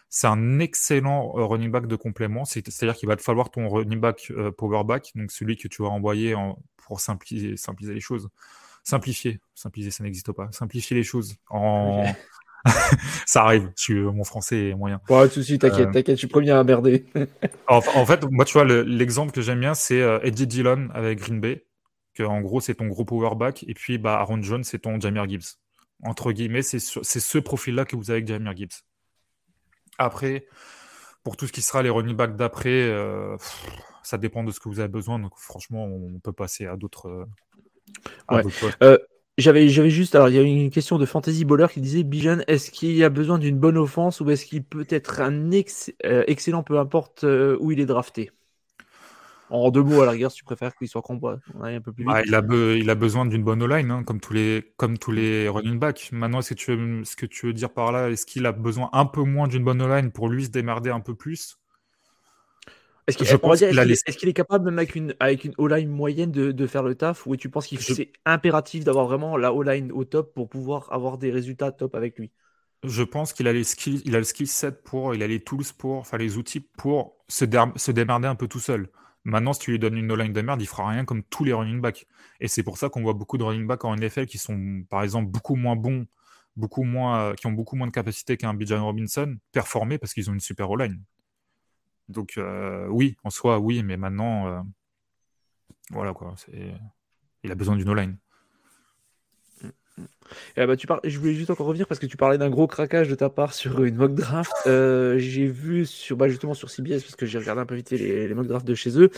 [0.09, 2.45] c'est un excellent euh, running back de complément.
[2.45, 5.89] C'est-à-dire qu'il va te falloir ton running back power back, donc celui que tu vas
[5.89, 8.29] envoyer en, pour simplifier, simplifier les choses.
[8.83, 10.49] Simplifier, simplifier, ça n'existe pas.
[10.53, 11.37] Simplifier les choses.
[11.49, 12.05] En...
[13.27, 13.73] ça arrive.
[13.91, 15.01] mon français est moyen.
[15.09, 17.07] Ouais, tout de suite, t'inquiète, euh, t'inquiète, je suis premier à merder.
[17.69, 21.41] en, fait, moi, tu vois, l'exemple que j'aime bien, c'est euh, Eddie Dillon avec Green
[21.41, 21.65] Bay.
[22.15, 23.65] Que, en gros, c'est ton gros power back.
[23.67, 25.59] Et puis, bah, Aaron Jones, c'est ton Jamir Gibbs.
[26.03, 28.85] Entre guillemets, c'est ce profil-là que vous avez avec Jamir Gibbs.
[29.99, 30.47] Après,
[31.23, 33.37] pour tout ce qui sera les running backs d'après, euh,
[34.03, 35.19] ça dépend de ce que vous avez besoin.
[35.19, 37.09] Donc franchement, on peut passer à d'autres.
[38.31, 38.43] Euh,
[38.83, 38.99] euh,
[39.39, 42.39] j'avais, j'avais juste, alors il y a une question de Fantasy Baller qui disait Bijan,
[42.47, 46.63] est-ce qu'il y a besoin d'une bonne offense ou est-ce qu'il peut être un excellent,
[46.63, 48.31] peu importe où il est drafté?
[49.51, 52.05] En deux mots, à la rigueur, si tu préfères qu'il soit combat, un peu plus
[52.05, 52.43] il, a
[52.77, 56.11] il, a besoin d'une bonne line hein, comme tous les, comme tous les running backs.
[56.13, 58.53] Maintenant, est-ce que tu veux, ce que tu veux dire par là, est-ce qu'il a
[58.53, 61.59] besoin un peu moins d'une bonne line pour lui se démerder un peu plus?
[63.07, 67.27] Est-ce qu'il est, capable, même avec une, avec une O-line moyenne, de, faire le taf?
[67.27, 71.19] Ou tu penses qu'il c'est impératif d'avoir vraiment la O-line au top pour pouvoir avoir
[71.19, 72.31] des résultats top avec lui?
[72.83, 75.41] Je pense qu'il a les skills, il a le skill set pour, il a les
[75.41, 77.45] tools pour, enfin les outils pour se,
[77.77, 78.89] se démerder un peu tout seul.
[79.25, 81.53] Maintenant, si tu lui donnes une no-line de merde, il fera rien comme tous les
[81.53, 82.07] running backs.
[82.41, 85.03] Et c'est pour ça qu'on voit beaucoup de running backs en NFL qui sont, par
[85.03, 86.07] exemple, beaucoup moins bons,
[86.57, 90.31] beaucoup moins, euh, qui ont beaucoup moins de capacité qu'un Bijan Robinson, performer parce qu'ils
[90.31, 91.03] ont une super O-line.
[92.09, 94.61] Donc, euh, oui, en soi, oui, mais maintenant, euh,
[95.91, 96.35] voilà quoi.
[97.43, 98.19] Il a besoin d'une O-line.
[100.57, 101.01] Eh bah, tu parles...
[101.03, 103.55] Je voulais juste encore revenir parce que tu parlais d'un gros craquage de ta part
[103.55, 104.53] sur une mock draft.
[104.67, 107.91] Euh, j'ai vu sur, bah, justement sur CBS parce que j'ai regardé un peu vite
[107.91, 109.11] les, les mock drafts de chez eux.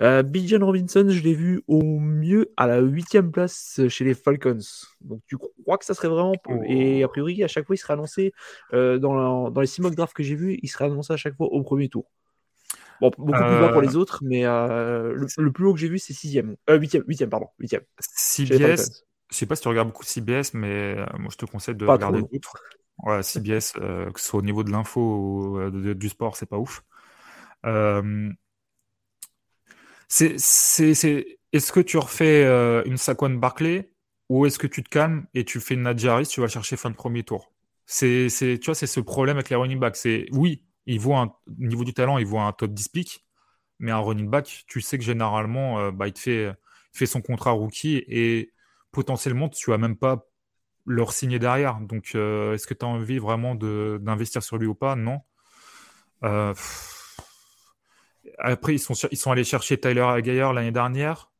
[0.00, 4.58] Euh, Bijan Robinson, je l'ai vu au mieux à la huitième place chez les Falcons.
[5.00, 6.34] Donc tu crois que ça serait vraiment.
[6.66, 8.32] Et a priori, à chaque fois, il serait annoncé
[8.72, 11.36] euh, dans, dans, les six mock drafts que j'ai vus, il serait annoncé à chaque
[11.36, 12.04] fois au premier tour.
[13.00, 16.12] Bon, beaucoup plus bas pour les autres, mais le, plus haut que j'ai vu, c'est
[16.12, 16.54] sixième.
[16.68, 17.82] huitième, huitième, pardon, huitième.
[17.98, 19.04] CBS.
[19.30, 21.86] Je sais pas si tu regardes beaucoup CBS, mais euh, moi je te conseille de
[21.86, 22.54] regarder d'autres.
[22.98, 26.46] Ouais, CBS, euh, que ce soit au niveau de l'info ou euh, du sport, c'est
[26.46, 26.84] pas ouf.
[30.08, 32.44] c'est, c'est, est-ce que tu refais
[32.86, 33.90] une Saquon Barclay
[34.28, 36.90] ou est-ce que tu te calmes et tu fais une Nadjaris, tu vas chercher fin
[36.90, 37.52] de premier tour?
[37.86, 39.96] C'est, c'est, Tu vois, c'est ce problème avec les running backs.
[39.96, 43.26] C'est, oui, il voit un, au niveau du talent, il voit un top 10 pick,
[43.80, 46.52] mais un running back, tu sais que généralement, bah, il, te fait,
[46.92, 48.53] fait son contrat rookie et
[48.94, 50.26] potentiellement, tu vas même pas
[50.86, 51.80] leur signer derrière.
[51.80, 54.96] Donc, euh, est-ce que tu as envie vraiment d'investir sur lui ou pas?
[54.96, 55.20] Non.
[58.38, 61.30] Après, ils sont, allés chercher Tyler Gaillard l'année dernière.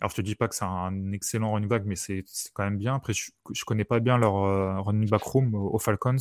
[0.00, 2.24] Alors, je te dis pas que c'est un excellent running back, mais c'est
[2.54, 2.96] quand même bien.
[2.96, 6.16] Après, je, je connais pas bien leur euh, running back room aux, Falcons.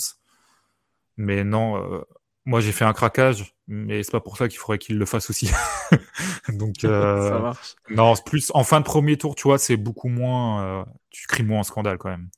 [1.18, 2.02] Mais non, euh,
[2.46, 5.30] moi j'ai fait un craquage, mais c'est pas pour ça qu'il faudrait qu'ils le fassent
[5.30, 5.52] aussi.
[6.50, 7.76] Donc, euh, ça marche.
[7.90, 10.86] Non, plus en fin de premier tour, tu vois, c'est beaucoup moins.
[11.10, 12.30] tu cries moins en scandale quand même.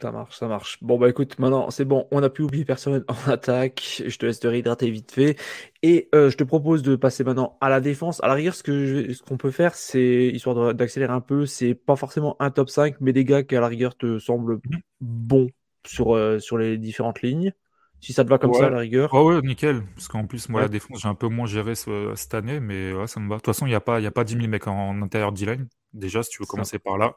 [0.00, 0.82] Ça marche, ça marche.
[0.82, 4.02] Bon, bah écoute, maintenant, c'est bon, on n'a plus oublié personne en attaque.
[4.06, 5.36] Je te laisse te réhydrater vite fait.
[5.82, 8.22] Et euh, je te propose de passer maintenant à la défense.
[8.22, 11.74] À la rigueur, ce qu'on ce qu'on peut faire, c'est, histoire d'accélérer un peu, c'est
[11.74, 14.80] pas forcément un top 5, mais des gars qui, à la rigueur, te semblent mhm.
[15.00, 15.50] bons
[15.86, 17.52] sur, euh, sur les différentes lignes.
[18.00, 19.10] Si ça te va comme ça, à la rigueur.
[19.12, 19.82] Oh ouais, nickel.
[19.94, 23.06] Parce qu'en plus, moi, la défense, j'ai un peu moins géré cette année, mais ouais,
[23.06, 23.36] ça me va.
[23.36, 25.32] De toute façon, il n'y a, pas, y a pas 10 000 mecs en, intérieur
[25.32, 25.66] D-line.
[25.92, 27.14] Déjà, si tu veux commencer par là.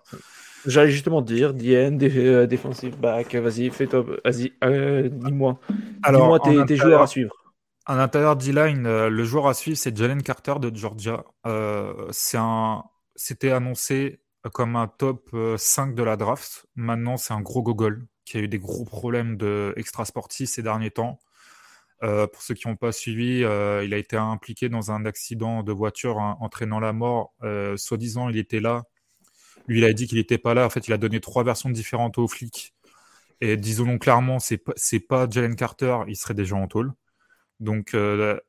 [0.65, 5.60] J'allais justement dire, DN, euh, defensive back, vas-y, fais-toi, vas-y, euh, dis-moi.
[5.69, 7.34] Dis-moi tes, joueurs à suivre.
[7.85, 11.23] En intérieur D-line, euh, le joueur à suivre, c'est Jalen Carter de Georgia.
[12.11, 12.84] c'est un,
[13.15, 14.22] c'était annoncé
[14.53, 16.65] comme un top 5 de la draft.
[16.76, 20.64] Maintenant, c'est un gros gogol qui a eu des gros problèmes de extra sportifs ces
[20.64, 21.19] derniers temps.
[22.01, 26.18] pour ceux qui n'ont pas suivi, il a été impliqué dans un accident de voiture
[26.18, 27.34] entraînant la mort.
[27.77, 28.84] Soi-disant, il était là
[29.69, 30.65] lui, il a dit qu'il n'était pas là.
[30.65, 32.73] En fait, il a donné trois versions différentes aux flics.
[33.41, 34.73] Et disons clairement, c'est pas,
[35.07, 36.93] pas Jalen Carter, il serait déjà en tôle.
[37.60, 38.39] Donc, euh,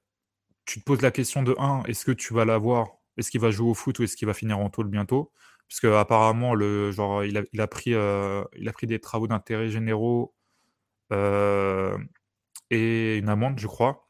[0.65, 2.89] tu te poses la question de 1, est-ce que tu vas l'avoir?
[3.17, 5.33] Est-ce qu'il va jouer au foot ou est-ce qu'il va finir en tôle bientôt?
[5.71, 10.35] Parce apparemment, le, genre, il, a, pris, euh, il a pris des travaux d'intérêt généraux
[11.13, 11.97] euh,
[12.71, 14.09] et une amende, je crois.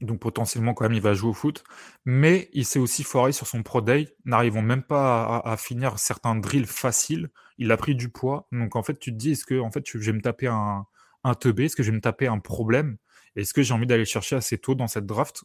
[0.00, 1.62] Donc potentiellement quand même il va jouer au foot,
[2.04, 6.34] mais il s'est aussi foiré sur son Pro Day, n'arrivant même pas à, finir certains
[6.34, 7.30] drills faciles.
[7.58, 9.84] Il a pris du poids, donc en fait tu te dis est-ce que en fait
[9.86, 10.86] je vais me taper un,
[11.22, 12.96] un teubé, est-ce que je vais me taper un problème,
[13.36, 15.44] est-ce que j'ai envie d'aller chercher assez tôt dans cette draft?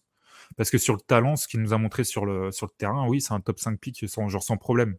[0.56, 2.50] Parce que sur le talent, ce qu'il nous a montré sur le
[2.80, 4.98] terrain, oui c'est un top 5 pick genre sans problème.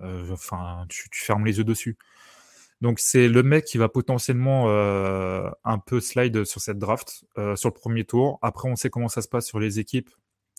[0.00, 1.96] Euh, enfin tu fermes les yeux dessus.
[2.80, 7.56] Donc c'est le mec qui va potentiellement euh, un peu slide sur cette draft, euh,
[7.56, 8.38] sur le premier tour.
[8.42, 10.10] Après, on sait comment ça se passe sur les équipes.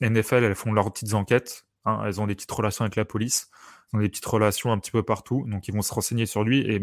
[0.02, 1.68] NFL, elles font leurs petites enquêtes.
[1.86, 2.02] Hein.
[2.04, 3.52] elles ont des petites relations avec la police.
[3.94, 5.46] Elles ont des petites relations un petit peu partout.
[5.48, 6.62] Donc ils vont se renseigner sur lui.
[6.62, 6.82] Et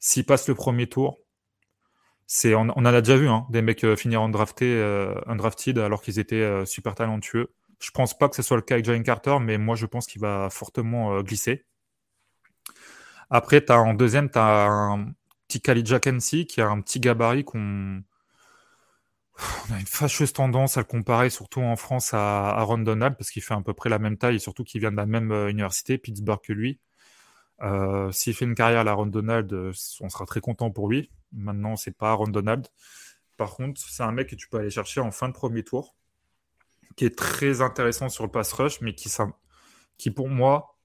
[0.00, 1.18] s'il passe le premier tour,
[2.44, 4.82] on, en a déjà vu hein, des mecs euh, finir en drafté,
[5.26, 7.52] undrafted alors qu'ils étaient super talentueux.
[7.78, 10.06] Je pense pas que ce soit le cas avec Jalen Carter, mais moi je pense
[10.06, 11.66] qu'il va fortement glisser.
[13.30, 15.12] Après, as, en deuxième, tu as un
[15.48, 18.02] petit Khalid Kensi qui a un petit gabarit qu'on.
[19.68, 23.30] On a une fâcheuse tendance à le comparer, surtout en France, à Aaron Donald, parce
[23.30, 25.30] qu'il fait à peu près la même taille et surtout qu'il vient de la même
[25.30, 26.80] euh, université, Pittsburgh, que lui.
[27.62, 31.10] Euh, s'il fait une carrière à Aaron Donald, euh, on sera très content pour lui.
[31.32, 32.66] Maintenant, c'est pas Aaron Donald.
[33.36, 35.94] Par contre, c'est un mec que tu peux aller chercher en fin de premier tour,
[36.96, 40.76] qui est très intéressant sur le pass rush, mais qui, pour moi,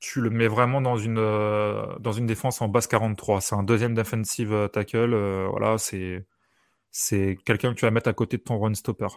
[0.00, 3.40] tu le mets vraiment dans une, euh, dans une défense en base 43.
[3.40, 5.14] C'est un deuxième defensive euh, tackle.
[5.14, 6.26] Euh, voilà, c'est,
[7.44, 9.08] quelqu'un que tu vas mettre à côté de ton run stopper.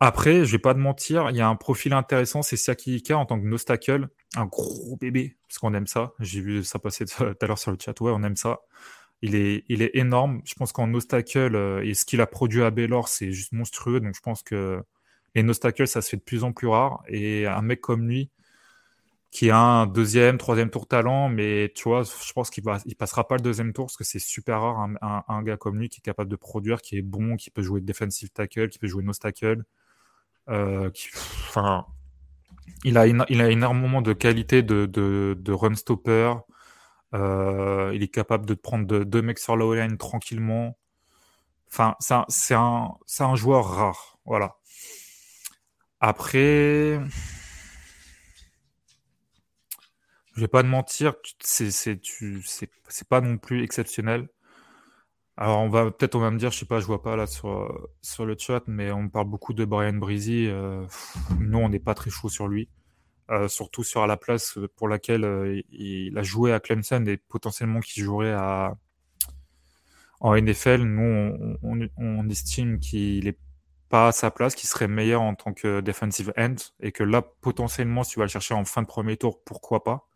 [0.00, 3.26] Après, je vais pas te mentir, il y a un profil intéressant, c'est Siaki en
[3.26, 6.12] tant que nose tackle, un gros bébé, parce qu'on aime ça.
[6.20, 8.60] J'ai vu ça passer tout à l'heure sur le chat, ouais, on aime ça.
[9.22, 9.64] Il est,
[9.94, 10.40] énorme.
[10.44, 14.00] Je pense qu'en nose tackle, et ce qu'il a produit à Baylor, c'est juste monstrueux.
[14.00, 14.82] Donc je pense que
[15.34, 17.02] les nose tackles, ça se fait de plus en plus rare.
[17.08, 18.30] Et un mec comme lui,
[19.30, 22.96] qui a un deuxième, troisième tour talent, mais tu vois, je pense qu'il va, il
[22.96, 24.88] passera pas le deuxième tour parce que c'est super rare
[25.28, 27.80] un, gars comme lui qui est capable de produire, qui est bon, qui peut jouer
[27.80, 29.64] defensive tackle, qui peut jouer nose tackle,
[30.48, 30.90] euh,
[32.84, 36.34] il a, énormément de qualité de, de, run stopper.
[37.14, 40.76] Euh, il est capable de prendre deux, mecs sur la tranquillement.
[41.70, 41.96] Enfin,
[42.28, 44.56] c'est un, un joueur rare, voilà.
[46.00, 47.00] Après.
[50.34, 54.28] Je vais pas te mentir, c'est pas non plus exceptionnel.
[55.36, 57.26] Alors on va peut-être on va me dire, je sais pas, je vois pas là
[57.26, 60.46] sur sur le chat, mais on parle beaucoup de Brian Breezy.
[60.48, 60.84] Euh,
[61.40, 62.68] nous, on n'est pas très chaud sur lui,
[63.48, 68.02] surtout sur la place pour laquelle euh, il a joué à Clemson et potentiellement qu'il
[68.02, 68.76] jouerait à
[70.20, 70.82] en NFL.
[70.82, 73.38] Nous, on, estime qu'il est
[73.88, 77.22] pas à sa place, qui serait meilleur en tant que defensive end, et que là,
[77.22, 80.08] potentiellement, si tu vas le chercher en fin de premier tour, pourquoi pas.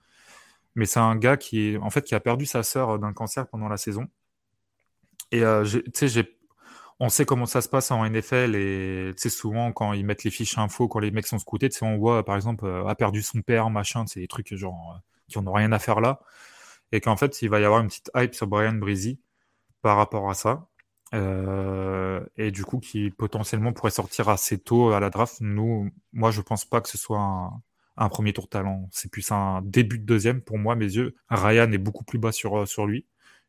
[0.74, 3.68] Mais c'est un gars qui, en fait, qui a perdu sa sœur d'un cancer pendant
[3.68, 4.09] la saison.
[5.30, 6.39] Et euh, tu sais, j'ai
[7.02, 10.30] on sait comment ça se passe en NFL et c'est souvent quand ils mettent les
[10.30, 13.42] fiches info, quand les mecs sont scoutés, on voit par exemple euh, a perdu son
[13.42, 16.20] père, machin, c'est des trucs genre euh, qui n'ont rien à faire là
[16.92, 19.18] et qu'en fait il va y avoir une petite hype sur Brian Breezy
[19.82, 20.68] par rapport à ça
[21.12, 25.38] euh, et du coup qui potentiellement pourrait sortir assez tôt à la draft.
[25.40, 27.50] Nous, moi je pense pas que ce soit
[27.96, 31.16] un, premier tour talent, c'est plus un début de deuxième pour moi mes yeux.
[31.30, 33.06] Ryan est beaucoup plus bas sur sur lui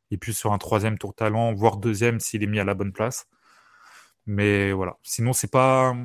[0.10, 2.94] et plus sur un troisième tour talent, voire deuxième s'il est mis à la bonne
[2.94, 3.28] place.
[4.26, 4.98] Mais voilà.
[5.04, 5.96] Sinon, c'est pas.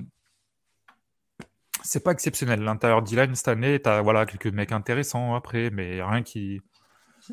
[1.84, 2.60] C'est pas exceptionnel.
[2.60, 6.60] L'intérieur d'E-Line cette année, t'as voilà, quelques mecs intéressants après, mais rien qui.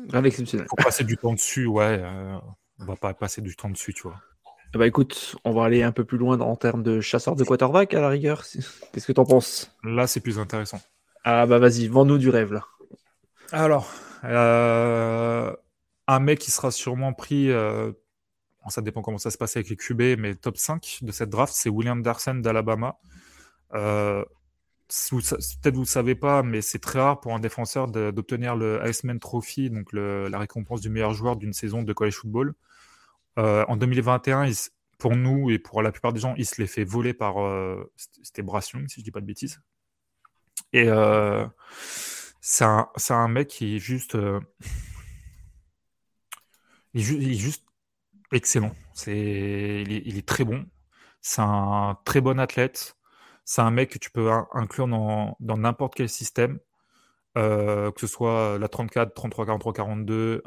[0.08, 0.66] Rien d'exceptionnel.
[0.68, 2.00] Faut passer du temps dessus, ouais.
[2.00, 2.36] Euh,
[2.78, 4.20] on va pas passer du temps dessus, tu vois.
[4.74, 7.94] Bah écoute, on va aller un peu plus loin en termes de chasseur de quarterback
[7.94, 8.44] à la rigueur.
[8.92, 9.74] Qu'est-ce que t'en penses?
[9.82, 10.80] Là, c'est plus intéressant.
[11.24, 12.66] Ah bah vas-y, vends-nous du rêve là.
[13.52, 13.90] Alors,
[14.24, 15.52] euh,
[16.06, 17.92] un mec qui sera sûrement pris euh,
[18.70, 21.54] ça dépend comment ça se passe avec les QB, mais top 5 de cette draft,
[21.54, 22.98] c'est William Darson d'Alabama.
[23.74, 24.24] Euh,
[24.88, 29.18] peut-être vous ne savez pas, mais c'est très rare pour un défenseur d'obtenir le Iceman
[29.18, 32.54] Trophy, donc la récompense du meilleur joueur d'une saison de college football.
[33.38, 34.50] Euh, en 2021,
[34.98, 37.92] pour nous et pour la plupart des gens, il se l'est fait voler par euh,
[38.22, 39.60] c'était Brass si je dis pas de bêtises.
[40.72, 40.88] Et
[42.40, 44.16] c'est un, un, mec qui est juste,
[46.94, 47.65] il est juste
[48.32, 48.72] excellent.
[48.94, 50.66] C'est, il, est, très bon.
[51.20, 52.96] C'est un très bon athlète.
[53.44, 56.58] C'est un mec que tu peux inclure dans, n'importe quel système.
[57.38, 60.42] Euh, que ce soit la 34, 33, 43, 42,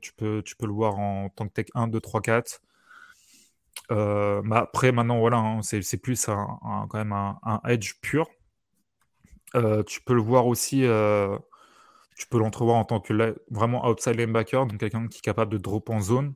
[0.00, 2.60] tu, peux, le voir en tant que tech 1, 2, 3, 4.
[3.90, 8.28] après, maintenant, voilà, hein, c'est, plus un, un, edge pur.
[9.54, 11.38] Euh, tu peux le voir aussi, euh,
[12.16, 15.58] tu peux l'entrevoir en tant que vraiment outside linebacker, donc quelqu'un qui est capable de
[15.58, 16.34] drop en zone.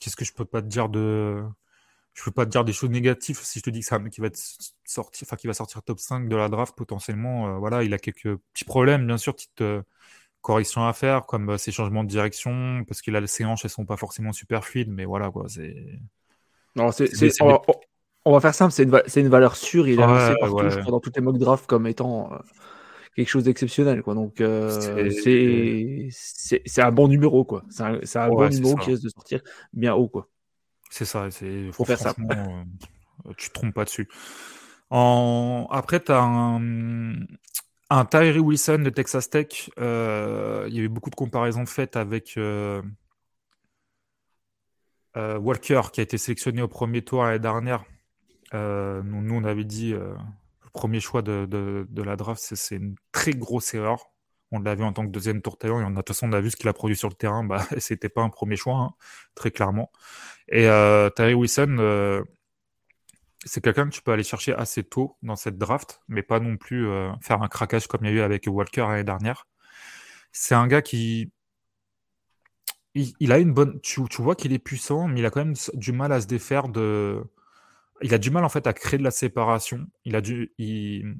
[0.00, 1.42] Qu'est-ce que je peux pas te dire de.
[2.14, 3.98] Je peux pas te dire des choses négatives si je te dis que c'est un
[3.98, 4.28] mec qui va
[4.84, 7.48] sortir, enfin qui va sortir top 5 de la draft potentiellement.
[7.48, 9.82] Euh, voilà, il a quelques petits problèmes, bien sûr, petites euh,
[10.40, 13.70] corrections à faire, comme euh, ses changements de direction, parce qu'il a ses hanches, elles
[13.70, 15.74] sont pas forcément super fluides, mais voilà quoi, c'est.
[16.76, 17.08] Non, c'est,
[18.24, 19.86] on, va faire simple, c'est une, une, valeur sûre.
[19.88, 22.30] Il est ouais, partout, je crois, dans toutes les mock drafts comme étant
[23.14, 24.02] quelque chose d'exceptionnel.
[24.02, 24.14] Quoi.
[24.14, 25.10] Donc, euh,
[26.10, 27.44] c'est un bon numéro.
[27.44, 27.64] quoi.
[27.70, 29.40] C'est un, un bon numéro qui risque de sortir
[29.72, 30.08] bien haut.
[30.08, 30.28] quoi.
[30.90, 31.28] C'est ça.
[31.72, 32.14] Faut faire ça.
[32.18, 32.64] Euh,
[33.36, 34.08] tu te trompes pas dessus.
[34.90, 35.66] En...
[35.70, 37.14] Après, tu as un,
[37.90, 39.70] un Tyree Wilson de Texas Tech.
[39.78, 42.38] Euh, il y a eu beaucoup de comparaisons faites avec
[45.16, 47.84] Walker, qui a été sélectionné au premier tour l'année dernière.
[48.52, 49.94] nous, nous, on avait dit
[50.74, 54.10] premier choix de, la draft, c'est une très grosse erreur.
[54.50, 56.32] On l'a vu en tant que deuxième tour et on a, de toute façon, on
[56.32, 57.42] a vu ce qu'il a produit sur le terrain.
[57.44, 58.94] Bah, c'était pas un premier choix, hein,
[59.34, 59.90] très clairement.
[60.48, 62.22] Et euh, Terry Wilson, euh,
[63.44, 66.56] c'est quelqu'un que tu peux aller chercher assez tôt dans cette draft, mais pas non
[66.56, 69.46] plus euh, faire un craquage comme il y a eu avec Walker l'année dernière.
[70.32, 71.32] C'est un gars qui.
[72.94, 73.80] Il, a une bonne.
[73.80, 76.26] Tu, tu vois qu'il est puissant, mais il a quand même du mal à se
[76.26, 77.24] défaire de
[78.02, 79.86] il a du mal en fait à créer de la séparation.
[80.04, 81.16] Il a du, il,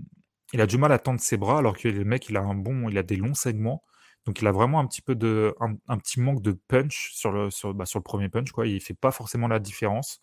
[0.61, 2.89] a du mal à tendre ses bras alors que le mec il a un bon,
[2.89, 3.83] il a des longs segments.
[4.27, 7.51] Donc il a vraiment un petit peu de, un, petit manque de punch sur le,
[7.51, 8.67] sur, bah, sur, le premier punch quoi.
[8.67, 10.23] Il fait pas forcément la différence.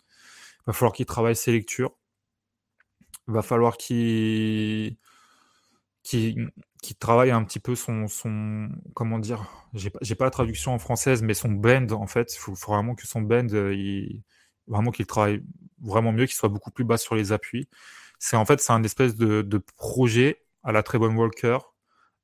[0.60, 1.92] Il va falloir qu'il travaille ses lectures.
[3.28, 4.96] Il va falloir qu'il
[6.02, 6.36] qui,
[6.82, 10.78] qui travaille un petit peu son, son comment dire, j'ai pas, pas la traduction en
[10.78, 12.34] française, mais son bend en fait.
[12.34, 14.22] Il faut, vraiment que son bend, euh, il,
[14.66, 15.42] vraiment qu'il travaille
[15.80, 17.68] vraiment mieux, qu'il soit beaucoup plus bas sur les appuis.
[18.18, 21.58] C'est en fait c'est un espèce de, projet à la Trevon Walker,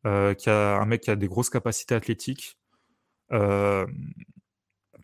[0.06, 2.58] euh, qui a un mec qui a des grosses capacités athlétiques,
[3.32, 3.86] euh,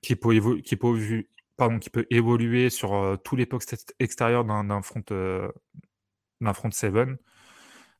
[0.02, 1.24] qui, peut qui, peut
[1.56, 5.02] pardon, qui peut évoluer sur euh, tous les postes extérieurs d'un front
[6.40, 7.16] d'un front seven,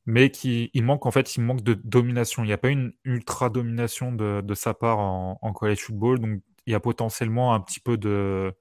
[0.07, 2.45] mais qui il manque en fait il manque de domination.
[2.45, 6.73] Il n'y a pas une ultra domination de, sa part en college football, donc il
[6.73, 8.55] y a potentiellement un petit peu de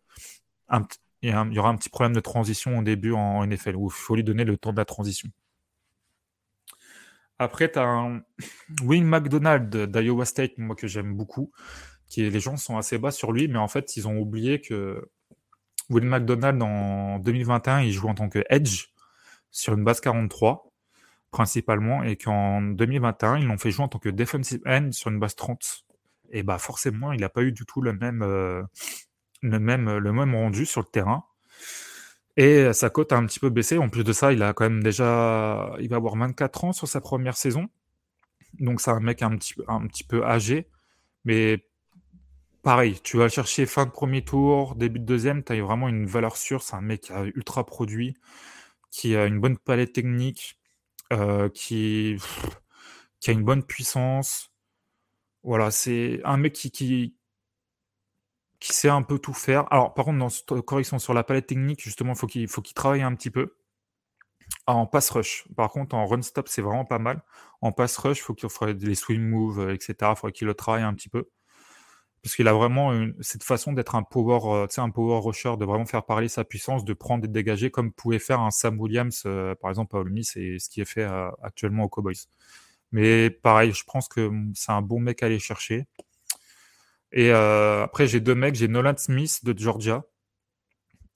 [1.21, 4.15] il y aura un petit problème de transition au début en NFL, où il faut
[4.15, 5.29] lui donner le temps de la transition.
[7.39, 8.21] Après, tu as
[8.83, 11.51] Wing McDonald d'Iowa State, moi que j'aime beaucoup,
[12.07, 15.09] qui les gens sont assez bas sur lui, mais en fait, ils ont oublié que
[15.89, 18.87] Wing McDonald, en 2021, il joue en tant que edge
[19.51, 20.71] sur une base 43,
[21.31, 25.19] principalement, et qu'en 2021, ils l'ont fait jouer en tant que defensive end sur une
[25.19, 25.85] base 30.
[26.31, 28.63] Et bah forcément, il n'a pas eu du tout le même, euh,
[29.43, 31.25] le même, le même rendu sur le terrain.
[32.35, 33.77] Et sa cote a un petit peu baissé.
[33.77, 36.87] En plus de ça, il a quand même déjà, il va avoir 24 ans sur
[36.87, 37.69] sa première saison.
[38.59, 40.67] Donc c'est un mec un petit, peu âgé.
[41.25, 41.65] Mais
[42.63, 46.05] pareil, tu vas chercher fin de premier tour, début de deuxième, tu as vraiment une
[46.05, 46.63] valeur sûre.
[46.63, 48.15] C'est un mec qui a ultra produit,
[48.91, 50.57] qui a une bonne palette technique,
[51.11, 52.17] euh, qui,
[53.27, 54.51] a une bonne puissance.
[55.43, 57.15] Voilà, c'est un mec qui,
[58.63, 59.65] qui sait un peu tout faire.
[59.71, 63.01] Alors, par contre, dans correction sur la palette technique, justement, faut il faut qu'il travaille
[63.01, 63.55] un petit peu.
[64.67, 65.45] Ah, en pass rush.
[65.57, 67.23] Par contre, en run stop, c'est vraiment pas mal.
[67.61, 69.95] En pass rush, faut qu'il des swing moves, euh, etc.
[70.01, 71.29] Il faudrait qu'il le travaille un petit peu.
[72.23, 75.85] Parce qu'il a vraiment cette façon d'être un power, euh, un power rusher, de vraiment
[75.85, 79.23] faire parler sa puissance, de prendre et de dégager, comme pouvait faire un Sam Williams,
[79.25, 81.03] euh, par exemple, à Ole c'est ce qui est fait
[81.41, 82.15] actuellement aux Cowboys.
[82.93, 85.85] Mais pareil, je pense que c'est un bon mec à aller chercher.
[87.13, 88.55] Et euh, après, j'ai deux mecs.
[88.55, 90.03] J'ai Nolan Smith de Georgia,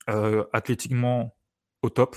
[0.10, 1.36] euh, athlétiquement
[1.82, 2.16] au top,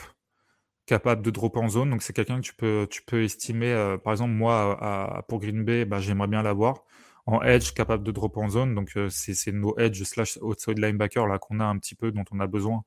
[0.87, 1.91] capable de dropper en zone.
[1.91, 3.73] Donc, c'est quelqu'un que tu peux, tu peux estimer.
[3.73, 6.85] Euh, par exemple, moi, pour Green Bay, bah, j'aimerais bien l'avoir.
[7.27, 8.75] En edge, capable de dropper en zone.
[8.75, 12.41] Donc, c'est nos edge slash outside linebacker là qu'on a un petit peu, dont on
[12.41, 12.85] a besoin.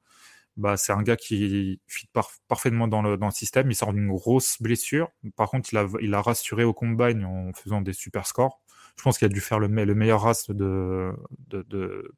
[0.58, 2.08] Bah, c'est un gars qui fit
[2.48, 3.72] parfaitement dans le, dans le système.
[3.72, 5.10] Il sort d'une grosse blessure.
[5.36, 8.63] Par contre, il a, il a rassuré au combine en faisant des super scores
[8.98, 11.12] je pense qu'il a dû faire le, le meilleur race de,
[11.48, 12.14] de,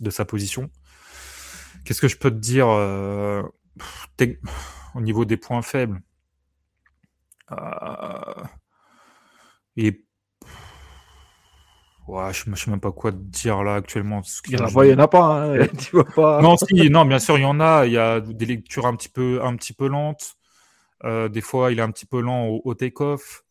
[0.00, 0.70] de, sa position.
[1.84, 3.42] Qu'est-ce que je peux te dire euh,
[4.94, 6.00] au niveau des points faibles
[7.50, 8.44] euh,
[9.76, 10.04] et
[12.08, 14.22] Ouais, je ne sais même pas quoi te dire là actuellement.
[14.46, 16.40] Il n'y en, en, a pas, hein, tu vois pas.
[16.40, 17.84] Non, si, non, bien sûr, il y en a.
[17.84, 20.36] Il y a des lectures un petit peu, un petit peu lentes.
[21.04, 23.44] Euh, des fois, il est un petit peu lent au, au take-off.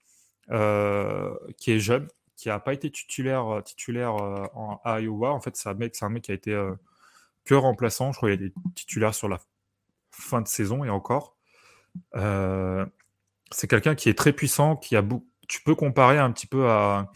[0.52, 5.32] euh, qui est jeune, qui n'a pas été titulaire, euh, titulaire euh, en, à Iowa.
[5.32, 6.52] En fait, c'est un mec, un mec qui a été
[7.46, 8.12] que remplaçant.
[8.12, 9.40] Je crois qu'il est titulaire sur la
[10.12, 11.38] fin de saison et encore.
[12.14, 15.04] c'est quelqu'un qui est très puissant, qui a
[15.48, 17.12] tu peux comparer un petit peu à,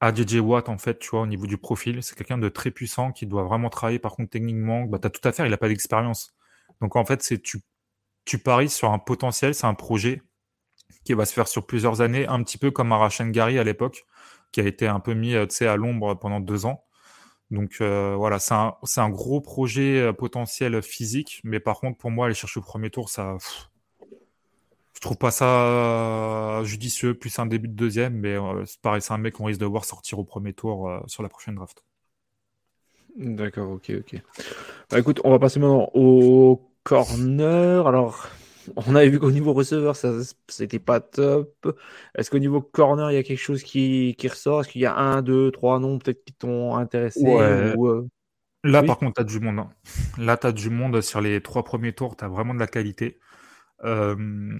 [0.00, 2.02] à JJ Watt, en fait, tu vois, au niveau du profil.
[2.02, 4.82] C'est quelqu'un de très puissant qui doit vraiment travailler, par contre, techniquement.
[4.82, 6.34] Bah, tu as tout à faire, il n'a pas d'expérience.
[6.80, 7.62] Donc, en fait, c'est tu,
[8.24, 10.22] tu paries sur un potentiel, c'est un projet
[11.06, 14.04] qui va se faire sur plusieurs années, un petit peu comme Arachan Gary à l'époque,
[14.52, 16.84] qui a été un peu mis euh, à l'ombre pendant deux ans.
[17.52, 22.26] Donc euh, voilà, c'est un, gros projet euh, potentiel physique, mais par contre, pour moi,
[22.26, 23.36] aller chercher au premier tour, ça.
[24.94, 29.18] je trouve pas ça judicieux, plus un début de deuxième, mais c'est pareil, c'est un
[29.18, 31.84] mec qu'on risque de voir sortir au premier tour sur la prochaine draft.
[33.16, 34.20] D'accord, ok, ok.
[34.90, 37.86] Bah, écoute, on va passer maintenant au corner.
[37.86, 38.28] Alors,
[38.76, 40.12] on avait vu qu'au niveau receveur, ça
[40.48, 41.54] c'était pas top.
[42.16, 44.60] Est-ce qu'au niveau corner, il y a quelque chose qui, qui ressort?
[44.60, 48.02] Est-ce qu'il y a un, deux, trois noms peut-être qui t'ont intéressé euh,
[48.64, 49.60] Là, par contre, tu as du monde.
[49.60, 49.70] Hein.
[50.18, 52.16] Là, tu as du monde sur les trois premiers tours.
[52.16, 53.18] Tu as vraiment de la qualité.
[53.84, 54.58] Euh,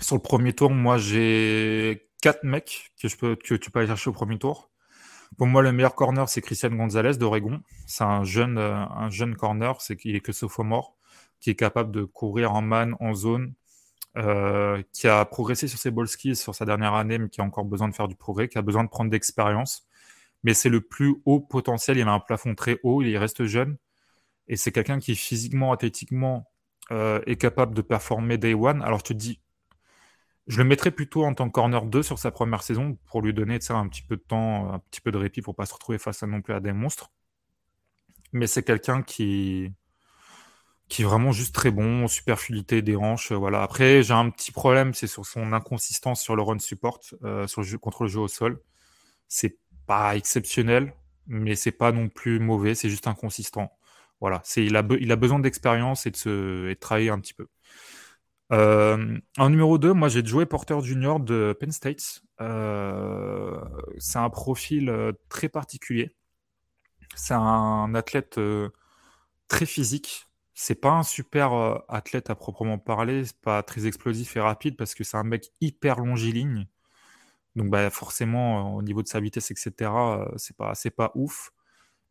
[0.00, 3.88] sur le premier tour, moi, j'ai quatre mecs que, je peux, que tu peux aller
[3.88, 4.70] chercher au premier tour.
[5.38, 7.60] Pour moi, le meilleur corner, c'est Christian Gonzalez d'Oregon.
[7.86, 10.93] C'est un jeune, euh, un jeune corner, c'est qu'il est que sophomore
[11.44, 13.52] qui est capable de courir en man, en zone,
[14.16, 17.44] euh, qui a progressé sur ses ball skills sur sa dernière année, mais qui a
[17.44, 19.86] encore besoin de faire du progrès, qui a besoin de prendre d'expérience.
[20.42, 21.98] Mais c'est le plus haut potentiel.
[21.98, 23.76] Il a un plafond très haut, il reste jeune.
[24.48, 26.50] Et c'est quelqu'un qui, physiquement, athlétiquement,
[26.92, 28.80] euh, est capable de performer day one.
[28.82, 29.42] Alors, je te dis,
[30.46, 33.34] je le mettrais plutôt en tant que corner 2 sur sa première saison pour lui
[33.34, 35.98] donner un petit peu de temps, un petit peu de répit pour pas se retrouver
[35.98, 37.12] face à non plus à des monstres.
[38.32, 39.74] Mais c'est quelqu'un qui,
[40.88, 42.94] qui est vraiment juste très bon, super fluidité des.
[42.96, 43.62] Euh, voilà.
[43.62, 47.46] Après, j'ai un petit problème, c'est sur son inconsistance sur le run support, euh,
[47.80, 48.60] contre le jeu au sol.
[49.28, 50.94] C'est pas exceptionnel,
[51.26, 53.72] mais c'est pas non plus mauvais, c'est juste inconsistant.
[54.20, 54.82] Voilà, c'est il a,
[55.16, 57.48] besoin d'expérience et de se et travailler un petit peu.
[58.52, 62.22] Euh, en numéro 2, moi j'ai joué Porter Junior de Penn State.
[63.98, 64.92] C'est un profil
[65.28, 66.14] très particulier.
[67.16, 68.38] C'est un athlète
[69.48, 70.28] très physique.
[70.54, 74.94] C'est pas un super athlète à proprement parler, c'est pas très explosif et rapide parce
[74.94, 76.68] que c'est un mec hyper longiligne.
[77.56, 79.90] Donc bah, forcément, au niveau de sa vitesse, etc.,
[80.36, 81.52] c'est pas, pas ouf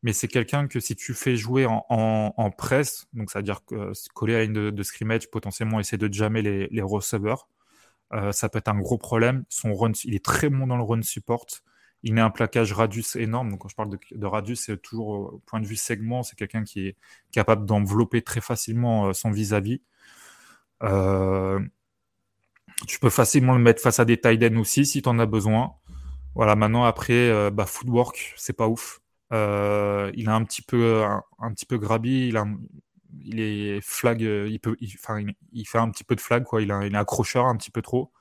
[0.04, 4.44] mais c'est quelqu'un que si tu fais jouer en, presse, donc c'est-à-dire euh, coller à
[4.44, 7.48] une de, de, scrimmage, potentiellement essayer de jammer les, les receveurs,
[8.14, 9.46] euh, ça peut être un gros problème.
[9.50, 11.46] Son run, il est très bon dans le run support.
[12.04, 13.52] Il met un plaquage radius énorme.
[13.52, 16.24] Donc quand je parle de, radius, c'est toujours au point de vue segment.
[16.24, 16.98] C'est quelqu'un qui est
[17.32, 19.82] capable d'envelopper très facilement euh, son vis-à-vis.
[20.84, 21.60] Euh,
[22.88, 25.26] tu peux facilement le mettre face à des tight ends aussi si tu en as
[25.26, 25.76] besoin.
[26.36, 29.02] Voilà, maintenant après, euh, bah, footwork, c'est pas ouf.
[29.32, 31.04] Euh, il a un petit peu,
[31.40, 32.28] un, petit peu grabi.
[32.30, 32.46] Il, a,
[33.82, 34.08] fait
[35.78, 36.62] un petit peu de flag quoi.
[36.62, 38.12] Il, il est accrocheur un petit peu trop.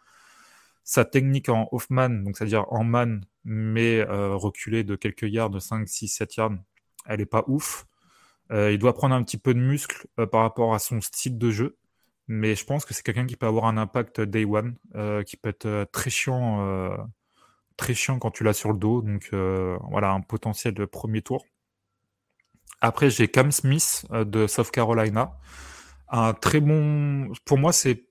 [0.84, 5.58] Sa technique en off-man, donc c'est-à-dire en man, mais euh, reculé de quelques yards, de
[5.58, 6.52] 5, 6, 7 yards,
[7.06, 7.86] elle est pas ouf.
[8.50, 11.50] Euh, il doit prendre un petit peu de muscle par rapport à son style de
[11.50, 11.76] jeu.
[12.28, 14.76] Mais je pense que c'est quelqu'un qui peut avoir un impact day one,
[15.24, 16.96] qui peut être très chiant
[17.76, 19.02] très chiant quand tu l'as sur le dos.
[19.02, 21.44] Donc euh, voilà, un potentiel de premier tour.
[22.80, 25.38] Après, j'ai Cam Smith euh, de South Carolina.
[26.08, 27.32] Un très bon.
[27.44, 28.06] Pour moi, c'est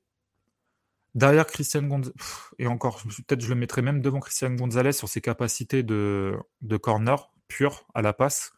[1.16, 2.16] derrière Christian Gonzalez.
[2.60, 6.38] Et encore, peut-être je le mettrais même devant Christian Gonzalez sur ses capacités de,
[6.82, 8.54] corner pur à la passe.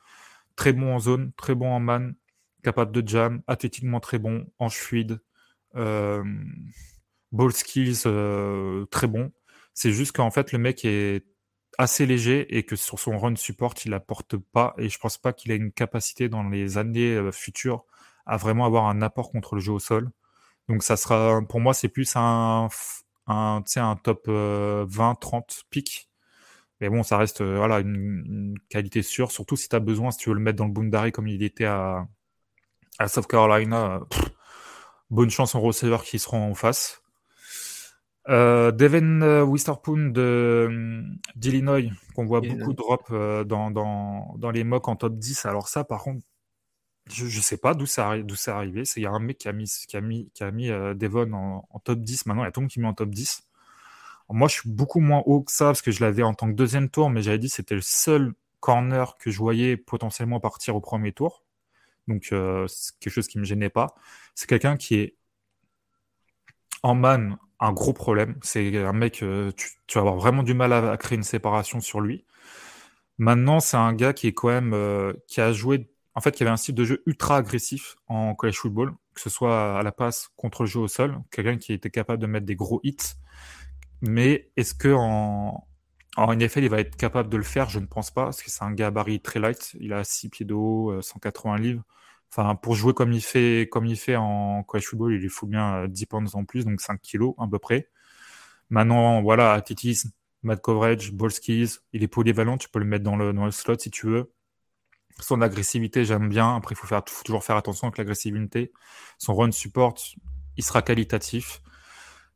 [0.55, 2.15] Très bon en zone, très bon en man,
[2.63, 5.19] capable de jam, athlétiquement très bon, en fluide,
[5.75, 6.23] euh,
[7.31, 8.03] ball skills
[8.91, 9.31] très bon.
[9.73, 11.25] C'est juste qu'en fait, le mec est
[11.77, 14.73] assez léger et que sur son run support, il apporte pas.
[14.77, 17.85] Et je pense pas qu'il a une capacité dans les années euh, futures
[18.25, 20.09] à vraiment avoir un apport contre le jeu au sol.
[20.69, 22.69] Donc ça sera, pour moi, c'est plus un,
[23.27, 26.09] un, un top 20-30 euh, pick.
[26.81, 30.19] Mais bon, ça reste euh, voilà, une, qualité sûre, surtout si tu as besoin, si
[30.19, 32.07] tu veux le mettre dans le Boundary comme il était à,
[32.99, 34.01] à South Carolina.
[35.09, 37.03] bonne chance aux receveurs qui seront en face.
[38.29, 41.03] Euh, Devin Wisterpoon de
[41.35, 41.81] d'Illinois,
[42.15, 45.45] qu'on voit beaucoup drop euh, dans, dans, dans, les mocks en top 10.
[45.45, 46.25] Alors ça, par contre,
[47.07, 48.83] je, je sais pas d'où ça d'où c'est arrivé.
[48.95, 51.33] Il y a un mec qui a mis qui a mis qui a mis Devon
[51.33, 52.25] en, top 10.
[52.25, 53.43] Maintenant, il y a tout le monde qui met en top 10.
[54.29, 56.53] moi, je suis beaucoup moins haut que ça parce que je l'avais en tant que
[56.55, 60.81] deuxième tour, mais j'avais dit c'était le seul corner que je voyais potentiellement partir au
[60.81, 61.43] premier tour.
[62.07, 62.25] Donc,
[62.67, 63.95] c'est quelque chose qui me gênait pas.
[64.35, 65.15] C'est quelqu'un qui est
[66.83, 68.37] en man un gros problème.
[68.41, 72.01] C'est un mec, euh, tu, vas avoir vraiment du mal à, créer une séparation sur
[72.01, 72.25] lui.
[73.17, 76.43] Maintenant, c'est un gars qui est quand même, euh, qui a joué, en fait, qui
[76.43, 79.91] avait un style de jeu ultra agressif en college football, que ce soit à la
[79.91, 83.15] passe contre le jeu au sol, quelqu'un qui était capable de mettre des gros hits.
[84.01, 85.65] Mais est-ce que en,
[86.17, 87.69] en NFL, il va être capable de le faire?
[87.69, 89.75] Je ne pense pas, parce que c'est un gabarit très light.
[89.79, 91.83] Il a 6 pieds de haut, 180 euh, livres.
[92.29, 95.47] Enfin, pour jouer comme il fait, comme il fait en college football, il lui faut
[95.47, 97.89] bien 10 euh, pounds en plus, donc 5 kilos à peu près.
[98.69, 100.11] Maintenant, voilà, athlétisme,
[100.43, 103.51] mad coverage, ball skills, il est polyvalent, tu peux le mettre dans le, dans le
[103.51, 104.31] slot si tu veux.
[105.19, 106.55] Son agressivité, j'aime bien.
[106.55, 108.71] Après, il faut, faire, toujours faire attention avec l'agressivité.
[109.17, 109.95] Son run support,
[110.57, 111.61] il sera qualitatif.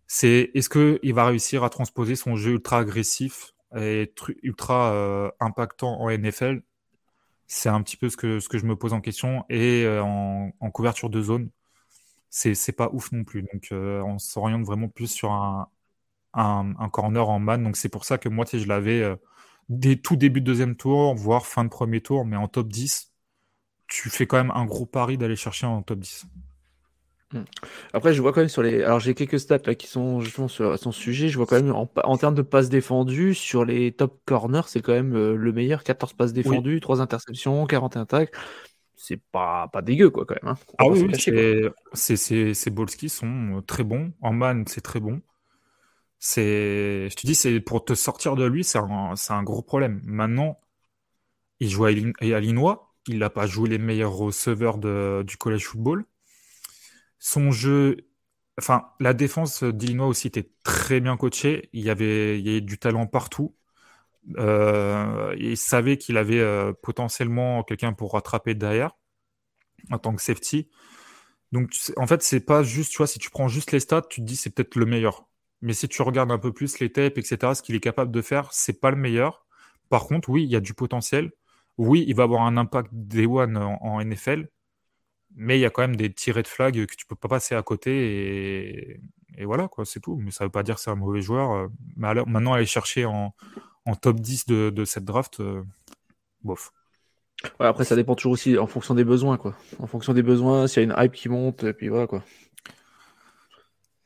[0.08, 4.14] C'est est-ce qu'il va réussir à transposer son jeu ultra agressif et
[4.44, 6.62] ultra euh, impactant en NFL
[7.48, 9.46] c'est un petit peu ce que, ce que je me pose en question.
[9.50, 11.50] Et euh, en, couverture de zone,
[12.30, 13.44] c'est, c'est pas ouf non plus.
[13.44, 15.70] Donc euh, on s'oriente vraiment plus sur un,
[16.34, 17.64] un, corner en man.
[17.64, 19.18] Donc c'est pour ça que moi, je l'avais
[19.70, 23.12] dès tout début de deuxième tour, voire fin de premier tour, mais en top 10,
[23.88, 26.28] tu fais quand même un gros pari d'aller chercher en top 10.
[27.34, 27.44] Hmm.
[27.92, 28.84] Après, je vois quand même sur les.
[28.84, 31.28] Alors, j'ai quelques stats là qui sont justement sur son sujet.
[31.28, 34.94] Je vois quand même en, termes de passes défendues, sur les top corners, c'est quand
[34.94, 35.84] même euh, le meilleur.
[35.84, 38.32] 14 passes défendues, 3 interceptions, 41 tacs.
[38.96, 40.54] C'est pas, pas dégueu, quoi, quand même.
[40.54, 40.58] Hein.
[40.80, 41.08] Ah oui,
[41.94, 44.14] ces balls sont euh, très bons.
[44.22, 45.22] En man, c'est très bon.
[46.20, 50.02] Je te dis, c'est pour te sortir de lui, c'est un, gros problème.
[50.04, 50.60] Maintenant,
[51.60, 52.94] il joue à, Illinois.
[53.08, 56.06] Il n'a pas joué les meilleurs receveurs du college football
[57.20, 57.98] son jeu,
[58.60, 61.70] enfin, la défense d'Illinois aussi était très bien coachée.
[61.74, 63.56] Il y avait, il y avait du talent partout.
[64.38, 68.92] Euh, il savait qu'il avait euh, potentiellement quelqu'un pour rattraper derrière
[69.92, 70.70] en tant que safety.
[71.52, 74.22] Donc, en fait, c'est pas juste, tu vois, si tu prends juste les stats, tu
[74.22, 75.27] te dis c'est peut-être le meilleur.
[75.62, 78.22] Mais si tu regardes un peu plus les tapes, etc., ce qu'il est capable de
[78.22, 79.46] faire, c'est pas le meilleur.
[79.90, 81.32] Par contre, oui, il y a du potentiel.
[81.78, 84.50] Oui, il va avoir un impact day one en NFL
[85.38, 87.54] mais il y a quand même des tirets de flag que tu peux pas passer
[87.56, 89.00] à côté
[89.38, 90.18] et, voilà quoi, c'est tout.
[90.18, 91.70] Mais ça veut pas dire que c'est un mauvais joueur.
[91.96, 93.36] Mais alors, maintenant aller chercher en,
[94.02, 95.42] top 10 de, cette draft,
[96.42, 96.74] bof.
[97.60, 99.56] après, ça dépend toujours aussi en fonction des besoins, quoi.
[99.78, 102.24] En fonction des besoins, s'il y a une hype qui monte, et puis voilà, quoi.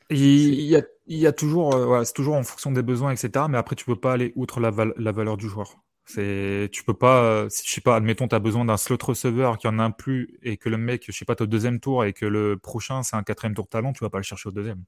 [0.10, 3.46] Il y, a, il y a toujours, euh, c'est toujours en fonction des besoins, etc.
[3.50, 5.82] Mais après, tu peux pas aller outre la, valeur du joueur.
[6.06, 8.98] C'est, tu peux pas, euh, si je sais pas, admettons, tu as besoin d'un slot
[9.04, 11.48] receiver qui en a un plus et que le mec, je sais pas, t'es au
[11.48, 14.24] deuxième tour et que le prochain c'est un quatrième tour talent, tu vas pas le
[14.24, 14.84] chercher au deuxième.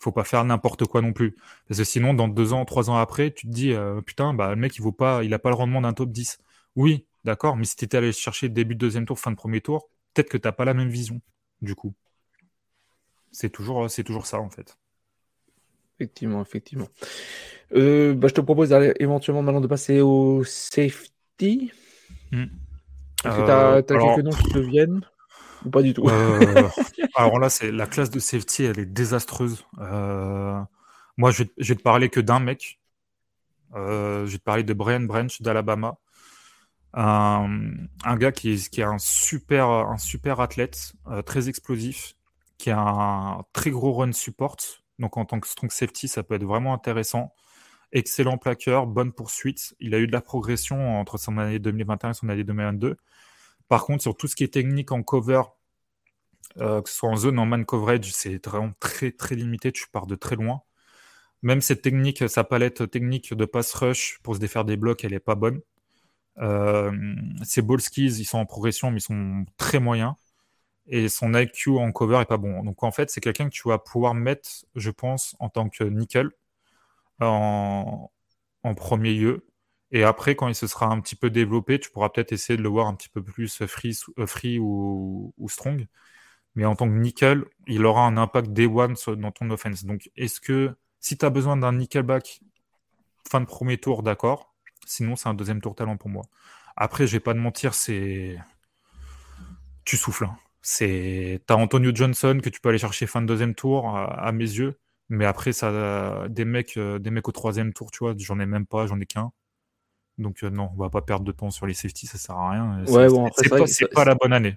[0.00, 1.36] Faut pas faire n'importe quoi non plus.
[1.68, 4.50] Parce que sinon, dans deux ans, trois ans après, tu te dis, euh, putain, bah,
[4.50, 6.38] le mec, il vaut pas, il a pas le rendement d'un top 10.
[6.76, 9.60] Oui, d'accord, mais si tu étais allé chercher début de deuxième tour, fin de premier
[9.60, 11.20] tour, peut-être que t'as pas la même vision,
[11.62, 11.94] du coup.
[13.32, 14.76] C'est toujours, c'est toujours ça, en fait.
[16.00, 16.88] Effectivement, effectivement.
[17.74, 21.72] Euh, bah, je te propose éventuellement maintenant de passer au safety.
[22.32, 22.44] Hmm.
[23.22, 25.02] Est-ce que tu as, euh, quelques noms qui te viennent
[25.66, 26.08] ou pas du tout?
[26.08, 26.68] Euh,
[27.16, 29.66] Alors là, c'est la classe de safety, elle est désastreuse.
[29.76, 32.80] moi, je vais, je vais te parler que d'un mec.
[33.74, 35.98] je vais te parler de Brian Branch d'Alabama.
[36.94, 37.72] Un,
[38.04, 40.94] un, gars qui est, qui est un super, un super athlète,
[41.26, 42.14] très explosif,
[42.56, 44.56] qui a un très gros run support.
[45.00, 47.34] Donc en tant que strong safety, ça peut être vraiment intéressant.
[47.92, 49.74] Excellent plaqueur, bonne poursuite.
[49.80, 52.96] Il a eu de la progression entre son année 2021 et son année 2022.
[53.68, 55.42] Par contre, sur tout ce qui est technique en cover,
[56.58, 59.72] euh, que ce soit en zone, en man coverage, c'est vraiment très très limité.
[59.72, 60.62] Tu pars de très loin.
[61.42, 65.14] Même cette technique, sa palette technique de pass rush pour se défaire des blocs, elle
[65.14, 65.60] est pas bonne.
[66.38, 66.92] Euh,
[67.42, 70.14] ses ball skills, ils sont en progression, mais ils sont très moyens
[70.90, 72.62] et son IQ en cover est pas bon.
[72.64, 75.84] Donc en fait, c'est quelqu'un que tu vas pouvoir mettre, je pense, en tant que
[75.84, 76.30] nickel
[77.20, 78.10] en,
[78.76, 79.46] premier lieu.
[79.92, 82.62] Et après, quand il se sera un petit peu développé, tu pourras peut-être essayer de
[82.62, 83.96] le voir un petit peu plus free,
[84.26, 85.86] free ou, strong.
[86.56, 89.84] Mais en tant que nickel, il aura un impact day one dans ton offense.
[89.84, 92.40] Donc est-ce que si tu as besoin d'un nickelback
[93.30, 94.54] fin de premier tour, d'accord.
[94.86, 96.24] Sinon, c'est un deuxième tour talent pour moi.
[96.76, 98.38] Après, je vais pas te mentir, c'est.
[99.84, 100.24] Tu souffles.
[100.24, 100.36] Hein.
[100.62, 104.44] C'est, t'as Antonio Johnson que tu peux aller chercher fin de deuxième tour à, mes
[104.44, 104.78] yeux,
[105.08, 108.46] mais après ça, des mecs, euh, des mecs au troisième tour, tu vois, j'en ai
[108.46, 109.32] même pas, j'en ai qu'un.
[110.18, 112.50] Donc euh, non, on va pas perdre de temps sur les safety, ça sert à
[112.50, 112.84] rien.
[112.88, 113.30] Ouais, bon,
[113.66, 114.56] c'est pas, la bonne année.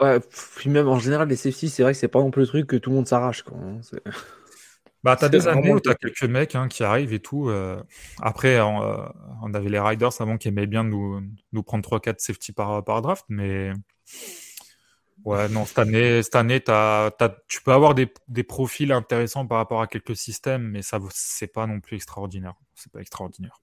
[0.00, 0.20] Ouais,
[0.56, 2.66] puis même en général, les safety, c'est vrai que c'est pas non plus le truc
[2.66, 3.42] que tout le monde s'arrache.
[3.42, 3.58] Quoi.
[3.58, 3.80] Hein,
[5.02, 7.50] bah, t'as des années où t'as quelques mecs hein, qui arrivent et tout.
[7.50, 7.82] Euh.
[8.22, 11.20] Après, on, avait les Riders avant qui aimaient bien nous,
[11.52, 13.72] nous prendre 3-4 safety par, par draft, mais
[15.26, 16.60] Ouais, non, cette année, cette année
[17.48, 18.06] tu peux avoir des,
[18.44, 22.54] profils intéressants par rapport à quelques systèmes, mais ça, c'est pas non plus extraordinaire.
[22.76, 23.60] C'est pas extraordinaire.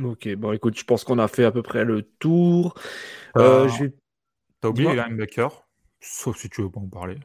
[0.00, 2.74] Ok, bon, écoute, je pense qu'on a fait à peu près le tour.
[3.36, 3.68] Euh,
[4.60, 5.66] T'as oublié les linebackers,
[6.00, 7.18] sauf si tu veux pas en parler.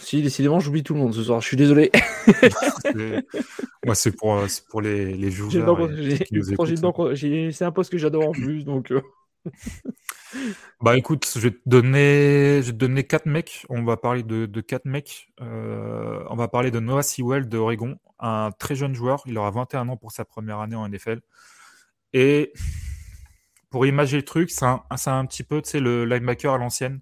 [0.00, 1.40] Si, décidément, j'oublie tout le monde ce soir.
[1.40, 1.90] Je suis désolé.
[3.86, 4.38] Moi, c'est pour,
[4.68, 5.50] pour les, les joueurs.
[7.16, 8.92] C'est un poste que j'adore en plus, donc.
[10.82, 13.64] Bah écoute, je vais te donner, je vais donner quatre mecs.
[13.70, 15.32] On va parler de, de quatre mecs.
[15.40, 19.22] Euh, on va parler de Noah Sewell de Oregon, un très jeune joueur.
[19.26, 21.20] Il aura 21 ans pour sa première année en NFL.
[22.12, 22.52] Et
[23.70, 27.00] pour imaginer le truc, c'est un, un, petit peu, tu sais, le linebacker à l'ancienne.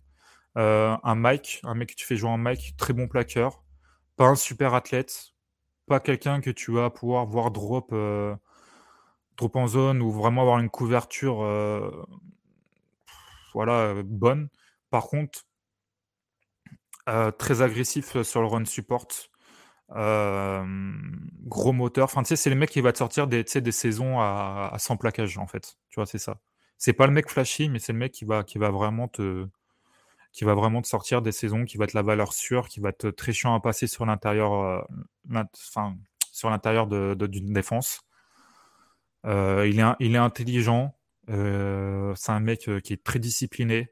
[0.56, 3.64] Euh, un Mike, un mec que tu fais jouer en Mike, très bon plaqueur,
[4.16, 5.32] pas un super athlète,
[5.88, 8.36] pas quelqu'un que tu vas pouvoir voir drop, euh,
[9.36, 11.42] drop en zone ou vraiment avoir une couverture
[13.54, 14.48] voilà, bonne.
[14.90, 15.44] Par contre,
[17.38, 19.06] très agressif sur le run support.
[19.90, 22.04] gros moteur.
[22.04, 25.46] Enfin, c'est les mecs qui vont te sortir des, saisons à, à 100 plaquages, en
[25.46, 25.76] fait.
[25.88, 26.40] Tu vois, c'est ça.
[26.78, 29.46] C'est pas le mec flashy, mais c'est le mec qui va, va vraiment te
[30.34, 32.92] qui va vraiment te sortir des saisons, qui va être la valeur sûre, qui va
[32.92, 34.84] te très chiant à passer sur l'intérieur,
[36.32, 38.00] sur l'intérieur d'une défense.
[39.24, 40.94] Il, est, il est intelligent,
[41.30, 43.90] euh, c'est un mec euh, qui est très discipliné.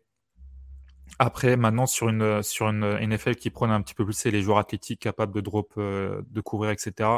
[1.19, 4.43] Après, maintenant, sur une, sur une NFL qui prône un petit peu plus, c'est les
[4.43, 7.09] joueurs athlétiques capables de drop, euh, de couvrir, etc.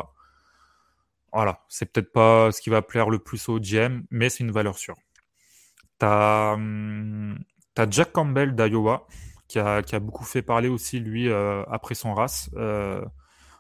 [1.32, 4.52] Voilà, c'est peut-être pas ce qui va plaire le plus au GM, mais c'est une
[4.52, 4.96] valeur sûre.
[5.98, 7.38] T'as hum,
[7.76, 9.06] as Jack Campbell d'Iowa,
[9.48, 12.50] qui a, qui a, beaucoup fait parler aussi, lui, après son race.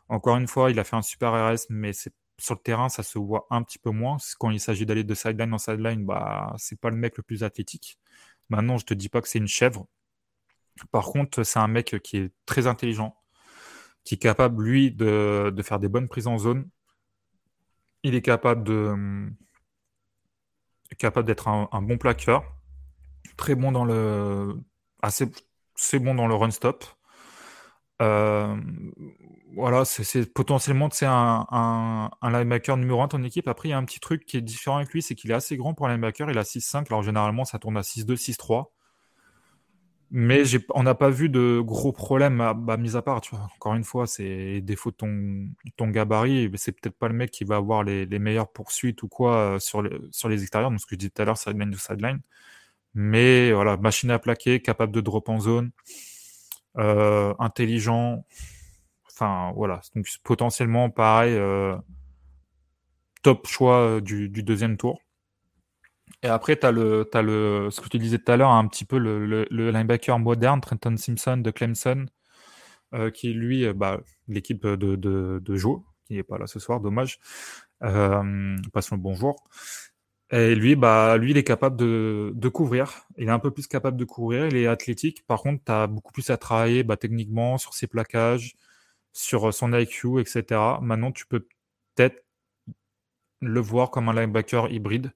[0.08, 3.02] encore une fois, il a fait un super RS, mais c'est sur le terrain, ça
[3.02, 4.16] se voit un petit peu moins.
[4.38, 7.44] Quand il s'agit d'aller de sideline en sideline, bah, c'est pas le mec le plus
[7.44, 7.98] athlétique.
[8.48, 9.86] Maintenant, je te dis pas que c'est une chèvre.
[10.90, 13.16] Par contre, c'est un mec qui est très intelligent,
[14.04, 16.68] qui est capable, lui, de, faire des bonnes prises en zone.
[18.02, 19.30] Il est capable de
[20.98, 22.44] capable d'être un, bon plaqueur,
[23.36, 24.54] très bon dans le
[25.02, 25.28] assez
[25.74, 26.84] c'est bon dans le run stop.
[28.02, 28.56] Euh,
[29.54, 33.46] voilà, c'est potentiellement un, un, un, linebacker numéro 1 ton équipe.
[33.48, 35.34] Après, il y a un petit truc qui est différent avec lui, c'est qu'il est
[35.34, 36.30] assez grand pour un linebacker.
[36.30, 38.72] Il a 6-5, alors généralement ça tourne à 6-2, 6-3.
[40.10, 40.42] Mais
[40.74, 43.48] on n'a pas vu de gros problèmes, à, bah, mis à part, tu vois.
[43.56, 46.50] Encore une fois, c'est défaut de ton, ton gabarit.
[46.56, 49.58] C'est peut-être pas le mec qui va avoir les, les meilleures poursuites ou quoi euh,
[49.58, 50.70] sur, les, sur les extérieurs.
[50.70, 52.20] Donc, ce que je disais tout à l'heure, sideline to sideline.
[52.94, 55.72] Mais voilà, machine à plaquer, capable de drop en zone,
[56.78, 58.24] euh, intelligent.
[59.10, 59.80] Enfin, voilà.
[59.94, 61.76] Donc, potentiellement, pareil, euh,
[63.22, 64.98] top choix du, du deuxième tour.
[66.24, 68.66] Et après, tu as, le, as le, ce que tu disais tout à l'heure, un
[68.66, 72.06] petit peu le, linebacker moderne, Trenton Simpson de Clemson,
[72.94, 76.58] euh, qui lui, euh, bah, l'équipe de, de, de, Joe, qui n'est pas là ce
[76.58, 77.18] soir, dommage.
[77.82, 79.36] Euh, passons le bonjour.
[80.34, 83.06] Et lui, bah, lui, il est capable de, couvrir.
[83.18, 84.46] Il est un peu plus capable de couvrir.
[84.48, 85.24] Il est athlétique.
[85.26, 88.56] Par contre, tu as beaucoup plus à travailler bah, techniquement sur ses plaquages,
[89.12, 90.60] sur son IQ, etc.
[90.82, 91.46] Maintenant, tu peux
[91.94, 92.24] peut-être
[93.40, 95.12] le voir comme un linebacker hybride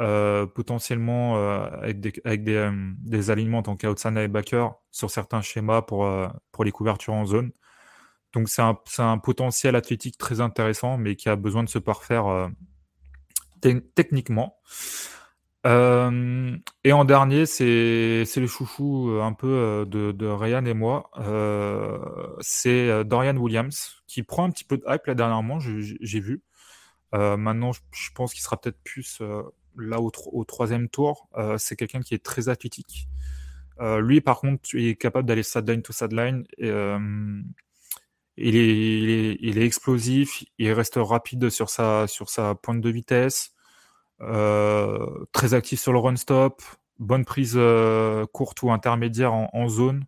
[0.00, 6.08] euh, potentiellement euh, avec, des, euh, alignements en tant qu'outside linebacker sur certains schémas pour,
[6.64, 7.52] les couvertures en zone.
[8.32, 12.50] Donc c'est un, potentiel athlétique très intéressant, mais qui a besoin de se parfaire
[13.94, 14.58] techniquement.
[15.66, 21.10] Euh, et en dernier, c'est le chouchou un peu de, de Ryan et moi.
[21.18, 21.98] Euh,
[22.40, 26.42] c'est Dorian Williams qui prend un petit peu de hype là dernièrement, j'ai vu.
[27.14, 29.20] Euh, maintenant, je, pense qu'il sera peut-être plus
[29.78, 33.08] là au, troisième tour, euh, c'est quelqu'un qui est très athlétique.
[33.80, 36.44] Euh, lui, par contre, il est capable d'aller sideline to sideline.
[36.58, 36.98] Et, euh,
[38.38, 43.54] il, est, il, est, explosif, il reste rapide sur sa, sur sa pointe de vitesse,
[44.18, 46.62] très actif sur le run stop,
[46.98, 47.58] bonne prise
[48.32, 50.04] courte ou intermédiaire en, zone.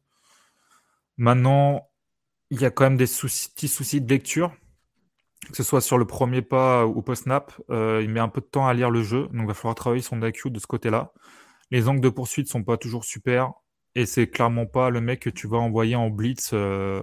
[1.17, 1.89] Maintenant,
[2.51, 4.53] il y a quand même des petits soucis de lecture
[5.51, 8.47] que ce soit sur le premier pas ou post-snap, euh, il met un peu de
[8.47, 11.13] temps à lire le jeu, donc il va falloir travailler son IQ de ce côté-là.
[11.71, 13.53] Les angles de poursuite sont pas toujours super,
[13.95, 17.03] et c'est clairement pas le mec que tu vas envoyer en blitz euh,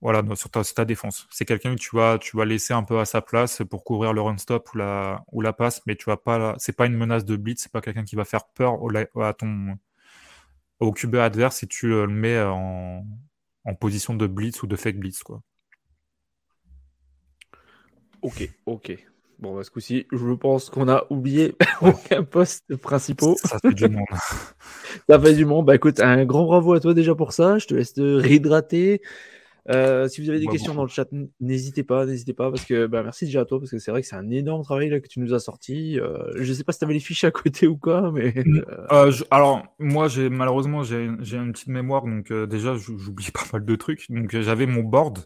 [0.00, 1.26] voilà, sur, ta, défense.
[1.30, 4.12] C'est quelqu'un que tu vas, tu vas laisser un peu à sa place pour couvrir
[4.12, 7.24] le run-stop ou la, ou la passe, mais tu vas pas, c'est pas une menace
[7.24, 8.90] de blitz, c'est pas quelqu'un qui va faire peur au,
[9.20, 9.76] à ton,
[10.80, 13.04] au QB adverse si tu le mets en,
[13.64, 15.42] en position de blitz ou de fake blitz, quoi.
[18.22, 19.06] Ok, ok.
[19.38, 23.34] Bon, bah, ce coup-ci, je pense qu'on a oublié aucun poste principal.
[23.36, 24.06] Ça fait du monde.
[25.08, 25.66] ça fait du monde.
[25.66, 27.58] Bah écoute, un grand bravo à toi déjà pour ça.
[27.58, 29.02] Je te laisse te réhydrater.
[29.68, 31.08] Euh, si vous avez des questions dans le chat,
[31.40, 34.02] n'hésitez pas, n'hésitez pas, parce que bah, merci déjà à toi, parce que c'est vrai
[34.02, 35.98] que c'est un énorme travail là, que tu nous as sorti.
[35.98, 38.34] Euh, je sais pas si tu avais les fiches à côté ou quoi, mais.
[38.92, 43.76] Euh, alors, moi, j'ai malheureusement, j'ai une petite mémoire, donc déjà, j'oublie pas mal de
[43.76, 44.10] trucs.
[44.10, 45.24] Donc, j'avais mon board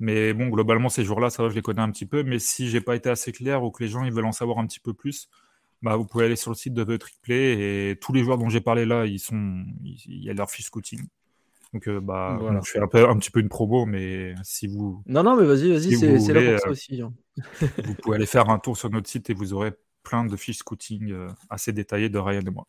[0.00, 2.22] mais bon, globalement, ces jours-là, ça va, je les connais un petit peu.
[2.22, 4.58] Mais si j'ai pas été assez clair ou que les gens ils veulent en savoir
[4.58, 5.28] un petit peu plus,
[5.82, 8.48] bah, vous pouvez aller sur le site de The Triplay et tous les joueurs dont
[8.48, 11.06] j'ai parlé là, ils sont, il y a leur fiche scouting.
[11.74, 15.02] Donc, euh, bah, je fais un, peu, un petit peu une promo, mais si vous.
[15.06, 17.02] Non, non, mais vas-y, vas-y, c'est là pour ça euh, aussi.
[17.02, 17.12] Hein.
[17.84, 19.72] vous pouvez aller faire un tour sur notre site et vous aurez
[20.04, 22.64] plein de fiches scouting euh, assez détaillées de Ryan et moi.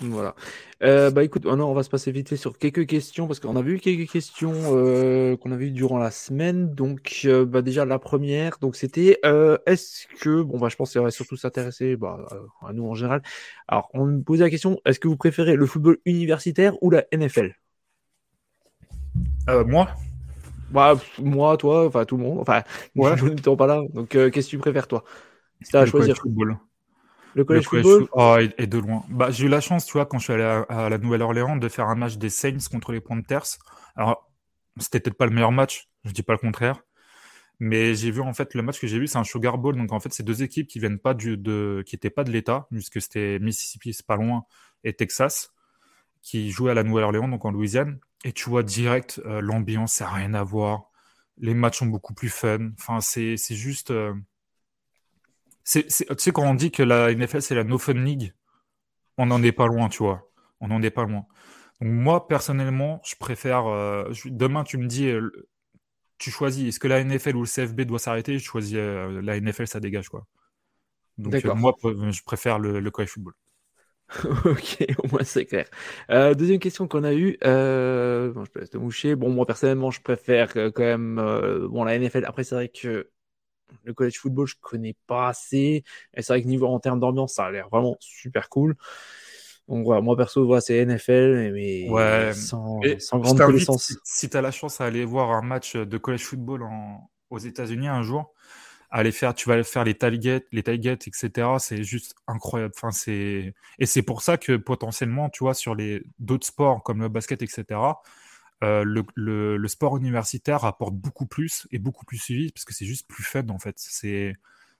[0.00, 0.34] Voilà.
[0.82, 3.62] Euh, bah écoute, on va se passer vite fait sur quelques questions parce qu'on a
[3.62, 6.72] vu quelques questions euh, qu'on a vues durant la semaine.
[6.74, 9.18] Donc, euh, bah déjà la première, donc c'était
[9.66, 12.26] est-ce que bon bah je pense que ça va surtout s'intéresser bah,
[12.66, 13.22] à nous en général.
[13.66, 17.04] Alors, on me posait la question est-ce que vous préférez le football universitaire ou la
[17.12, 17.54] NFL
[19.66, 19.88] Moi?
[20.70, 22.40] Bah moi, toi, enfin tout le monde.
[22.40, 22.62] Enfin,
[22.94, 23.80] moi, je ne pas là.
[23.94, 25.04] Donc, qu'est-ce que tu préfères toi?
[25.62, 26.16] C'est à choisir.
[26.16, 26.58] Football.
[27.34, 28.08] Le collège football?
[28.12, 29.04] oh, et, de loin.
[29.08, 31.68] Bah, j'ai eu la chance, tu vois, quand je suis allé à, la Nouvelle-Orléans, de
[31.68, 33.58] faire un match des Saints contre les Panthers.
[33.96, 34.30] Alors,
[34.78, 36.82] c'était peut-être pas le meilleur match, je dis pas le contraire.
[37.60, 39.76] Mais j'ai vu, en fait, le match que j'ai vu, c'est un Sugar Bowl.
[39.76, 42.30] Donc, en fait, c'est deux équipes qui viennent pas du, de, qui étaient pas de
[42.30, 44.44] l'État, puisque c'était Mississippi, c'est pas loin,
[44.84, 45.52] et Texas,
[46.22, 47.98] qui jouaient à la Nouvelle-Orléans, donc en Louisiane.
[48.24, 50.90] Et tu vois direct, euh, l'ambiance, ça n'a rien à voir.
[51.38, 52.70] Les matchs sont beaucoup plus fun.
[52.78, 53.90] Enfin, c'est juste.
[53.90, 54.14] Euh,
[55.64, 58.32] tu sais, quand on dit que la NFL, c'est la No Fun League,
[59.18, 60.30] on n'en est pas loin, tu vois.
[60.60, 61.26] On n'en est pas loin.
[61.80, 63.66] Donc, moi, personnellement, je préfère.
[63.66, 65.12] Euh, demain, tu me dis,
[66.18, 68.38] tu choisis, est-ce que la NFL ou le CFB doit s'arrêter?
[68.38, 70.26] Je choisis la NFL, ça dégage, quoi.
[71.18, 73.34] Donc, moi, je préfère le, le college football.
[74.44, 75.66] ok, au moins c'est clair.
[76.34, 79.14] deuxième question qu'on a eue, bon, je te laisse te moucher.
[79.16, 81.16] Bon, moi personnellement, je préfère quand même
[81.70, 82.24] bon la NFL.
[82.24, 83.10] Après, c'est vrai que
[83.84, 85.84] le college football, je connais pas assez.
[86.14, 88.76] Et c'est vrai que niveau en termes d'ambiance, ça a l'air vraiment super cool.
[89.68, 92.32] Donc voilà, moi perso, voilà, c'est NFL, mais Ouais.
[92.32, 93.78] sans, Et sans grande connaissance.
[93.78, 97.10] si, si tu as la chance à aller voir un match de college football en-
[97.30, 98.32] aux États-Unis un jour,
[98.90, 101.58] aller faire, tu vas faire les tailgates, les tailgates, etc.
[101.58, 102.72] C'est juste incroyable.
[102.76, 107.00] Enfin, c'est et c'est pour ça que potentiellement, tu vois, sur les d'autres sports comme
[107.00, 108.02] le basket, etc.
[108.64, 112.86] euh, le, le- sport universitaire rapporte beaucoup plus et beaucoup plus suivi parce que c'est
[112.86, 113.74] juste plus faible en fait.
[113.78, 114.34] C'est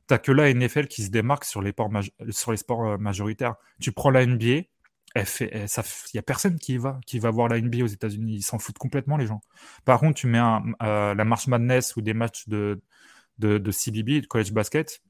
[0.06, 1.74] T'as que la NFL qui se démarque sur les,
[2.30, 3.56] sur les sports euh, majoritaires.
[3.80, 4.62] Tu prends la NBA,
[5.16, 8.36] f- y a personne qui va, qui va voir la NBA aux États-Unis.
[8.36, 9.40] Ils s'en foutent complètement les gens.
[9.85, 10.40] Par contre, tu mets
[10.82, 12.80] euh, la March Madness ou des matchs de,
[13.39, 15.01] de, de CBB, de college basket,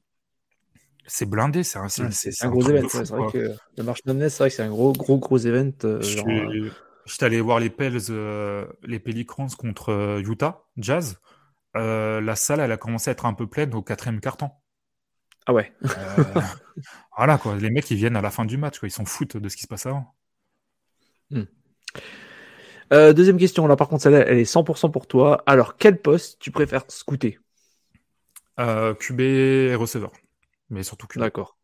[1.07, 1.63] c'est blindé.
[1.63, 2.03] C'est un, c'est-
[2.43, 2.81] un un gros event.
[2.83, 5.37] ouais, c'est vrai que le March Madness, c'est vrai que c'est un gros, gros, gros
[5.37, 5.71] event.
[5.83, 6.71] euh, Je genre, euh, suis-
[7.05, 11.19] J'étais allé voir les Pels, euh, les Pelicans contre euh, Utah Jazz.
[11.75, 14.61] La salle, elle a commencé à être un peu pleine au quatrième quart-temps.
[15.45, 15.71] Ah ouais.
[17.17, 18.87] Voilà quoi, les mecs ils viennent à la fin du match, quoi.
[18.87, 20.15] ils s'en foutent de ce qui se passe avant.
[22.91, 25.43] Euh, deuxième question, là par contre, celle-là, elle est 100% pour toi.
[25.45, 27.39] Alors, quel poste tu préfères scouter?
[28.59, 30.11] Euh, QB et receveur,
[30.69, 31.21] mais surtout QB.
[31.21, 31.57] D'accord.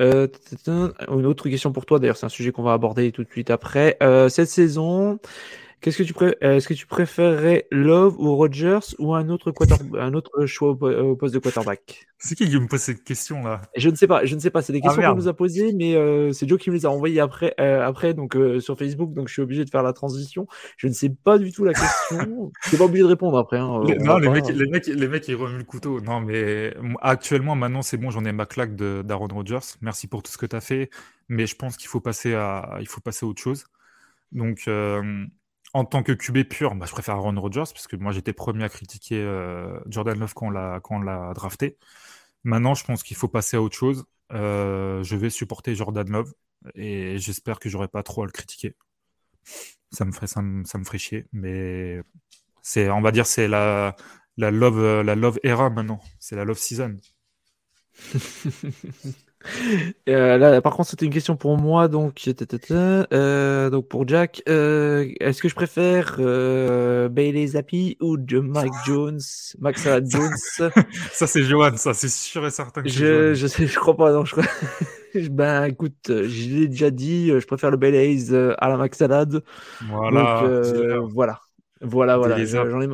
[0.00, 0.26] Euh,
[1.08, 3.50] une autre question pour toi, d'ailleurs, c'est un sujet qu'on va aborder tout de suite
[3.50, 3.96] après.
[4.02, 5.18] Euh, cette saison,
[5.84, 9.50] qu'est-ce que tu pré- euh, est-ce que tu préférerais Love ou Rogers ou un autre,
[9.50, 12.06] quarter- un autre choix au, po- au poste de quarterback?
[12.18, 13.60] C'est qui qui me pose cette question là?
[13.76, 14.62] Je ne sais pas, je ne sais pas.
[14.62, 15.18] C'est des Ah, questions qu'on merde.
[15.18, 18.14] nous a posées, mais euh, c'est Joe qui me les a envoyées après, euh, après
[18.14, 20.46] donc euh, sur Facebook, donc je suis obligé de faire la transition.
[20.78, 22.50] Je ne sais pas du tout la question.
[22.62, 23.58] je suis pas obligé de répondre après.
[23.58, 26.00] hein, Les- Non, les mecs, les, mecs, les mecs ils remuent le couteau.
[26.00, 29.58] Non, mais actuellement, maintenant c'est bon, j'en ai ma claque de- d'Aaron Rodgers.
[29.82, 30.88] Merci pour tout ce que tu as fait,
[31.28, 33.66] mais je pense qu'il faut passer à, il faut passer à autre chose.
[34.32, 35.02] Donc, euh,
[35.74, 38.64] en tant que QB pur, bah, je préfère Aaron Rodgers parce que moi j'étais premier
[38.64, 41.76] à critiquer euh, Jordan Love quand on l'a quand on l'a drafté.
[42.44, 44.06] Maintenant, je pense qu'il faut passer à autre chose.
[44.32, 46.32] Euh, je vais supporter Jordan Love
[46.76, 48.76] et j'espère que j'aurai pas trop à le critiquer.
[49.92, 52.00] Ça me ferait ça me, ça me ferait chier, mais
[52.62, 53.96] c'est on va dire c'est la
[54.38, 56.00] la love la love era maintenant.
[56.20, 56.96] C'est la love season.
[60.08, 62.28] Euh, là, par contre, c'était une question pour moi, donc,
[63.12, 68.72] euh, donc pour Jack, euh, est-ce que je préfère euh, Bailey Zappi ou de Mike
[68.84, 69.20] Jones,
[69.60, 70.36] Max Jones?
[71.12, 74.12] Ça c'est Johan, ça c'est sûr et certain que Je, je sais, je crois pas,
[74.12, 74.44] non, je crois.
[75.30, 78.98] Ben, écoute, je l'ai déjà dit, euh, je préfère le Bailey's euh, à la Max
[78.98, 79.42] Salad.
[79.88, 80.42] Voilà.
[80.42, 81.40] Donc, voilà.
[81.80, 82.44] Voilà, voilà.
[82.44, 82.88] J'en ai.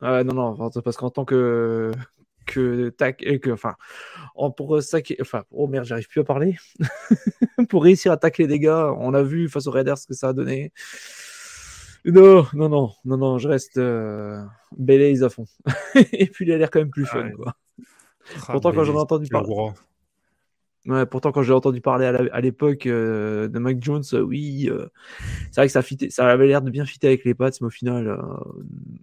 [0.00, 1.92] Ah, non, non, parce qu'en tant que.
[2.46, 3.74] Que, tac, et que enfin,
[4.34, 6.56] en- pour ça, enfin, oh merde, j'arrive plus à parler.
[7.68, 10.28] pour réussir à tacler des gars, on a vu face aux Raiders ce que ça
[10.28, 10.72] a donné.
[12.04, 14.40] Non, non, non, non, non, je reste euh,
[15.24, 15.44] à fond.
[16.12, 17.32] et puis il a l'air quand même plus fun, Ouais.
[17.32, 17.56] quoi.
[18.48, 19.48] Ah, Pourtant, quand j'en ai entendu le parler.
[20.86, 24.86] Ouais, pourtant, quand j'ai entendu parler à l'époque euh, de Mac Jones, euh, oui, euh,
[25.50, 28.16] c'est vrai que ça, avait l'air de bien fitter avec les Pats, mais au final,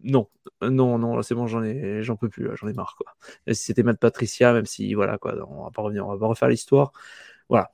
[0.04, 0.30] non,
[0.62, 3.14] non, non, c'est bon, j'en ai, j'en peux plus, j'en ai marre, quoi.
[3.54, 6.28] Si c'était Matt Patricia, même si, voilà, quoi, on va pas revenir, on va pas
[6.28, 6.94] refaire l'histoire,
[7.50, 7.70] voilà.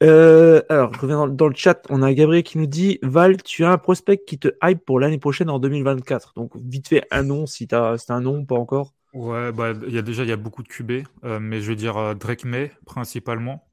[0.00, 3.64] Alors, je reviens dans, dans le chat, on a Gabriel qui nous dit Val, tu
[3.64, 6.34] as un prospect qui te hype pour l'année prochaine en 2024.
[6.36, 8.94] Donc, vite fait, un nom, si t'as, c'est un nom, pas encore.
[9.14, 11.68] Ouais, bah il y a déjà il y a beaucoup de QB, euh, mais je
[11.68, 13.66] vais dire euh, Drake May principalement,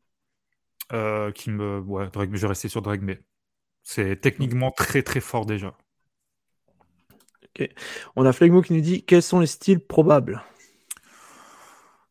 [0.94, 3.22] euh, qui me ouais Drake, je vais rester sur Drake May.
[3.84, 5.78] C'est techniquement très très fort déjà.
[8.16, 10.44] On a Flegmo qui nous dit Quels sont les styles probables?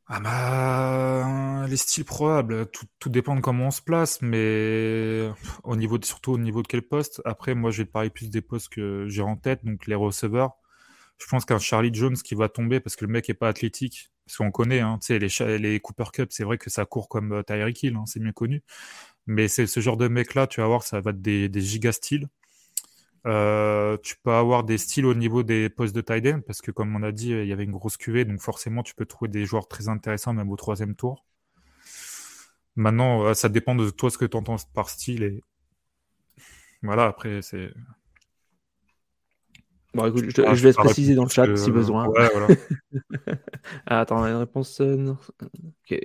[0.07, 5.31] Ah bah, les styles probables, tout, tout dépend de comment on se place, mais
[5.65, 7.23] au niveau de, surtout au niveau de quel poste.
[7.25, 9.95] Après, moi, je vais te parler plus des postes que j'ai en tête, donc les
[9.95, 10.53] receveurs.
[11.19, 14.11] Je pense qu'un Charlie Jones qui va tomber parce que le mec est pas athlétique,
[14.27, 17.43] parce qu'on connaît, hein, les, les Cooper Cup, c'est vrai que ça court comme euh,
[17.43, 18.63] Tyreek Hill, hein, c'est bien connu.
[19.27, 21.93] Mais c'est ce genre de mec-là, tu vas voir, ça va être des, des giga.
[23.27, 26.71] Euh, tu peux avoir des styles au niveau des postes de tight end parce que
[26.71, 29.31] comme on a dit, il y avait une grosse cuvée, donc forcément tu peux trouver
[29.31, 31.25] des joueurs très intéressants même au troisième tour.
[32.77, 35.41] Maintenant, euh, ça dépend de toi ce que tu entends par style
[36.83, 37.07] voilà.
[37.07, 37.73] Après, c'est.
[39.95, 42.07] Bon, écoute, je, Ah, je laisse pas préciser dans le chat que- si besoin.
[42.09, 42.49] Ouais, voilà.
[43.87, 44.81] Ah, attends, on a une réponse.
[44.81, 45.15] euh,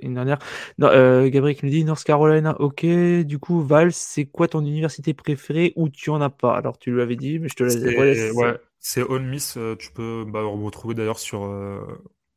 [0.02, 0.38] une dernière.
[0.78, 2.60] Non, euh, Gabriel qui nous dit North Carolina.
[2.60, 6.56] Ok, du coup, Val, c'est quoi ton université préférée ou tu en as pas?
[6.56, 7.78] Alors, tu l'avais dit, mais je te laisse.
[7.78, 9.56] C'est ouais, c'est Ole Miss.
[9.56, 11.80] euh, tu peux bah, me retrouver d'ailleurs sur euh,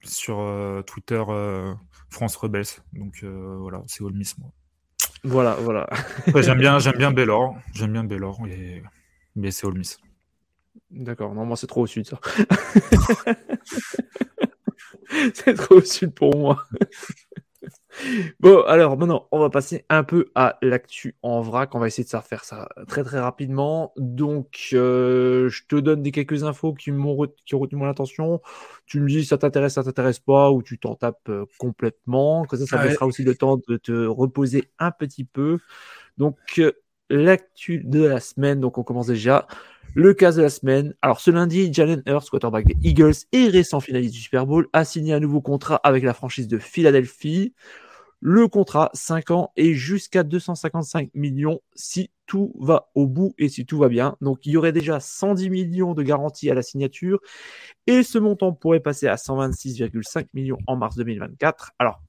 [0.03, 1.23] sur euh, Twitter
[2.09, 2.65] France Rebels.
[2.93, 4.49] Donc voilà, c'est Ole Miss moi.
[5.23, 5.88] Voilà, voilà.
[6.35, 8.84] J'aime bien j'aime bien Baylor, j'aime bien Baylor et
[9.35, 9.99] mais c'est Ole Miss.
[10.94, 12.20] D'accord, non, moi, c'est trop au sud, ça.
[15.34, 16.64] c'est trop au sud pour moi.
[18.40, 21.74] Bon, alors maintenant, on va passer un peu à l'actu en vrac.
[21.76, 23.94] On va essayer de faire ça très très rapidement.
[23.98, 28.41] Donc, euh, je te donne des quelques infos qui m'ont qui ont retenu mon attention.
[28.86, 32.45] Tu me dis ça t'intéresse, ça t'intéresse pas, ou tu t'en tapes euh, complètement.
[32.45, 35.60] Comme ça, ça me aussi le temps de te reposer un petit peu.
[36.18, 36.72] Donc, euh,
[37.14, 38.60] l'actu de la semaine.
[38.60, 39.48] Donc, on commence déjà.
[39.95, 40.95] Le cas de la semaine.
[41.02, 44.85] Alors, ce lundi, Jalen Hurts, quarterback des Eagles et récent finaliste du Super Bowl, a
[44.85, 47.53] signé un nouveau contrat avec la franchise de Philadelphie.
[48.19, 53.65] Le contrat, 5 ans et jusqu'à 255 millions si tout va au bout et si
[53.65, 54.15] tout va bien.
[54.22, 57.19] Donc, il y aurait déjà 110 millions de garanties à la signature
[57.85, 61.73] et ce montant pourrait passer à 126,5 millions en mars 2024.
[61.77, 62.02] Alors,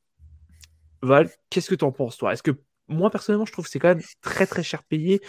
[1.02, 2.32] Val, qu'est-ce que tu en penses, toi?
[2.32, 2.52] Est-ce que
[2.88, 5.20] moi, personnellement, je trouve que c'est quand même très, très cher payé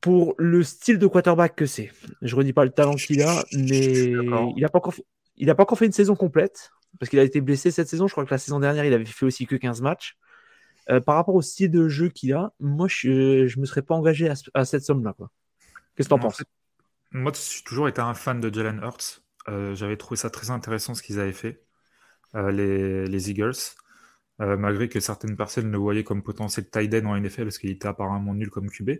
[0.00, 1.92] pour le style de quarterback que c'est.
[2.22, 5.04] Je redis pas le talent qu'il a, mais il n'a pas, encore fait,
[5.54, 8.08] pas encore fait une saison complète parce qu'il a été blessé cette saison.
[8.08, 10.16] Je crois que la saison dernière, il avait fait aussi que 15 matchs.
[10.90, 13.94] Euh, par rapport au style de jeu qu'il a, moi, je ne me serais pas
[13.94, 15.14] engagé à, cette somme-là.
[15.94, 16.42] Qu'est-ce que tu en penses?
[17.12, 19.22] Moi, je suis toujours été un fan de Jalen Hurts.
[19.48, 21.62] Euh, j'avais trouvé ça très intéressant ce qu'ils avaient fait,
[22.34, 23.52] euh, les, les, Eagles.
[24.38, 27.86] Malgré que certaines personnes le voyaient comme potentiel tight end en NFL parce qu'il était
[27.86, 28.98] apparemment nul comme QB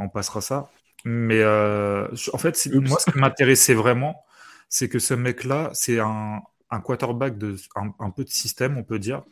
[0.00, 0.70] on passera ça.
[1.04, 4.24] Mais euh, en fait, moi, ce qui m'intéressait vraiment,
[4.68, 6.42] c'est que ce mec-là, c'est un,
[6.84, 9.22] quarterback de un, peu de système, on peut dire.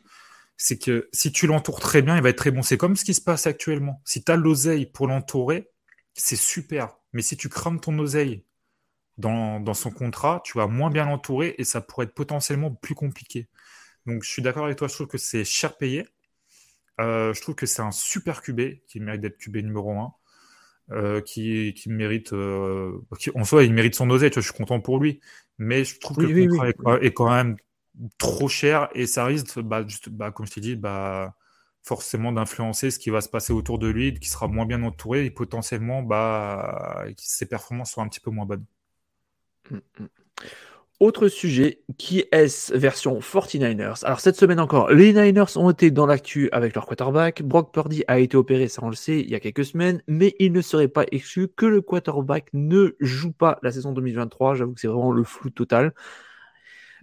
[0.57, 2.63] C'est que si tu l'entoures très bien, il va être très bon.
[2.63, 4.01] C'est comme ce qui se passe actuellement.
[4.05, 5.71] Si tu as l'oseille pour l'entourer,
[6.15, 6.97] c'est super.
[7.13, 8.45] Mais si tu crames ton oseille
[9.19, 13.49] dans, son contrat, tu vas moins bien l'entourer et ça pourrait être potentiellement plus compliqué.
[14.09, 16.07] Donc je suis d'accord avec toi, je trouve que c'est cher payé.
[17.01, 20.13] Euh, je trouve que c'est un super QB qui mérite d'être QB numéro 1.
[20.91, 22.99] Euh, qui, qui, mérite, euh,
[23.35, 25.21] en soi, il mérite son oseille, je suis content pour lui.
[25.59, 27.57] Mais je trouve que le contrat est, quand même
[28.17, 31.37] trop cher et ça risque, bah, juste, bah, comme je t'ai dit, bah,
[31.83, 35.27] forcément d'influencer ce qui va se passer autour de lui, qui sera moins bien entouré
[35.27, 38.65] et potentiellement bah, ses performances seront un petit peu moins bonnes.
[41.01, 46.07] Autre sujet, qui est version 49ers Alors cette semaine encore, les Niners ont été dans
[46.07, 47.45] l'actu avec leur quarterback.
[47.45, 50.35] Brock Purdy a été opéré, ça on le sait, il y a quelques semaines, mais
[50.41, 54.57] il ne serait pas exclu que le quarterback ne joue pas la saison 2023.
[54.57, 55.95] J'avoue que c'est vraiment le flou total.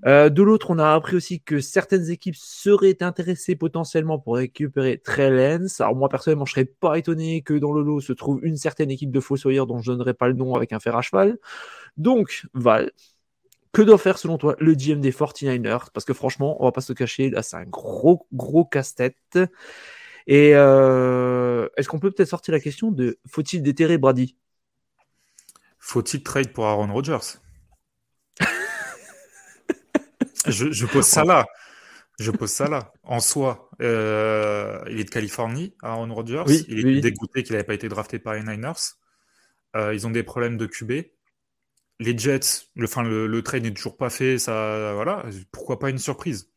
[0.05, 4.97] Euh, de l'autre, on a appris aussi que certaines équipes seraient intéressées potentiellement pour récupérer
[4.97, 5.79] Trey Lance.
[5.79, 8.91] Alors moi personnellement, je serais pas étonné que dans le lot se trouve une certaine
[8.91, 11.37] équipe de Fossoyeurs dont je donnerai pas le nom avec un fer à cheval.
[11.97, 12.91] Donc Val,
[13.75, 16.79] que doit faire selon toi le GM des 49ers Parce que franchement, on va pas
[16.81, 19.37] se cacher, là c'est un gros gros casse-tête.
[20.27, 24.37] Et euh, est-ce qu'on peut peut-être sortir la question de faut-il déterrer Brady?
[25.77, 27.37] Faut-il trade pour Aaron Rodgers?
[30.47, 31.45] Je, pose ça là.
[32.17, 32.93] Je pose ça là.
[33.03, 36.43] En soi, euh, il est de Californie, Aaron Rodgers.
[36.69, 38.95] il est dégoûté qu'il n'avait pas été drafté par les Niners.
[39.75, 40.91] Euh, ils ont des problèmes de QB
[41.99, 46.51] les Jets, le, trade n'est toujours pas fait, ça, voilà, pourquoi pas une surprise?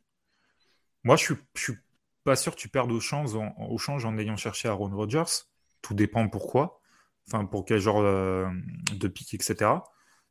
[1.04, 1.78] Moi, je suis, suis
[2.24, 5.46] pas sûr que tu perdes au change, en, au change en ayant cherché Aaron Rodgers.
[5.80, 6.80] Tout dépend pourquoi,
[7.28, 8.48] enfin pour quel genre euh,
[8.92, 9.70] de pic, etc.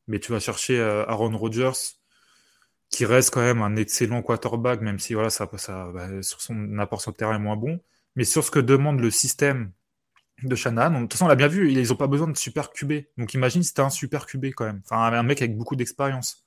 [0.07, 1.71] Mais tu vas chercher euh, Aaron Rodgers,
[2.89, 6.77] qui reste quand même un excellent quarterback, même si voilà, ça, ça bah, sur son
[6.79, 7.79] apport sur le terrain est moins bon.
[8.15, 9.71] Mais sur ce que demande le système
[10.43, 10.91] de Shanahan.
[10.91, 12.93] De toute façon, on l'a bien vu, ils n'ont pas besoin de super QB.
[13.17, 14.81] Donc imagine si un super QB quand même.
[14.85, 16.45] Enfin, un mec avec beaucoup d'expérience.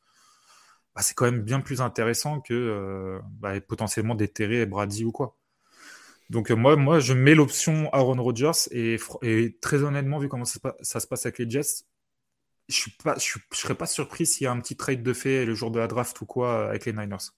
[0.95, 5.37] Bah, c'est quand même bien plus intéressant que euh, bah, potentiellement déterrer Brady ou quoi.
[6.31, 8.99] Donc euh, moi, je mets l'option Aaron Rodgers et,
[9.61, 11.85] très honnêtement, vu comment ça, se passe avec les Jets,
[12.69, 13.19] je ne
[13.53, 15.89] serais pas surpris s'il y a un petit trade de fait le jour de la
[15.89, 17.33] draft ou quoi avec les Niners.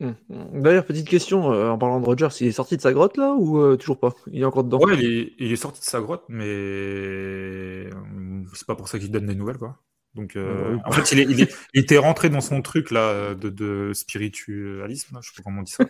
[0.00, 0.16] Hum.
[0.54, 3.34] D'ailleurs, petite question, euh, en parlant de Rogers, il est sorti de sa grotte là
[3.34, 4.14] ou euh, toujours pas?
[4.26, 4.78] Il est encore dedans?
[4.80, 7.88] Ouais, il est, sorti de sa grotte, mais
[8.54, 9.78] c'est pas pour ça qu'il donne des nouvelles quoi.
[10.14, 15.34] Donc, euh, en fait, il, était rentré dans son truc là de, spiritualisme, je sais
[15.36, 15.84] pas comment on dit ça.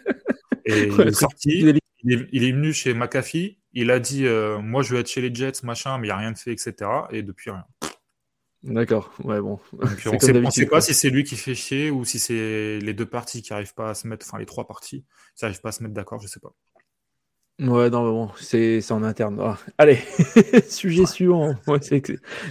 [0.65, 1.61] Et il est sorti,
[2.05, 4.27] il est, venu chez McAfee, il a dit
[4.63, 6.53] Moi je vais être chez les Jets, machin, mais il n'y a rien de fait,
[6.53, 6.75] etc.
[7.11, 7.65] Et depuis rien.
[8.65, 9.59] D'accord, ouais, bon.
[10.07, 13.07] on ne sait pas si c'est lui qui fait chier ou si c'est les deux
[13.07, 15.05] parties qui n'arrivent pas à se mettre, enfin les trois parties
[15.37, 16.55] qui n'arrivent pas à se mettre d'accord, je sais pas.
[17.61, 19.39] Ouais, non, mais bon, c'est en interne.
[19.41, 19.99] Ah, allez,
[20.69, 21.55] sujet suivant.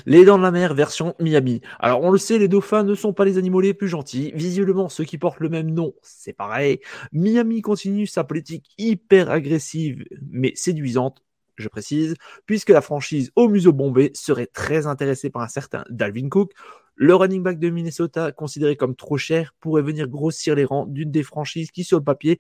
[0.06, 1.62] les dents de la mer version Miami.
[1.80, 4.32] Alors, on le sait, les dauphins ne sont pas les animaux les plus gentils.
[4.36, 6.80] Visiblement, ceux qui portent le même nom, c'est pareil.
[7.12, 11.24] Miami continue sa politique hyper agressive, mais séduisante
[11.62, 12.16] je précise,
[12.46, 16.54] puisque la franchise au museau bombé serait très intéressée par un certain Dalvin Cook.
[16.96, 21.12] Le running back de Minnesota, considéré comme trop cher, pourrait venir grossir les rangs d'une
[21.12, 22.40] des franchises qui, sur le papier,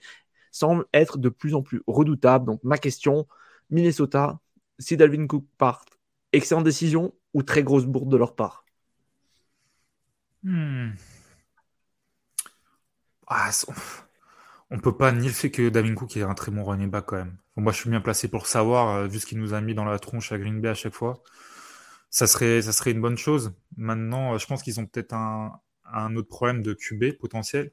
[0.51, 2.45] semble être de plus en plus redoutable.
[2.45, 3.27] Donc ma question,
[3.69, 4.39] Minnesota,
[4.79, 5.85] si Dalvin Cook part,
[6.33, 8.65] excellente décision ou très grosse bourde de leur part?
[10.43, 10.91] Hmm.
[13.27, 13.51] ah,
[14.69, 17.05] On peut pas nier le fait que Dalvin Cook est un très bon running back
[17.05, 17.37] quand même.
[17.57, 19.85] Moi, je suis bien placé pour savoir, euh, vu ce qu'il nous a mis dans
[19.85, 21.21] la tronche à Green Bay à chaque fois.
[22.09, 22.61] Ça serait,
[22.91, 23.53] une bonne chose.
[23.77, 25.59] Maintenant, euh, je pense qu'ils ont peut-être un,
[26.15, 27.71] autre problème de QB potentiel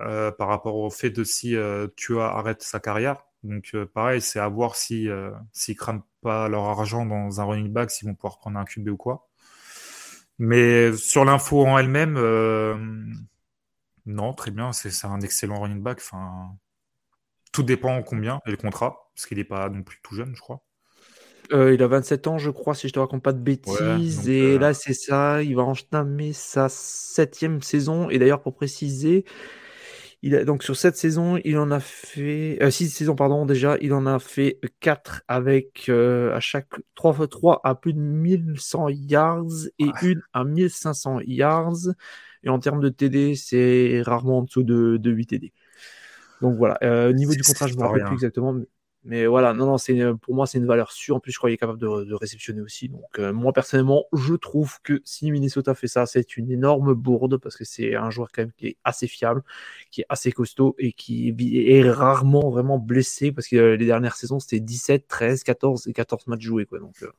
[0.00, 1.56] euh, par rapport au fait de si
[1.96, 3.24] tu arrête sa carrière.
[3.44, 5.08] Donc pareil, c'est à voir si
[5.52, 8.88] s'ils crament pas leur argent dans un running back, s'ils vont pouvoir prendre un QB
[8.88, 9.28] ou quoi.
[10.38, 12.18] Mais sur l'info en elle-même,
[14.06, 16.00] non, très bien, c'est un excellent running back.
[17.54, 20.40] Tout dépend combien et le contrat, parce qu'il n'est pas non plus tout jeune, je
[20.40, 20.60] crois.
[21.52, 24.28] Euh, il a 27 ans, je crois, si je te raconte pas de bêtises.
[24.28, 28.10] et euh, là, c'est ça, il va entamer sa septième saison.
[28.10, 29.24] Et d'ailleurs, pour préciser,
[30.22, 33.76] il a, donc sur cette saison, il en a fait euh, six saisons pardon déjà,
[33.80, 38.88] il en a fait quatre avec à chaque 3 fois 3 à plus de 1100
[38.88, 41.92] yards et une à 1500 yards.
[42.42, 45.52] Et en termes de TD, c'est rarement en dessous de, de 8 TD.
[46.44, 46.78] Donc voilà.
[47.08, 48.54] Au niveau du contrat, je ne me rappelle plus exactement.
[49.06, 51.16] Mais voilà, non, non, c'est pour moi c'est une valeur sûre.
[51.16, 52.88] En plus, je crois qu'il est capable de, réceptionner aussi.
[52.88, 57.36] Donc euh, moi personnellement, je trouve que si Minnesota fait ça, c'est une énorme bourde
[57.36, 59.42] parce que c'est un joueur quand même qui est assez fiable,
[59.90, 64.16] qui est assez costaud et qui est rarement vraiment blessé parce que euh, les dernières
[64.16, 66.78] saisons c'était 17, 13, 14 et 14 matchs joués quoi.
[66.78, 67.12] Donc euh.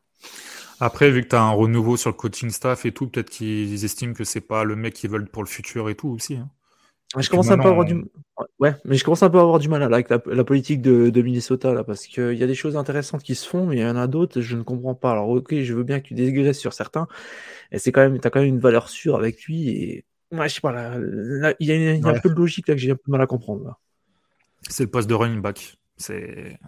[0.80, 3.86] après, vu que tu as un renouveau sur le coaching staff et tout, peut-être qu'ils
[3.86, 6.38] estiment que c'est pas le mec qu'ils veulent pour le futur et tout aussi.
[6.38, 6.50] Hein.
[7.18, 8.04] Je commence un peu à avoir du
[8.60, 11.22] ouais, mais je commence un peu à avoir du mal là, avec la, politique de,
[11.22, 13.86] Minnesota là parce qu'il y a des choses intéressantes qui se font, mais il y
[13.86, 15.12] en a d'autres je ne comprends pas.
[15.12, 17.08] Alors ok, je veux bien que tu dégraisses sur certains,
[17.72, 20.56] et c'est quand même t'as quand même une valeur sûre avec lui et ouais, je
[20.56, 23.04] sais pas là, il y a, un peu de logique là que j'ai un peu
[23.08, 23.80] de mal à comprendre.
[24.68, 26.60] C'est le poste de running back, c'est.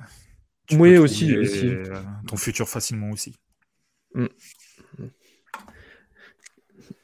[0.73, 1.35] Oui aussi,
[2.27, 3.35] Ton futur facilement aussi.
[4.13, 4.27] Mm.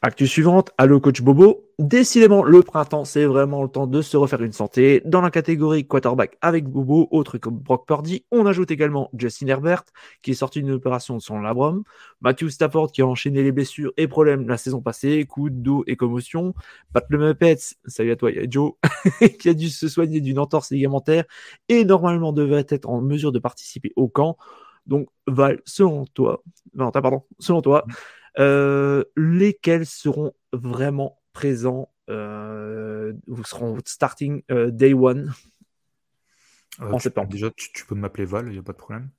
[0.06, 1.64] Actu suivante, allo coach Bobo.
[1.80, 5.02] Décidément, le printemps, c'est vraiment le temps de se refaire une santé.
[5.06, 9.86] Dans la catégorie quarterback avec Bobo, autre comme Brock Purdy, on ajoute également Justin Herbert,
[10.22, 11.84] qui est sorti d'une opération de son labrum,
[12.20, 15.96] Matthew Stafford, qui a enchaîné les blessures et problèmes la saison passée, coups dos et
[15.96, 16.54] commotion,
[16.92, 18.74] Pat le Muppets, salut à toi, Joe,
[19.40, 21.24] qui a dû se soigner d'une entorse ligamentaire
[21.70, 24.36] et normalement devrait être en mesure de participer au camp.
[24.86, 26.44] Donc, Val, selon toi,
[26.76, 27.86] pardon, selon toi,
[28.38, 35.34] lesquels seront vraiment présents euh, Vous seront starting euh, day one
[36.80, 37.30] en septembre.
[37.30, 39.10] Déjà, tu, peux m'appeler Val, il n'y a pas de problème.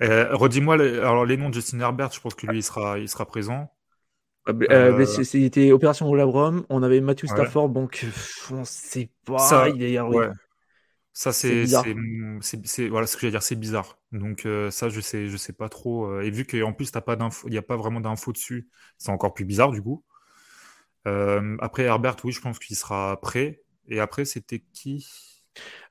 [0.00, 3.26] Redis-moi alors les noms de Justin Herbert, je pense que lui il sera, il sera
[3.26, 3.72] présent.
[5.24, 6.64] C'était opération au labrum.
[6.68, 8.06] On avait Matthew Stafford, donc
[8.52, 9.38] on sait pas.
[9.38, 9.98] Ça, il est,
[11.16, 11.66] ça, c'est,
[12.42, 13.98] c'est, voilà ce que j'allais dire, c'est bizarre.
[14.12, 16.04] Donc euh, ça, je sais, je sais pas trop.
[16.06, 18.68] Euh, et vu qu'en plus, t'as pas d'info, il n'y a pas vraiment d'infos dessus,
[18.98, 20.04] c'est encore plus bizarre du coup.
[21.06, 23.62] Euh, après Herbert, oui, je pense qu'il sera prêt.
[23.88, 25.06] Et après, c'était qui?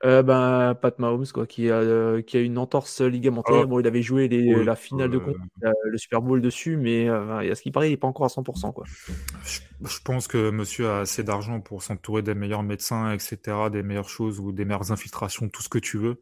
[0.04, 3.62] Euh, ben, Pat Mahomes, quoi, qui a, euh, qui a une entorse ligamentaire.
[3.62, 3.68] Oh.
[3.68, 7.08] Bon, il avait joué les, la finale de compte, euh, le Super Bowl dessus, mais
[7.10, 8.74] à ce qui paraît, il n'est pas encore à 100%.
[8.74, 8.86] Quoi.
[9.84, 13.38] Je, pense que monsieur a assez d'argent pour s'entourer des meilleurs médecins, etc.,
[13.72, 16.22] des meilleures choses ou des meilleures infiltrations, tout ce que tu veux.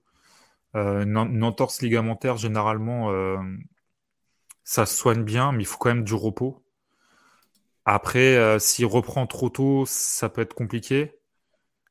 [0.73, 3.11] une, entorse ligamentaire, généralement,
[4.63, 6.63] ça se soigne bien, mais il faut quand même du repos.
[7.85, 11.11] Après, s'il reprend trop tôt, ça peut être compliqué.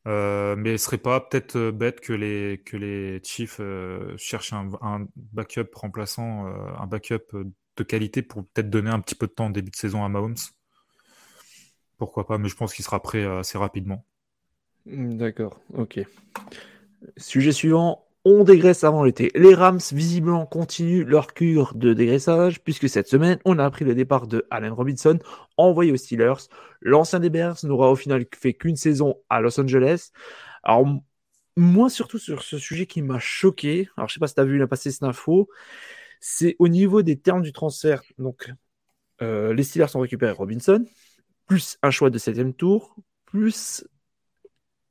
[0.07, 4.53] Euh, mais ce serait pas peut-être euh, bête que les, que les Chiefs euh, cherchent
[4.53, 7.37] un, backup remplaçant, un backup
[7.77, 10.09] de qualité pour peut-être donner un petit peu de temps en début de saison à
[10.09, 10.35] Mahomes?
[11.99, 14.05] Pourquoi pas, mais je pense qu'il sera prêt assez rapidement.
[14.87, 16.01] D'accord, ok.
[17.17, 19.31] Sujet suivant, on dégraisse avant l'été.
[19.35, 23.95] Les Rams, visiblement, continuent leur cure de dégraissage, puisque cette semaine, on a appris le
[23.95, 25.19] départ de Allen Robinson,
[25.57, 26.49] envoyé aux Steelers.
[26.81, 30.11] L'ancien des Bears n'aura au final fait qu'une saison à Los Angeles.
[30.63, 30.87] Alors,
[31.57, 34.45] moi, surtout sur ce sujet qui m'a choqué, alors je sais pas si tu as
[34.45, 35.49] vu la passer cette info,
[36.21, 38.03] c'est au niveau des termes du transfert.
[38.19, 38.53] Donc,
[39.21, 40.85] euh, les Steelers ont récupéré Robinson,
[41.47, 42.95] plus un choix de septième tour,
[43.27, 43.85] plus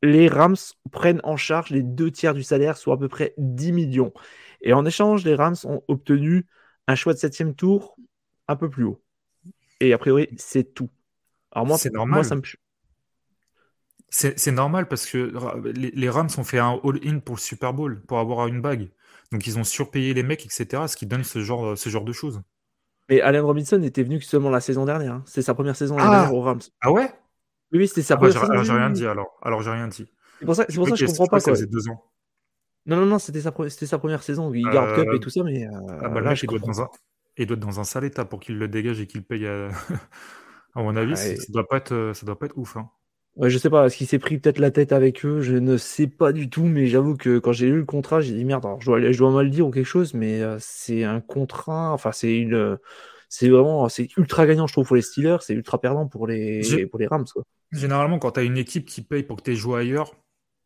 [0.02, 0.56] les Rams
[0.91, 4.14] prennent en charge les deux tiers du salaire, soit à peu près 10 millions.
[4.61, 6.45] Et en échange, les Rams ont obtenu
[6.88, 7.95] un choix de septième tour
[8.48, 9.02] un peu plus haut.
[9.80, 10.90] Et a priori, c'est tout.
[11.52, 12.26] Alors moi, c'est normal.
[12.26, 12.41] ça me...
[14.10, 15.32] C'est normal parce que
[15.73, 18.91] les, Rams ont fait un all-in pour le Super Bowl, pour avoir une bague.
[19.32, 20.84] Donc ils ont surpayé les mecs, etc.
[20.88, 22.41] Ce qui donne ce genre, ce genre de choses.
[23.07, 25.14] Mais Allen Robinson était venu seulement la saison dernière.
[25.14, 25.23] Hein.
[25.28, 26.30] C'est sa première saison ah.
[26.34, 26.60] aux Rams.
[26.82, 27.10] Ah ouais?
[27.80, 28.15] Oui, c'était ça.
[28.18, 29.38] Ah bah, alors, j'ai rien dit alors.
[29.41, 30.07] Alors, j'ai rien dit.
[30.39, 31.39] C'est pour ça, c'est pour ça que je comprends pas.
[31.39, 32.03] Ça faisait deux ans.
[32.85, 34.52] Non, non, non, c'était sa, c'était sa première saison.
[34.53, 35.65] Il garde Cup et tout ça, mais.
[36.02, 36.89] ah bah là, il, doit dans un...
[37.38, 39.45] il doit être dans un sale état pour qu'il le dégage et qu'il paye.
[39.45, 39.69] À,
[40.76, 42.77] à mon avis, ça doit pas être, ça doit pas être ouf.
[42.77, 42.89] Hein.
[43.38, 45.39] Ouais, je sais pas, est-ce qu'il s'est pris peut-être la tête avec eux?
[45.39, 48.34] Je ne sais pas du tout, mais j'avoue que quand j'ai lu le contrat, j'ai
[48.34, 51.06] dit merde, alors je dois, je dois mal dire ou quelque chose, mais euh, c'est
[51.06, 52.77] un contrat, enfin c'est une,
[53.30, 56.88] c'est vraiment, c'est ultra gagnant je trouve pour les Steelers, c'est ultra perdant pour les,
[56.88, 57.43] pour les Rams quoi.
[57.72, 60.14] Généralement, quand tu as une équipe qui paye pour que tu joué ailleurs,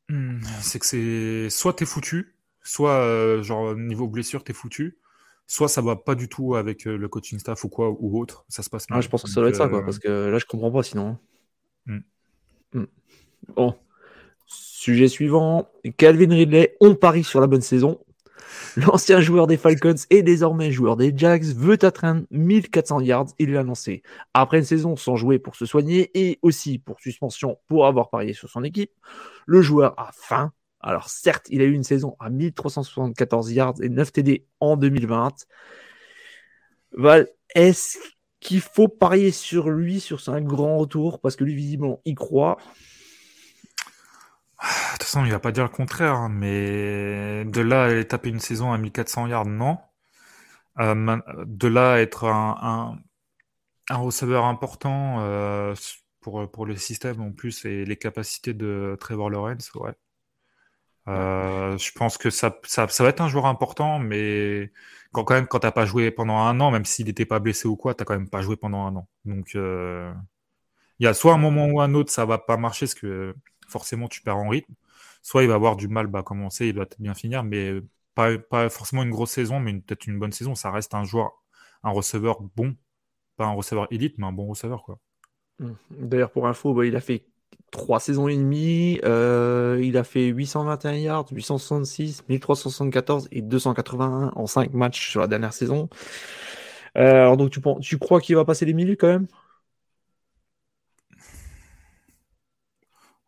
[0.10, 4.98] hmm, c'est que c'est soit t'es foutu, soit euh, genre niveau blessure t'es foutu,
[5.48, 8.45] soit ça va pas du tout avec euh, le coaching staff ou quoi ou autre,
[8.49, 8.99] ça se passe mal.
[8.99, 10.84] Ah, je pense que ça doit être ça quoi, parce que là je comprends pas
[10.84, 11.18] sinon.
[11.88, 12.02] Hein.
[12.73, 12.80] Hmm.
[12.80, 12.86] Hmm.
[13.56, 13.76] Bon.
[14.48, 15.68] Sujet suivant.
[15.98, 18.05] Calvin Ridley, on parie sur la bonne saison.
[18.77, 23.61] L'ancien joueur des Falcons et désormais joueur des Jags veut atteindre 1400 yards, il l'a
[23.61, 24.03] annoncé.
[24.34, 28.34] Après une saison sans jouer pour se soigner et aussi pour suspension pour avoir parié
[28.34, 28.91] sur son équipe,
[29.45, 30.51] le joueur a faim.
[30.81, 35.45] Alors certes, il a eu une saison à 1374 yards et 9 TD en 2020.
[36.93, 37.97] Val, est-ce
[38.39, 42.57] qu'il faut parier sur lui, sur un grand retour, parce que lui, visiblement, il croit.
[44.61, 48.30] De toute façon, il va pas dire le contraire, hein, mais de là à taper
[48.30, 49.77] une saison à 1400 yards, non.
[50.80, 52.99] Euh, de là à être un,
[53.90, 55.73] un, receveur important euh,
[56.22, 59.94] pour, pour le système en plus et les capacités de Trevor Lawrence, ouais.
[61.07, 64.72] Euh, je pense que ça, ça, ça, va être un joueur important, mais
[65.11, 67.68] quand, quand même, quand t'as pas joué pendant un an, même s'il n'était pas blessé
[67.68, 69.07] ou quoi, t'as quand même pas joué pendant un an.
[69.26, 72.95] Donc, il y a soit un moment ou un autre, ça va pas marcher, parce
[72.95, 73.36] que
[73.68, 74.74] forcément, tu perds en rythme.
[75.22, 77.82] Soit il va avoir du mal à bah, commencer, il doit bien finir, mais
[78.14, 80.56] pas, forcément une grosse saison, mais peut-être une bonne saison.
[80.56, 81.44] Ça reste un joueur,
[81.84, 82.76] un receveur bon,
[83.38, 85.00] pas un receveur élite, mais un bon receveur, quoi.
[85.60, 85.72] Mmh.
[85.92, 87.26] D'ailleurs, pour info, bah, il a fait
[87.72, 89.00] trois saisons et demie.
[89.04, 95.28] Euh, il a fait 821 yards, 866, 1374 et 281 en 5 matchs sur la
[95.28, 95.90] dernière saison.
[96.98, 99.28] Euh, alors donc tu, tu crois qu'il va passer les minutes quand même?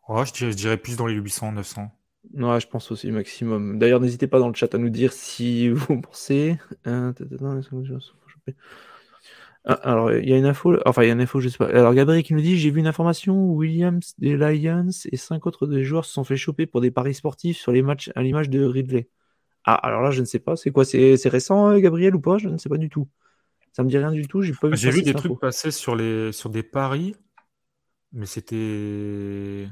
[0.09, 1.91] Je, dirais, plus dans les 800, 900.
[2.33, 3.79] Ouais, je pense aussi maximum.
[3.79, 6.57] D'ailleurs, n'hésitez pas dans le chat à nous dire si vous pensez.
[6.85, 7.13] Euh,
[9.69, 11.57] ah, alors, il y a une info, enfin, il y a une info, je sais
[11.57, 11.67] pas.
[11.67, 15.45] Alors, Gabriel qui nous dit J'ai vu une information où Williams des Lions et cinq
[15.45, 18.21] autres des joueurs se sont fait choper pour des paris sportifs sur les matchs à
[18.21, 19.09] l'image de Ridley.
[19.65, 20.55] Ah, alors là, je ne sais pas.
[20.55, 20.85] C'est quoi?
[20.85, 22.37] C'est récent, euh, Gabriel, ou pas?
[22.37, 23.09] Je ne sais pas du tout.
[23.73, 24.41] Ça me dit rien du tout.
[24.41, 24.75] J'ai pas vu.
[24.75, 27.15] Vu des trucs passer sur, les, sur des paris,
[28.13, 29.67] mais c'était.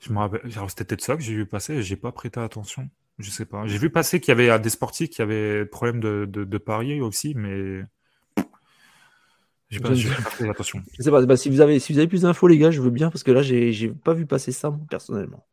[0.00, 0.40] Je me rappelle.
[0.68, 2.88] C'était peut-être ça que j'ai vu passer et j'ai pas prêté attention.
[3.18, 3.66] Je sais pas.
[3.66, 7.00] J'ai vu passer qu'il y avait des sportifs qui avaient problème de, de, de parier
[7.00, 7.82] aussi, mais
[9.70, 10.82] j'ai pas, fait attention.
[10.98, 12.80] Je sais pas, bah, si, vous avez, si vous avez plus d'infos, les gars, je
[12.80, 15.46] veux bien parce que là, j'ai pas vu passer ça, personnellement.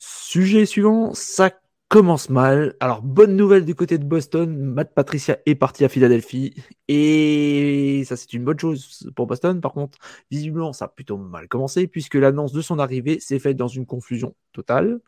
[0.00, 1.50] Sujet suivant, ça
[1.90, 2.76] commence mal.
[2.80, 4.56] Alors, bonne nouvelle du côté de Boston.
[4.56, 6.54] Matt Patricia est parti à Philadelphie.
[6.88, 9.60] Et ça, c'est une bonne chose pour Boston.
[9.60, 9.98] Par contre,
[10.30, 13.86] visiblement, ça a plutôt mal commencé puisque l'annonce de son arrivée s'est faite dans une
[13.86, 15.00] confusion totale.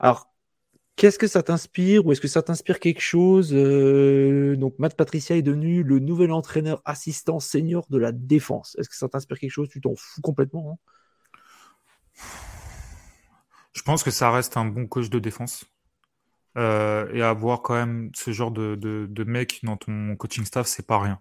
[0.00, 0.32] Alors,
[0.96, 5.36] Qu'est-ce que ça t'inspire ou est-ce que ça t'inspire quelque chose euh, Donc Matt Patricia
[5.36, 8.76] est devenu le nouvel entraîneur assistant senior de la défense.
[8.78, 9.68] Est-ce que ça t'inspire quelque chose?
[9.68, 10.78] Tu t'en fous complètement hein?
[13.76, 15.66] Je pense que ça reste un bon coach de défense.
[16.56, 20.86] Euh, et avoir quand même ce genre de, de, mec dans ton coaching staff, c'est
[20.86, 21.20] pas rien.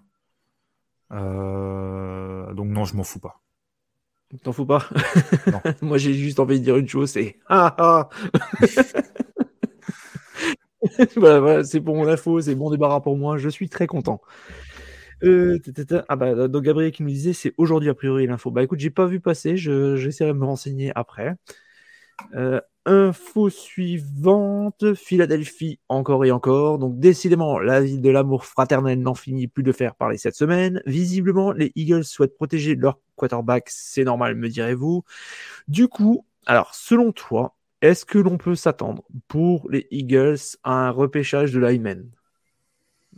[1.12, 3.42] Euh, donc non, je m'en fous pas.
[4.42, 4.88] T'en fous pas?
[5.82, 8.10] Moi j'ai juste envie de dire une chose, c'est ah, ah.
[11.18, 14.22] voilà, c'est pour mon info, c'est bon débarras pour moi, je suis très content.
[15.24, 15.60] Euh,
[16.08, 18.50] ah bah, donc Gabriel qui nous disait c'est aujourd'hui a priori l'info.
[18.52, 21.36] Bah écoute, j'ai pas vu passer, j'essaierai de me renseigner après.
[22.36, 26.78] Euh, info suivante, Philadelphie encore et encore.
[26.78, 30.82] Donc décidément, la ville de l'amour fraternel n'en finit plus de faire parler cette semaine.
[30.86, 35.04] Visiblement, les Eagles souhaitent protéger leur quarterback, c'est normal, me direz-vous.
[35.68, 40.92] Du coup, alors selon toi, est-ce que l'on peut s'attendre pour les Eagles à un
[40.92, 42.10] repêchage de linemen?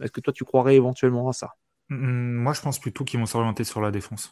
[0.02, 1.56] Est-ce que toi tu croirais éventuellement à ça?
[1.90, 4.32] Mm, Moi je pense plutôt qu'ils vont s'orienter sur la défense.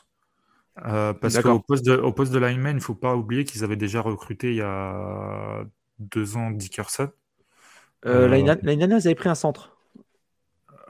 [0.84, 3.64] Euh, parce qu'au poste, de, au poste de lineman, il ne faut pas oublier qu'ils
[3.64, 5.64] avaient déjà recruté il y a
[5.99, 7.10] deux ans Dickerson.
[8.06, 9.77] Euh, L'année euh, dernière, ils avaient pris un centre.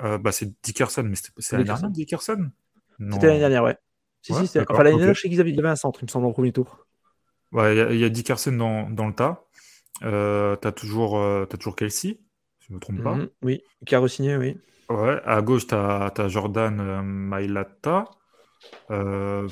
[0.04, 2.50] Euh, bah, c'est Dickerson, mais c'est l'année dernière Dickerson?
[3.00, 3.78] C'était l'année dernière, ouais.
[4.22, 6.34] Si, si, enfin, l'année dernière, je sais qu'ils avaient, un centre, il me semble, en
[6.34, 6.88] premier tour.
[7.52, 9.46] Ouais, il y, a Dickerson dans, dans le tas.
[10.04, 12.20] Euh, t'as toujours, euh, as toujours Kelsey,
[12.60, 13.16] si je ne me trompe pas.
[13.16, 14.58] Mhm, oui, qui a re-signé, oui.
[14.90, 18.06] Ouais, à gauche, t'as as Jordan euh, Mailata.
[18.92, 19.48] Euh,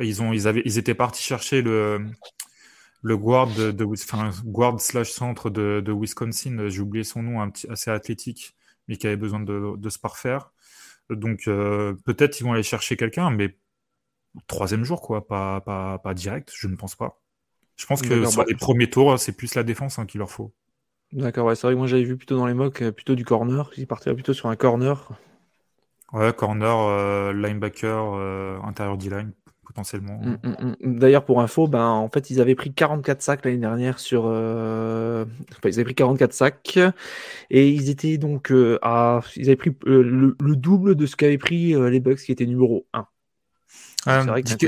[0.00, 2.04] ils, ont, ils, avaient, ils étaient partis chercher le,
[3.02, 6.68] le guard, de, enfin, guard slash centre de, de Wisconsin.
[6.68, 8.54] J'ai oublié son nom, un petit, assez athlétique,
[8.88, 10.50] mais qui avait besoin de, de se parfaire.
[11.08, 13.56] Donc euh, peut-être ils vont aller chercher quelqu'un, mais
[14.46, 17.20] troisième jour, quoi, pas, pas, pas direct, je ne pense pas.
[17.74, 20.30] Je pense que sur bah les premiers tours, c'est plus la défense hein, qu'il leur
[20.30, 20.52] faut.
[21.12, 23.24] D'accord, ouais, c'est vrai que moi j'avais vu plutôt dans les mocks, euh, plutôt du
[23.24, 23.70] corner.
[23.76, 25.10] Ils partaient plutôt sur un corner.
[26.12, 29.32] Ouais, corner, euh, linebacker, euh, intérieur D-line,
[29.64, 30.20] potentiellement.
[30.22, 30.98] Hum, hum, hum.
[30.98, 34.24] D'ailleurs, pour info, ben, en fait, ils avaient pris 44 sacs l'année dernière sur.
[34.24, 35.26] Enfin,
[35.64, 36.78] ils avaient pris 44 sacs
[37.50, 39.20] et ils étaient donc à.
[39.36, 43.06] Ils avaient pris le, double de ce qu'avaient pris les Bucks qui étaient numéro 1.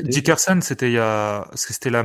[0.05, 1.49] Dickerson, c'était il y a.
[1.55, 2.05] C'était la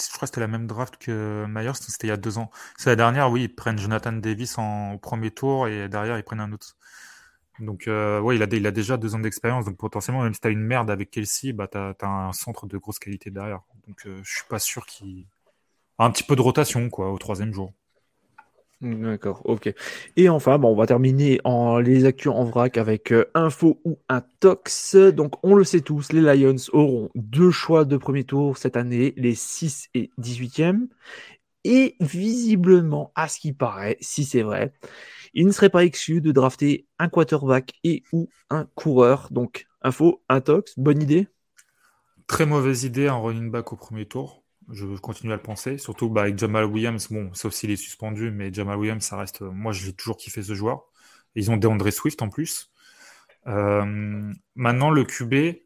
[0.00, 2.50] je crois que c'était la même draft que Myers, c'était il y a deux ans.
[2.76, 6.22] C'est la dernière, oui, ils prennent Jonathan Davis en, au premier tour et derrière ils
[6.22, 6.76] prennent un autre.
[7.60, 9.64] Donc, euh, il a, déjà deux ans d'expérience.
[9.64, 12.78] Donc, potentiellement, même si t'as une merde avec Kelsey, bah, t'as as un centre de
[12.78, 13.62] grosse qualité derrière.
[13.86, 15.26] Donc, euh, je suis pas sûr qu'il.
[15.98, 17.72] Un petit peu de rotation, quoi, au troisième jour.
[18.80, 19.74] D'accord, ok.
[20.16, 24.22] Et enfin, on va terminer en les actus en vrac avec euh, info ou un
[24.38, 24.94] tox.
[24.94, 29.14] Donc, on le sait tous, les Lions auront deux choix de premier tour cette année,
[29.16, 30.86] les 6 et 18e.
[31.70, 34.72] Et visiblement, à ce qui paraît, si c'est vrai,
[35.34, 39.28] il ne serait pas exclu de drafter un quarterback et ou un coureur.
[39.30, 41.28] Donc, info, un tox, bonne idée?
[42.26, 44.42] Très mauvaise idée, un running back au premier tour.
[44.70, 45.76] Je continue à le penser.
[45.76, 49.42] Surtout bah, avec Jamal Williams, bon, sauf s'il est suspendu, mais Jamal Williams, ça reste.
[49.42, 50.86] Moi, j'ai toujours kiffé ce joueur.
[51.34, 52.72] Ils ont DeAndre Swift en plus.
[53.46, 55.58] Euh, maintenant, le QB,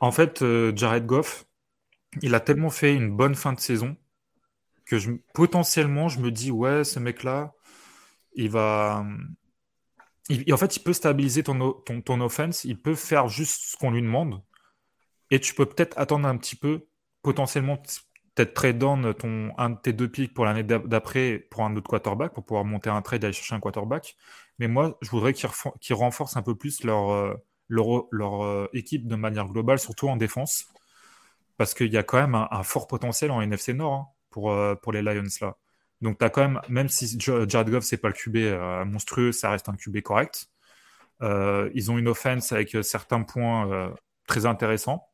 [0.00, 1.44] en fait, euh, Jared Goff,
[2.22, 3.98] il a tellement fait une bonne fin de saison
[4.86, 7.52] que je, potentiellement, je me dis, ouais, ce mec-là,
[8.34, 9.04] il va.
[10.30, 13.90] en fait, il peut stabiliser ton, ton, ton offense, il peut faire juste ce qu'on
[13.90, 14.42] lui demande.
[15.30, 16.86] Et tu peux peut-être attendre un petit peu
[17.22, 17.78] potentiellement
[18.36, 21.88] peut-être trade down ton, un de tes deux pics pour l'année d'après pour un autre
[21.88, 24.16] quarterback, pour pouvoir monter un trade et aller chercher un quarterback.
[24.58, 27.34] Mais moi, je voudrais qu'ils renforcent un peu plus leur, euh,
[27.68, 30.66] leur, leur euh, équipe de manière globale, surtout en défense.
[31.56, 34.74] Parce qu'il y a quand même un, fort potentiel en NFC Nord hein, pour, euh,
[34.74, 35.56] pour les Lions là.
[36.02, 38.36] Donc, tu as quand même, même si Jared Goff, c'est pas le QB
[38.86, 40.50] monstrueux, ça reste un QB correct.
[41.22, 43.94] ils ont une offense avec certains points
[44.26, 45.08] très intéressants.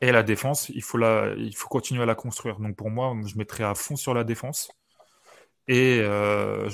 [0.00, 2.60] Et la défense, il faut, la, il faut continuer à la construire.
[2.60, 4.70] Donc pour moi, je mettrais à fond sur la défense.
[5.66, 6.70] Et euh,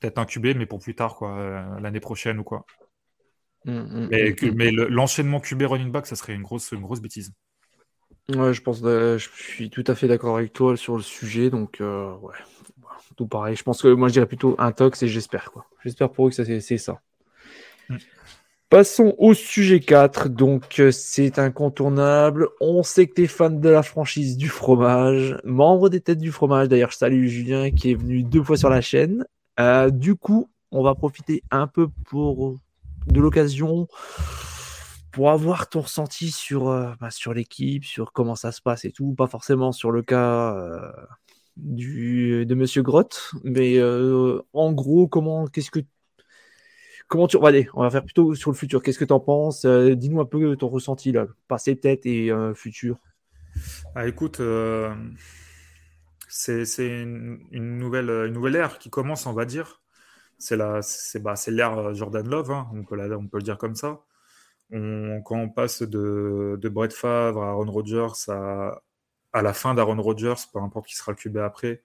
[0.00, 2.64] peut-être un QB, mais pour plus tard, quoi, euh, l'année prochaine ou quoi.
[3.66, 7.02] Mmh, mmh, mais, mmh, mais l'enchaînement QB running back, ça serait une grosse, une grosse
[7.02, 7.34] bêtise.
[8.30, 11.50] Ouais, je pense, euh, je suis tout à fait d'accord avec toi sur le sujet.
[11.50, 12.34] Donc, ouais,
[13.16, 13.56] tout pareil.
[13.56, 15.66] Je pense que moi, je dirais plutôt un tox et j'espère quoi.
[15.84, 17.00] J'espère pour eux que c'est ça.
[18.74, 20.28] Passons au sujet 4.
[20.28, 22.48] Donc, euh, c'est incontournable.
[22.60, 26.32] On sait que tu es fan de la franchise du fromage, membre des têtes du
[26.32, 26.68] fromage.
[26.68, 29.24] D'ailleurs, je salue Julien qui est venu deux fois sur la chaîne.
[29.60, 32.56] Euh, du coup, on va profiter un peu pour
[33.06, 33.86] de l'occasion
[35.14, 38.92] pour avoir ton ressenti sur, euh, bah, sur l'équipe, sur comment ça se passe et
[38.92, 39.14] tout.
[39.14, 40.56] Pas forcément sur le cas
[41.56, 45.80] du, de Monsieur Grotte, mais en gros, comment, qu'est-ce que
[47.08, 47.36] Comment tu.
[47.44, 48.82] Allez, on va faire plutôt sur le futur.
[48.82, 52.30] Qu'est-ce que tu en penses euh, Dis-nous un peu ton ressenti, là, passé peut-être et
[52.30, 52.98] euh, futur.
[53.94, 54.92] Ah, écoute, euh,
[56.28, 59.82] c'est une, nouvelle, une nouvelle ère qui commence, on va dire.
[60.38, 60.56] C'est
[61.22, 64.00] bah, l'ère Jordan Love, hein, on peut le dire comme ça.
[64.70, 70.34] On, quand on passe de, Brett Favre à Aaron Rodgers à, la fin d'Aaron Rodgers,
[70.52, 71.82] peu importe qui sera le QB après,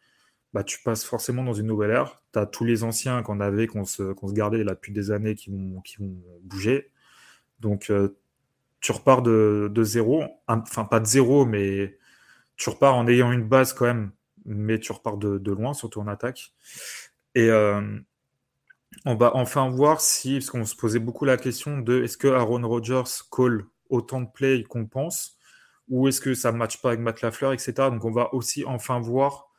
[0.53, 2.21] bah, tu passes forcément dans une nouvelle ère.
[2.33, 5.81] Tu as tous les anciens qu'on avait, qu'on se, gardait depuis des années qui vont,
[6.43, 6.91] bouger.
[7.59, 8.17] Donc, euh,
[8.81, 10.23] tu repars de, de, zéro.
[10.47, 11.97] Enfin, pas de zéro, mais
[12.55, 14.11] tu repars en ayant une base quand même,
[14.45, 16.53] mais tu repars de, de loin, surtout en attaque.
[17.35, 17.99] Et euh,
[19.05, 22.27] on va enfin voir si, parce qu'on se posait beaucoup la question de est-ce que
[22.27, 25.37] Aaron Rodgers call autant de plays qu'on pense,
[25.89, 27.73] ou est-ce que ça ne matche pas avec Matt Lafleur, etc.
[27.77, 29.49] Donc, on va aussi enfin voir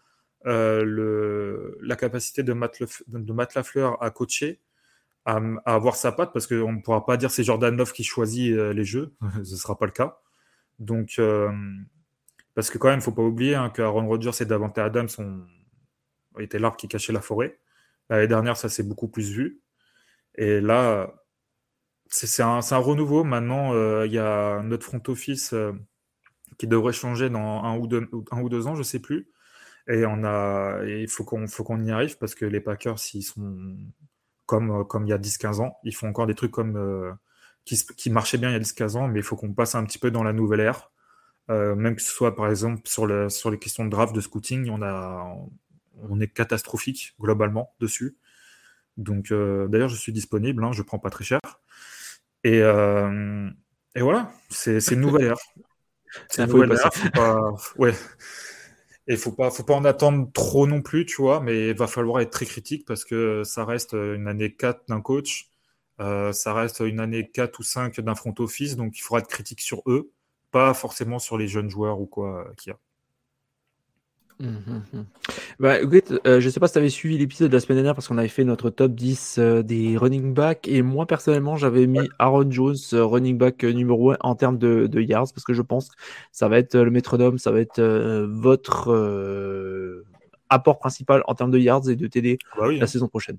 [0.47, 4.61] euh, le, la capacité de Matt, de Matt Lafleur à coacher,
[5.25, 8.53] à, avoir sa patte, parce qu'on ne pourra pas dire c'est Jordan Love qui choisit
[8.53, 10.21] euh, les jeux, ce ne sera pas le cas.
[10.79, 11.51] Donc, euh,
[12.55, 15.09] parce que quand même, il ne faut pas oublier hein, qu'Aaron Rodgers et Davante Adams
[15.19, 17.59] ont été l'arbre qui cachait la forêt.
[18.11, 19.63] L'année dernière, ça s'est beaucoup plus vu.
[20.37, 21.15] Et là,
[22.09, 23.25] c'est un, renouveau.
[23.25, 23.73] Maintenant,
[24.05, 25.55] il y a notre front office
[26.59, 29.31] qui devrait changer dans un ou deux, ans, je ne sais plus.
[29.89, 33.77] Et il faut qu'on, y arrive parce que les Packers, s'ils sont
[34.47, 37.13] comme, il y a 10-15 ans, ils font encore des trucs comme euh,
[37.65, 39.99] qui, marchait bien il y a 10-15 ans, mais il faut qu'on passe un petit
[39.99, 40.91] peu dans la nouvelle ère.
[41.51, 44.69] Euh, même que ce soit par exemple sur, sur les questions de draft, de scouting,
[44.71, 45.25] on, a,
[46.09, 48.17] on est catastrophique globalement dessus.
[48.97, 51.41] Donc euh, d'ailleurs, je suis disponible, hein, je prends pas très cher.
[52.45, 53.49] Et, euh,
[53.95, 55.37] et voilà, c'est une nouvelle ère.
[56.29, 56.93] C'est une nouvelle ère.
[56.93, 57.41] Faut pas,
[57.79, 57.95] ouais.
[59.07, 61.89] Et faut pas, faut pas en attendre trop non plus, tu vois, mais il va
[61.89, 65.51] falloir être très critique parce que ça reste une année 4 d'un coach,
[65.99, 69.63] ça reste une année 4 ou 5 d'un front office, donc il faudra être critique
[69.63, 70.13] sur eux
[70.51, 72.79] pas forcément sur les jeunes joueurs ou quoi euh, qu'il y a.
[74.41, 75.05] Mmh.
[75.59, 75.77] Bah,
[76.27, 78.17] euh, je sais pas si tu avais suivi l'épisode de la semaine dernière parce qu'on
[78.17, 82.51] avait fait notre top 10 euh, des running back et moi personnellement j'avais mis Aaron
[82.51, 85.95] Jones running back numéro 1 en termes de, yards parce que je pense que
[86.33, 90.05] ça va être le métronome, ça va être votre
[90.49, 92.87] apport principal en termes de yards et de TD bah la hein.
[92.87, 93.37] saison prochaine.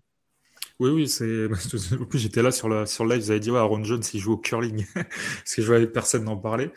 [0.79, 1.47] Oui, oui, c'est.
[1.99, 4.01] En plus, j'étais là sur, la, sur le live, vous avez dit, ouais, Aaron Jones,
[4.15, 4.83] il joue au curling.
[4.95, 6.71] Parce que je voyais personne n'en parler.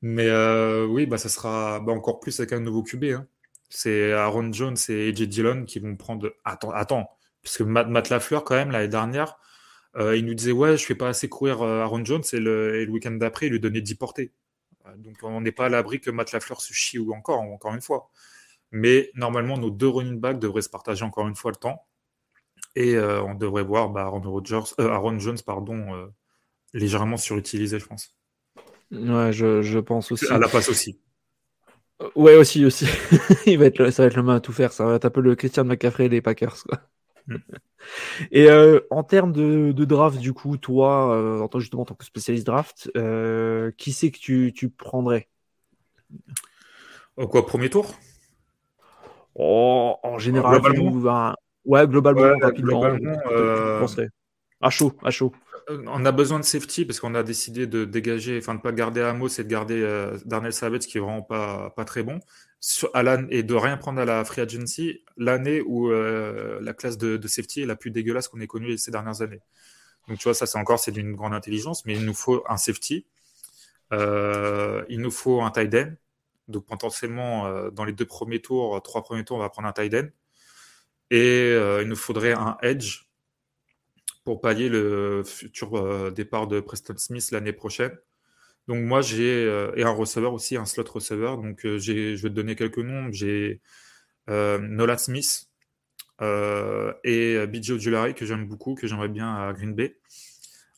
[0.00, 3.04] Mais euh, oui, bah, ça sera bah, encore plus avec un nouveau QB.
[3.04, 3.26] Hein.
[3.74, 6.34] C'est Aaron Jones et AJ Dillon qui vont prendre.
[6.44, 7.08] Attends, attends.
[7.42, 9.38] Parce que Matt, Lafleur, quand même, l'année dernière,
[9.96, 12.22] euh, il nous disait, ouais, je fais pas assez courir euh, Aaron Jones.
[12.32, 14.32] Et le, week-end d'après, il lui donnait 10 portées.
[14.96, 17.80] Donc, on n'est pas à l'abri que Matt Lafleur se chie ou encore, encore une
[17.80, 18.10] fois.
[18.72, 21.86] Mais normalement, nos deux running backs devraient se partager encore une fois le temps.
[22.74, 26.06] Et euh, on devrait voir bah, Aaron, euh, Aaron, Jones pardon, euh,
[26.72, 28.16] légèrement surutilisé, je pense.
[28.90, 30.26] Ouais, je, pense aussi.
[30.30, 30.98] À la passe aussi.
[32.16, 32.86] Ouais, aussi, aussi.
[33.46, 34.72] Il va être, ça va être le main à tout faire.
[34.72, 36.56] Ça va être un peu le Christian McCaffrey des Packers.
[36.64, 36.80] Quoi.
[37.26, 37.36] Mm.
[38.30, 38.48] Et
[38.90, 42.90] en termes de, draft, du coup, toi, en tant, justement en tant que spécialiste draft,
[43.76, 45.28] qui c'est que tu, tu prendrais?
[47.16, 47.94] Quoi, premier tour?
[49.34, 50.60] Oh, En général,
[51.64, 52.84] Ouais, globalement, rapidement.
[53.30, 53.86] euh...
[54.60, 55.32] À chaud, à chaud.
[55.72, 58.72] Euh, on a besoin de safety parce qu'on a décidé de dégager, enfin de pas
[58.72, 62.20] garder Amos et de garder euh, Darnell Savage qui est vraiment pas, pas très bon.
[63.30, 67.62] et de rien prendre à la free agency l'année où euh, la classe de, safety
[67.62, 69.40] est la plus dégueulasse qu'on ait connue ces dernières années.
[70.08, 72.56] Donc tu vois, ça c'est encore c'est d'une grande intelligence, mais il nous faut un
[72.56, 73.06] safety,
[73.92, 75.92] il nous faut un tight end.
[76.48, 79.94] Donc potentiellement dans les deux premiers tours, trois premiers tours, on va prendre un tight
[79.94, 80.08] end.
[81.12, 83.02] Et euh, il nous faudrait un edge
[84.24, 87.96] pour pallier le futur euh, départ de Preston Smith l'année prochaine.
[88.68, 91.34] Donc moi j'ai euh, et un receveur aussi, un slot receiver.
[91.42, 93.10] Donc j'ai, je vais te donner quelques noms.
[93.12, 93.60] J'ai
[94.28, 95.48] Nolan Smith
[96.20, 99.98] et BJ Ojulari que j'aime beaucoup, que j'aimerais bien à Green Bay.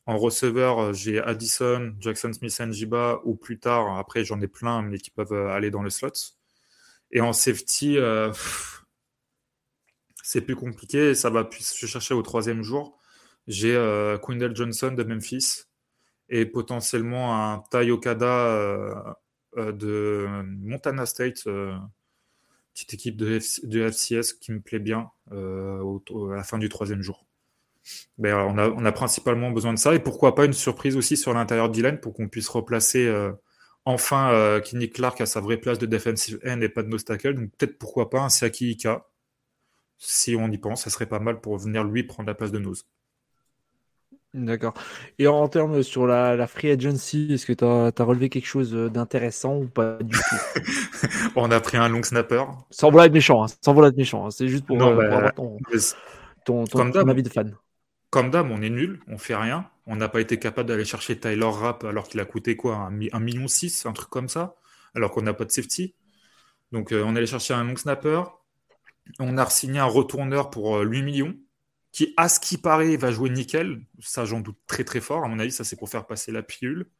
[0.07, 3.99] En receveur, j'ai Addison, Jackson Smith, Njiba ou plus tard.
[3.99, 6.13] Après j'en ai plein, mais qui peuvent aller dans le slot.
[7.11, 7.99] Et en safety,
[10.23, 11.15] c'est plus compliqué.
[11.15, 12.99] Ça va se chercher au troisième jour.
[13.47, 14.19] J'ai euh,
[14.55, 15.65] Johnson de Memphis
[16.29, 18.95] et potentiellement un Tai Okada euh,
[19.59, 20.27] euh, de
[20.63, 21.45] Montana State,
[22.73, 27.27] petite équipe de, FCS qui me plaît bien à la fin du troisième jour.
[28.17, 31.19] Ben, on, a, on, a, principalement besoin de ça et pourquoi pas une surprise aussi
[31.19, 33.13] sur l'intérieur d'Ilan pour qu'on puisse replacer
[33.85, 37.35] enfin Kenny Clark à sa vraie place de defensive end et pas de nose tackle.
[37.35, 39.07] Donc peut-être pourquoi pas un Saki Ika
[39.99, 42.59] si on y pense, ça serait pas mal pour venir lui prendre la place de
[42.59, 42.87] Nose.
[44.35, 44.75] D'accord.
[45.21, 49.59] Et en termes sur la, free agency, est-ce que tu as, relevé quelque chose d'intéressant
[49.59, 50.61] ou pas du tout?
[51.37, 52.43] On a pris un long snapper.
[52.71, 53.47] Sans vouloir être méchant, hein.
[53.63, 54.27] sans vouloir être méchant.
[54.27, 54.31] Hein.
[54.31, 56.65] C'est juste pour, euh, bah, avoir ton,
[57.09, 57.57] avis de fan.
[58.11, 59.71] Comme d'hab, on est nul, on fait rien.
[59.87, 63.21] On n'a pas été capable d'aller chercher Tyler Rapp alors qu'il a coûté quoi un,
[63.21, 64.57] million six, un truc comme ça,
[64.97, 65.95] alors qu'on n'a pas de safety.
[66.73, 68.23] Donc euh, on allait chercher un long snapper,
[69.21, 71.35] on a signé un retourneur pour 8 euh, millions,
[71.95, 73.81] qui, à ce qui paraît, va jouer nickel.
[74.01, 75.25] Ça, j'en doute très très fort.
[75.25, 76.91] À mon avis, ça, c'est pour faire passer la pilule.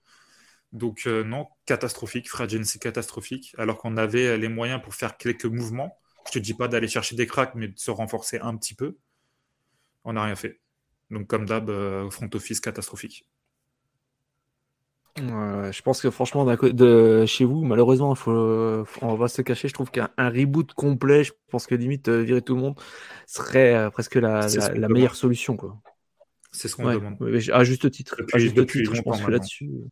[0.73, 2.31] Donc, euh, non, catastrophique.
[2.31, 2.47] Free
[2.81, 3.55] catastrophique.
[3.59, 5.99] Alors qu'on avait les moyens pour faire quelques mouvements.
[6.27, 8.97] Je te dis pas d'aller chercher des cracks, mais de se renforcer un petit peu.
[10.05, 10.61] On n'a rien fait.
[11.11, 13.27] Donc, comme d'hab, euh, front office catastrophique
[15.17, 19.69] je pense que franchement, de chez vous, malheureusement, faut, on va se cacher.
[19.69, 22.81] Je trouve qu'un reboot complet, je pense que limite euh, virer tout le monde
[23.27, 24.49] serait euh, presque la,
[24.89, 25.57] meilleure solution.
[25.57, 25.79] Quoi.
[26.51, 27.17] C'est ce qu'on demande.
[27.53, 28.17] à juste titre.
[28.33, 29.67] à juste titre, je pense que là-dessus.
[29.67, 29.89] Euh,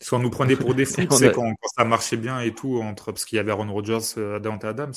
[0.00, 3.12] Soit on nous prenait pour des fous, c'est quand, ça marchait bien et tout, entre,
[3.12, 4.94] parce qu'il y avait Aaron Rodgers, Dante Adams.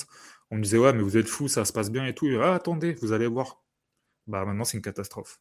[0.50, 2.28] On me disait, ouais, mais vous êtes fous, ça se passe bien et tout.
[2.42, 3.62] ah, attendez, vous allez voir.
[4.26, 5.40] Bah, maintenant, c'est une catastrophe.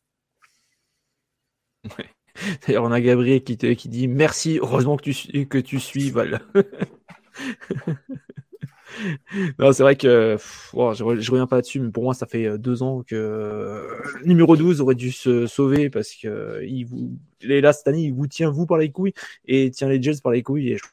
[1.99, 2.11] Ouais.
[2.66, 6.40] D'ailleurs, on a Gabriel qui, qui dit merci, heureusement que tu, que tu suis, voilà.
[9.59, 12.82] non, c'est vrai que je, reviens pas là-dessus, mais pour moi, ça fait euh, deux
[12.82, 13.89] ans que euh,
[14.24, 18.51] numéro 12 aurait dû se sauver parce que il vous, là, cette il vous tient
[18.51, 19.15] vous par les couilles
[19.47, 20.73] et tient les Jets par les couilles.
[20.73, 20.85] Et je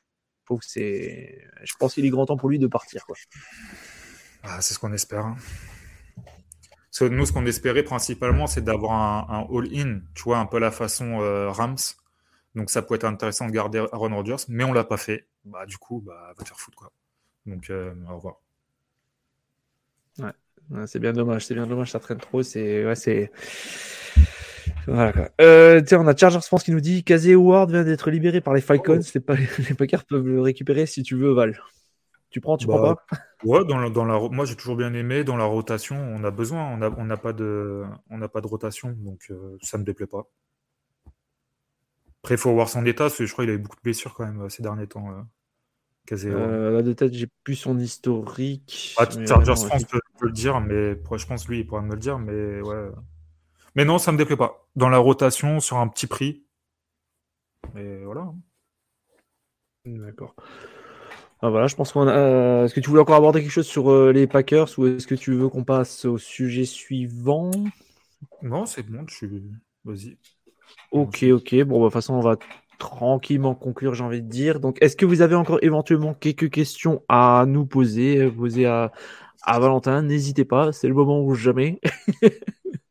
[0.58, 1.42] que c'est.
[1.64, 3.06] Je pense qu'il est grand temps pour lui de partir.
[3.06, 3.16] Quoi.
[4.44, 5.26] Ah, c'est ce qu'on espère.
[5.26, 5.38] Hein.
[7.00, 8.94] Nous, ce qu'on espérait principalement, c'est d'avoir
[9.32, 11.78] un, all-in, tu vois, un peu la façon euh, Rams.
[12.54, 15.26] Donc ça pourrait être intéressant de garder Aaron Rodgers, mais on l'a pas fait.
[15.46, 16.92] Bah du coup, bah va te faire foutre quoi.
[17.46, 18.42] Donc euh, au revoir.
[20.20, 22.44] Ouais, c'est bien dommage, c'est bien dommage, ça traîne trop.
[22.44, 23.32] C'est ouais, c'est
[24.86, 25.30] voilà quoi.
[25.40, 28.62] Euh, on a Chargers France qui nous dit Kazé Howard vient d'être libéré par les
[28.62, 29.00] Falcons.
[29.02, 29.34] Oh.
[29.34, 31.58] Les, les Packers peuvent le récupérer si tu veux, Val.
[32.32, 34.94] Tu prends, tu prends bah, pas Ouais, dans la, dans la, moi j'ai toujours bien
[34.94, 35.24] aimé.
[35.24, 36.66] Dans la rotation, on a besoin.
[36.72, 40.08] On n'a on a pas, de, on pas de rotation, donc euh, ça me déplaît
[40.08, 40.28] pas.
[42.24, 43.82] Après, il faut voir son état, parce que je crois qu'il a eu beaucoup de
[43.82, 45.10] blessures quand même euh, ces derniers temps.
[45.12, 45.22] Euh,
[46.12, 48.96] euh, là de tête, j'ai plus son historique.
[48.98, 52.20] Ah, Chargers France peut, le dire, mais je pense lui, il pourra me le dire,
[52.20, 52.90] mais ouais.
[53.76, 54.68] Mais non, ça me déplaît pas.
[54.76, 56.44] Dans la rotation, sur un petit prix.
[57.76, 58.34] Et voilà.
[59.86, 60.36] D'accord.
[61.44, 62.66] Ah, voilà, je pense qu'on a.
[62.66, 65.16] Est-ce que tu voulais encore aborder quelque chose sur euh, les Packers ou est-ce que
[65.16, 67.50] tu veux qu'on passe au sujet suivant?
[68.44, 69.28] Non, c'est bon, tu.
[69.84, 70.18] Vas-y.
[70.92, 71.64] Ok, ok.
[71.64, 72.38] Bon, bah, de toute façon, on va
[72.78, 74.60] tranquillement conclure, j'ai envie de dire.
[74.60, 78.92] Donc, est-ce que vous avez encore éventuellement quelques questions à nous poser, euh, poser à,
[79.42, 80.04] à Valentin?
[80.04, 81.82] N'hésitez pas, c'est le moment ou jamais.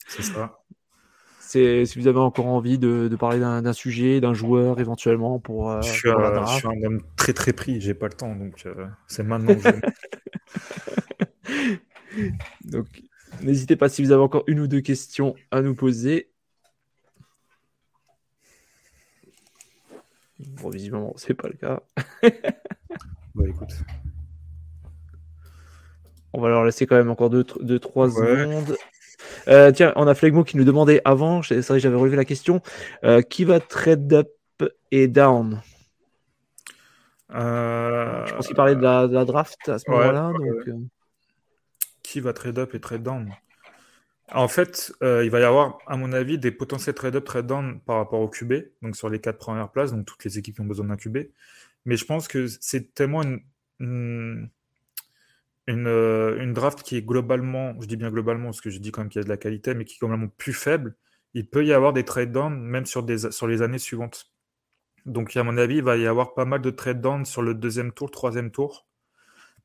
[0.08, 0.59] c'est ça
[1.50, 5.70] si vous avez encore envie de, parler d'un sujet, d'un joueur éventuellement pour.
[5.70, 9.24] Euh, je, suis un, homme très très pris, j'ai pas le temps, donc euh, c'est
[9.24, 9.56] maintenant.
[12.64, 12.86] donc
[13.42, 16.30] n'hésitez pas si vous avez encore une ou deux questions à nous poser.
[20.38, 21.82] Bon, visiblement, c'est pas le cas.
[23.34, 23.72] bah écoute.
[26.32, 28.76] On va leur laisser quand même encore 2-3 deux, trois secondes.
[29.48, 32.60] Euh, tiens, on a Flegmo qui nous demandait avant, c'est vrai j'avais relevé la question,
[33.04, 34.28] euh, qui va trade up
[34.90, 35.62] et down?
[37.32, 40.32] Euh, Je pense qu'il parlait de la, draft à ce moment-là.
[42.02, 43.30] Qui va trade up et trade down?
[44.32, 47.80] En fait, il va y avoir, à mon avis, des potentiels trade up, trade down
[47.80, 50.60] par rapport au QB, donc sur les quatre premières places, donc toutes les équipes qui
[50.60, 51.18] ont besoin d'un QB.
[51.84, 53.22] Mais je pense que c'est tellement
[53.80, 54.50] une
[55.70, 59.10] une, draft qui est globalement, je dis bien globalement parce que je dis quand même
[59.10, 60.96] qu'il y a de la qualité, mais qui est globalement plus faible,
[61.34, 64.32] il peut y avoir des trade down même sur, des, sur les années suivantes.
[65.06, 67.54] Donc, à mon avis, il va y avoir pas mal de trade down sur le
[67.54, 68.86] deuxième tour, troisième tour,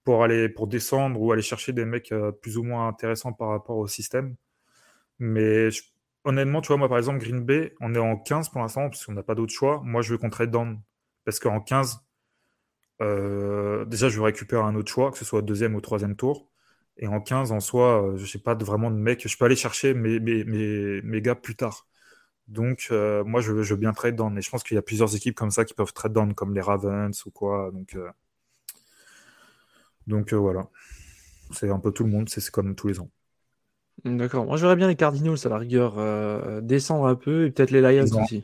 [0.03, 3.49] pour aller pour descendre ou aller chercher des mecs euh, plus ou moins intéressants par
[3.49, 4.35] rapport au système.
[5.19, 5.69] Mais
[6.23, 9.05] honnêtement, tu vois, moi par exemple, Green Bay, on est en 15 pour l'instant, parce
[9.05, 9.81] qu'on n'a pas d'autre choix.
[9.83, 10.79] Moi, je veux qu'on trade down.
[11.25, 11.99] Parce qu'en 15, euh,
[12.99, 16.49] déjà, je vais récupérer un autre choix, que ce soit deuxième ou troisième tour.
[16.97, 19.27] Et en 15, en soi, euh, je sais pas vraiment de mec.
[19.27, 21.87] Je peux aller chercher mes, mes, mes, gars plus tard.
[22.47, 24.37] Donc, euh, moi, je, je veux bien trade down.
[24.37, 26.53] Et je pense qu'il y a plusieurs équipes comme ça qui peuvent trade down, comme
[26.53, 27.71] les Ravens ou quoi.
[27.73, 27.97] Donc,
[30.07, 30.69] donc voilà.
[31.51, 32.29] C'est un peu tout le monde.
[32.29, 33.09] C'est comme tous les ans.
[34.05, 34.45] D'accord.
[34.45, 38.21] Moi, j'aurais bien les Cardinals à la rigueur descendre un peu et peut-être les Lions
[38.21, 38.43] aussi.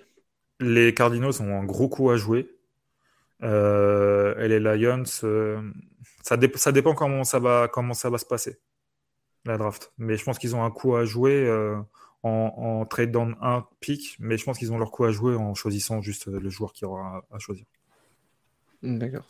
[0.60, 2.50] Les Cardinals ont un gros coup à jouer.
[3.44, 5.62] Euh, et les Lions, euh,
[6.24, 8.60] ça, ça, dépend comment ça, va, comment ça va se passer,
[9.46, 9.92] la draft.
[9.98, 11.78] Mais je pense qu'ils ont un coup à jouer euh,
[12.24, 15.36] en, en, trade down un pick, mais je pense qu'ils ont leur coup à jouer
[15.36, 17.66] en choisissant juste le joueur qui aura à, choisir.
[18.84, 19.26] D'accord.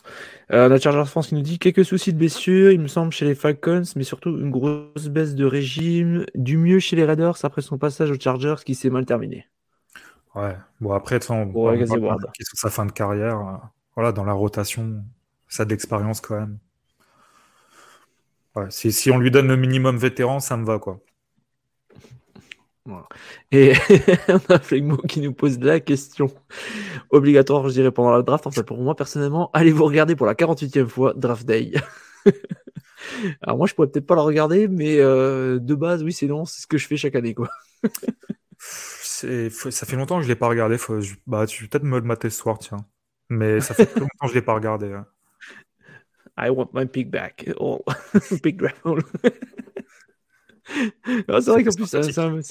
[0.51, 3.11] Euh, on a Chargers France qui nous dit quelques soucis de blessure, il me semble,
[3.11, 6.25] chez les Falcons, mais surtout une grosse baisse de régime.
[6.35, 9.45] Du mieux chez les Raiders après son passage aux Chargers qui s'est mal terminé.
[10.35, 15.03] Ouais, bon après, de qui sur sa fin de carrière voilà, dans la rotation,
[15.47, 16.59] ça a de l'expérience quand même.
[18.69, 20.99] si, si, on lui donne le minimum vétéran, ça me va quoi.
[23.51, 23.73] Et
[24.27, 26.27] on a Flegmo qui nous pose la question
[27.09, 28.47] obligatoire, je dirais, pendant la draft.
[28.47, 31.73] En fait, pour moi, personnellement, allez-vous regarder pour la 48e fois Draft Day?
[33.41, 36.45] Alors moi, je pourrais peut-être pas la regarder, mais euh, de base, oui, c'est non,
[36.45, 37.49] c'est ce que je fais chaque année, quoi.
[38.59, 40.77] ça fait longtemps que je l'ai pas regardé.
[40.77, 42.77] Faut, bah, tu peut-être me le mater ce soir, tiens.
[43.31, 44.91] Mais ça fait longtemps que je ne l'ai pas regardé.
[44.91, 45.07] Hein.
[46.37, 47.49] I want my pig back.
[47.57, 47.81] Oh.
[48.43, 48.81] pig draft.
[50.65, 52.43] c'est vrai qu'en plus, c'est un, ouais,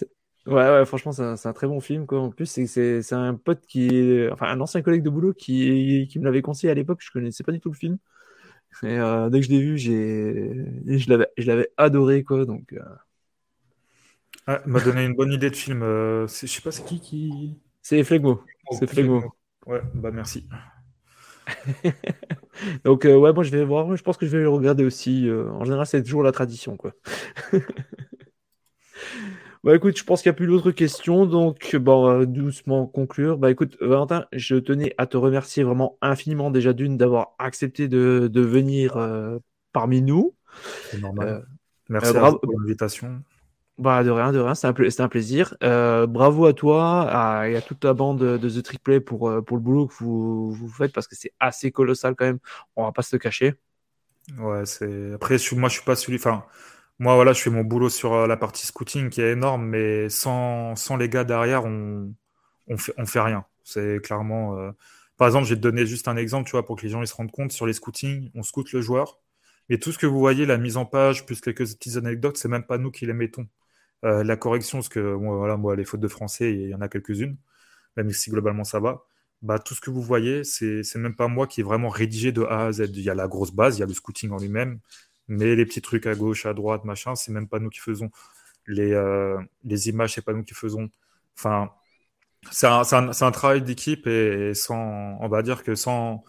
[0.46, 2.06] ouais, franchement, c'est un, très bon film.
[2.06, 2.20] Quoi.
[2.20, 6.24] En plus, c'est un pote qui enfin, un ancien collègue de boulot qui, qui me
[6.24, 7.00] l'avait conseillé à l'époque.
[7.02, 7.98] Je connaissais pas du tout le film.
[8.82, 12.46] Et euh, dès que je l'ai vu, j'ai, je l'avais adoré, quoi.
[12.46, 12.72] Donc.
[12.72, 12.80] Euh...
[14.46, 15.82] Ah, m'a donné une bonne idée de film.
[15.82, 17.58] Euh, je sais pas, c'est qui qui.
[17.82, 18.42] C'est Flegmo.
[18.78, 19.34] c'est Flegmo.
[19.66, 20.48] Ouais, bah merci.
[22.84, 25.28] Donc, euh, ouais, moi je vais voir, je pense que je vais le regarder aussi.
[25.28, 26.92] Euh, en général, c'est toujours la tradition, quoi.
[29.62, 32.86] Bah écoute, je pense qu'il n'y a plus d'autres questions, donc bon, on va doucement
[32.86, 33.36] conclure.
[33.36, 38.30] Bah écoute, Valentin, je tenais à te remercier vraiment infiniment déjà d'une d'avoir accepté de,
[38.32, 39.38] de venir euh,
[39.74, 40.34] parmi nous.
[40.90, 41.46] C'est normal.
[41.90, 43.22] Merci vous pour l'invitation.
[43.80, 45.56] Bah, de rien, de rien, c'était un, plaisir.
[45.62, 49.56] Euh, bravo à toi et à toute ta bande de, The Trick pour, euh, pour
[49.56, 52.40] le boulot que vous, vous faites parce que c'est assez colossal quand même.
[52.76, 53.54] On va pas se le cacher.
[54.36, 55.14] Ouais, c'est.
[55.14, 56.18] Après, moi, je suis pas celui.
[56.18, 56.44] Enfin,
[56.98, 60.10] moi, voilà, je fais mon boulot sur euh, la partie scouting qui est énorme, mais
[60.10, 62.12] sans, sans les gars derrière, on,
[62.68, 63.46] on fait, on fait rien.
[63.64, 64.58] C'est clairement.
[65.16, 67.00] Par exemple, je vais te donner juste un exemple, tu vois, pour que les gens
[67.00, 67.52] ils se rendent compte.
[67.52, 69.20] Sur les scootings, on scoute le joueur.
[69.70, 72.48] Mais tout ce que vous voyez, la mise en page, plus quelques petites anecdotes, c'est
[72.48, 73.46] même pas nous qui les mettons.
[74.04, 76.88] Euh, la correction, parce que voilà, moi, les fautes de français, il y en a
[76.88, 77.36] quelques-unes,
[77.96, 79.04] même si globalement ça va.
[79.42, 82.42] Bah, tout ce que vous voyez, c'est même pas moi qui ai vraiment rédigé de
[82.42, 82.90] A à Z.
[82.94, 84.80] Il y a la grosse base, il y a le scouting en lui-même,
[85.28, 88.10] mais les petits trucs à gauche, à droite, machin, c'est même pas nous qui faisons.
[88.66, 90.90] Les, euh, les images, c'est pas nous qui faisons.
[91.38, 91.70] Enfin,
[92.50, 96.24] c'est un, un, un, travail d'équipe et, sans, on va dire que sans,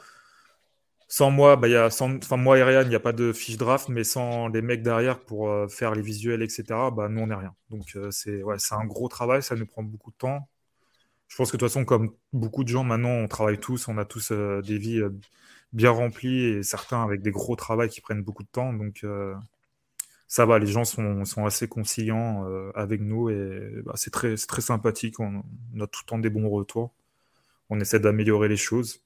[1.12, 3.90] sans moi, bah, sans, enfin, moi et Ryan, il n'y a pas de fiche draft,
[3.90, 6.64] mais sans les mecs derrière pour euh, faire les visuels, etc.,
[6.96, 7.54] bah, nous, on n'est rien.
[7.70, 10.48] Donc, euh, c'est un gros travail, ça nous prend beaucoup de temps.
[11.28, 13.98] Je pense que de toute façon, comme beaucoup de gens, maintenant, on travaille tous, on
[13.98, 15.02] a tous euh, des vies
[15.74, 18.74] bien remplies et certains avec des gros travaux qui prennent beaucoup de temps.
[18.74, 19.06] Donc,
[20.28, 25.20] ça va, les gens sont, assez conciliants avec nous et bah, c'est très, très sympathique.
[25.20, 25.44] On,
[25.82, 26.94] a tout le temps des bons retours.
[27.70, 29.02] On essaie d'améliorer les choses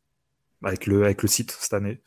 [0.63, 2.01] avec le, avec le site cette année.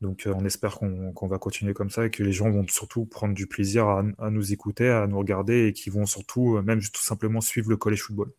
[0.00, 3.04] Donc euh, on espère qu'on va continuer comme ça et que les gens vont surtout
[3.04, 6.80] prendre du plaisir à, nous écouter, à nous regarder et qui vont surtout euh, même
[6.80, 8.32] tout simplement suivre le college football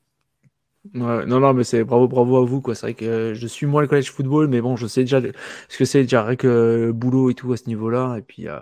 [0.93, 2.73] non, non, mais c'est bravo, bravo à vous, quoi.
[2.73, 5.21] C'est vrai que euh, je suis moins le collège football, mais bon, je sais déjà
[5.69, 8.15] ce que c'est déjà avec euh, le boulot et tout à ce niveau-là.
[8.17, 8.57] Et puis, euh,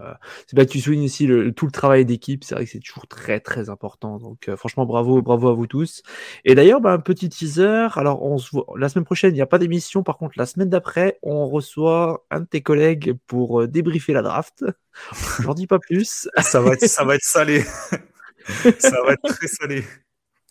[0.45, 2.43] c'est bien que tu soulignes le, tout le travail d'équipe.
[2.43, 4.17] C'est vrai que c'est toujours très, très important.
[4.17, 6.03] Donc, franchement, bravo, bravo à vous tous.
[6.43, 7.87] Et d'ailleurs, bah, un petit teaser.
[7.95, 9.31] Alors, on se voit la semaine prochaine.
[9.31, 10.03] Il n'y a pas d'émission.
[10.03, 14.65] Par contre, la semaine d'après, on reçoit un de tes collègues pour débriefer la draft.
[15.39, 16.27] J'en dis pas plus.
[16.41, 17.61] ça va être, ça va être salé.
[18.79, 19.85] ça va être très salé.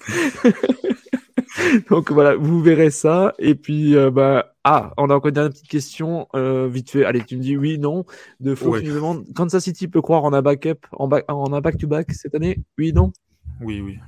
[1.91, 3.35] Donc voilà, vous verrez ça.
[3.39, 7.05] Et puis, euh, bah, ah, on a encore une dernière petite question, euh, vite fait.
[7.05, 8.05] Allez, tu me dis oui, non.
[8.41, 11.53] De faux, tu me demandes, Kansas City peut croire en un backup, en, back, en
[11.53, 12.62] un back-to-back cette année?
[12.77, 13.12] Oui, non?
[13.61, 13.99] Oui, oui.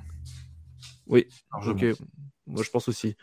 [1.07, 1.27] Oui,
[1.67, 1.85] ok.
[2.47, 3.17] Moi, je pense aussi.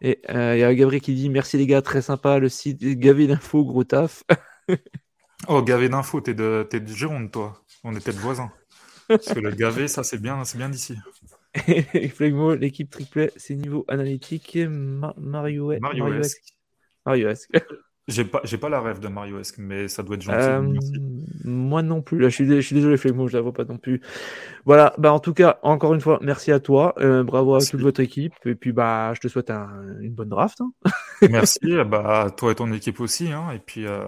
[0.00, 2.84] Et euh, il y a Gabriel qui dit merci les gars, très sympa le site
[2.98, 4.24] gavé d'infos, gros taf.
[5.48, 7.64] oh, gavé d'infos, t'es de, es de Gironde, toi.
[7.84, 8.50] On était de voisins.
[9.08, 10.96] Parce que le gavé, ça, c'est bien, c'est bien d'ici.
[12.14, 14.56] Flegmo, l'équipe triplé, c'est niveau analytique.
[14.56, 16.54] Mario Mario-esque.
[17.06, 17.50] Mario-esque.
[18.06, 20.36] J'ai pas, j'ai pas la rêve de Mario-esque, mais ça doit être gentil.
[20.36, 20.74] Euh,
[21.44, 22.18] moi non plus.
[22.18, 24.02] Là, je suis, je suis désolé, Flegmo, je la vois pas non plus.
[24.66, 24.92] Voilà.
[24.98, 26.94] Bah, en tout cas, encore une fois, merci à toi.
[26.98, 28.34] Euh, bravo à toute votre équipe.
[28.44, 30.60] Et puis, bah, je te souhaite une bonne draft.
[30.60, 30.72] Hein.
[31.30, 31.60] merci.
[31.86, 33.32] Bah, toi et ton équipe aussi.
[33.32, 33.52] Hein.
[33.54, 34.04] Et puis, euh,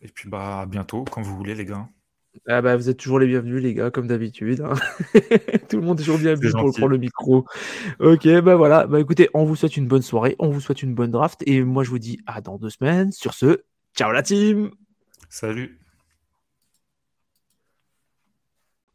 [0.00, 1.86] et puis, bah, à bientôt, quand vous voulez, les gars.
[2.46, 4.60] Ah bah, vous êtes toujours les bienvenus, les gars, comme d'habitude.
[4.60, 4.74] Hein.
[5.68, 7.44] Tout le monde est toujours bienvenu pour prendre le micro.
[8.00, 8.86] Ok, bah voilà.
[8.86, 11.62] Bah écoutez, on vous souhaite une bonne soirée, on vous souhaite une bonne draft, et
[11.62, 13.12] moi je vous dis à dans deux semaines.
[13.12, 13.64] Sur ce,
[13.96, 14.70] ciao la team
[15.28, 15.78] Salut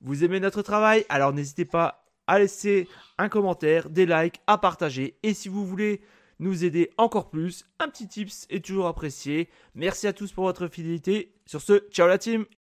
[0.01, 1.05] Vous aimez notre travail?
[1.09, 6.01] Alors n'hésitez pas à laisser un commentaire, des likes, à partager, et si vous voulez
[6.39, 9.49] nous aider encore plus, un petit tips est toujours apprécié.
[9.75, 11.33] Merci à tous pour votre fidélité.
[11.45, 12.45] Sur ce, ciao la team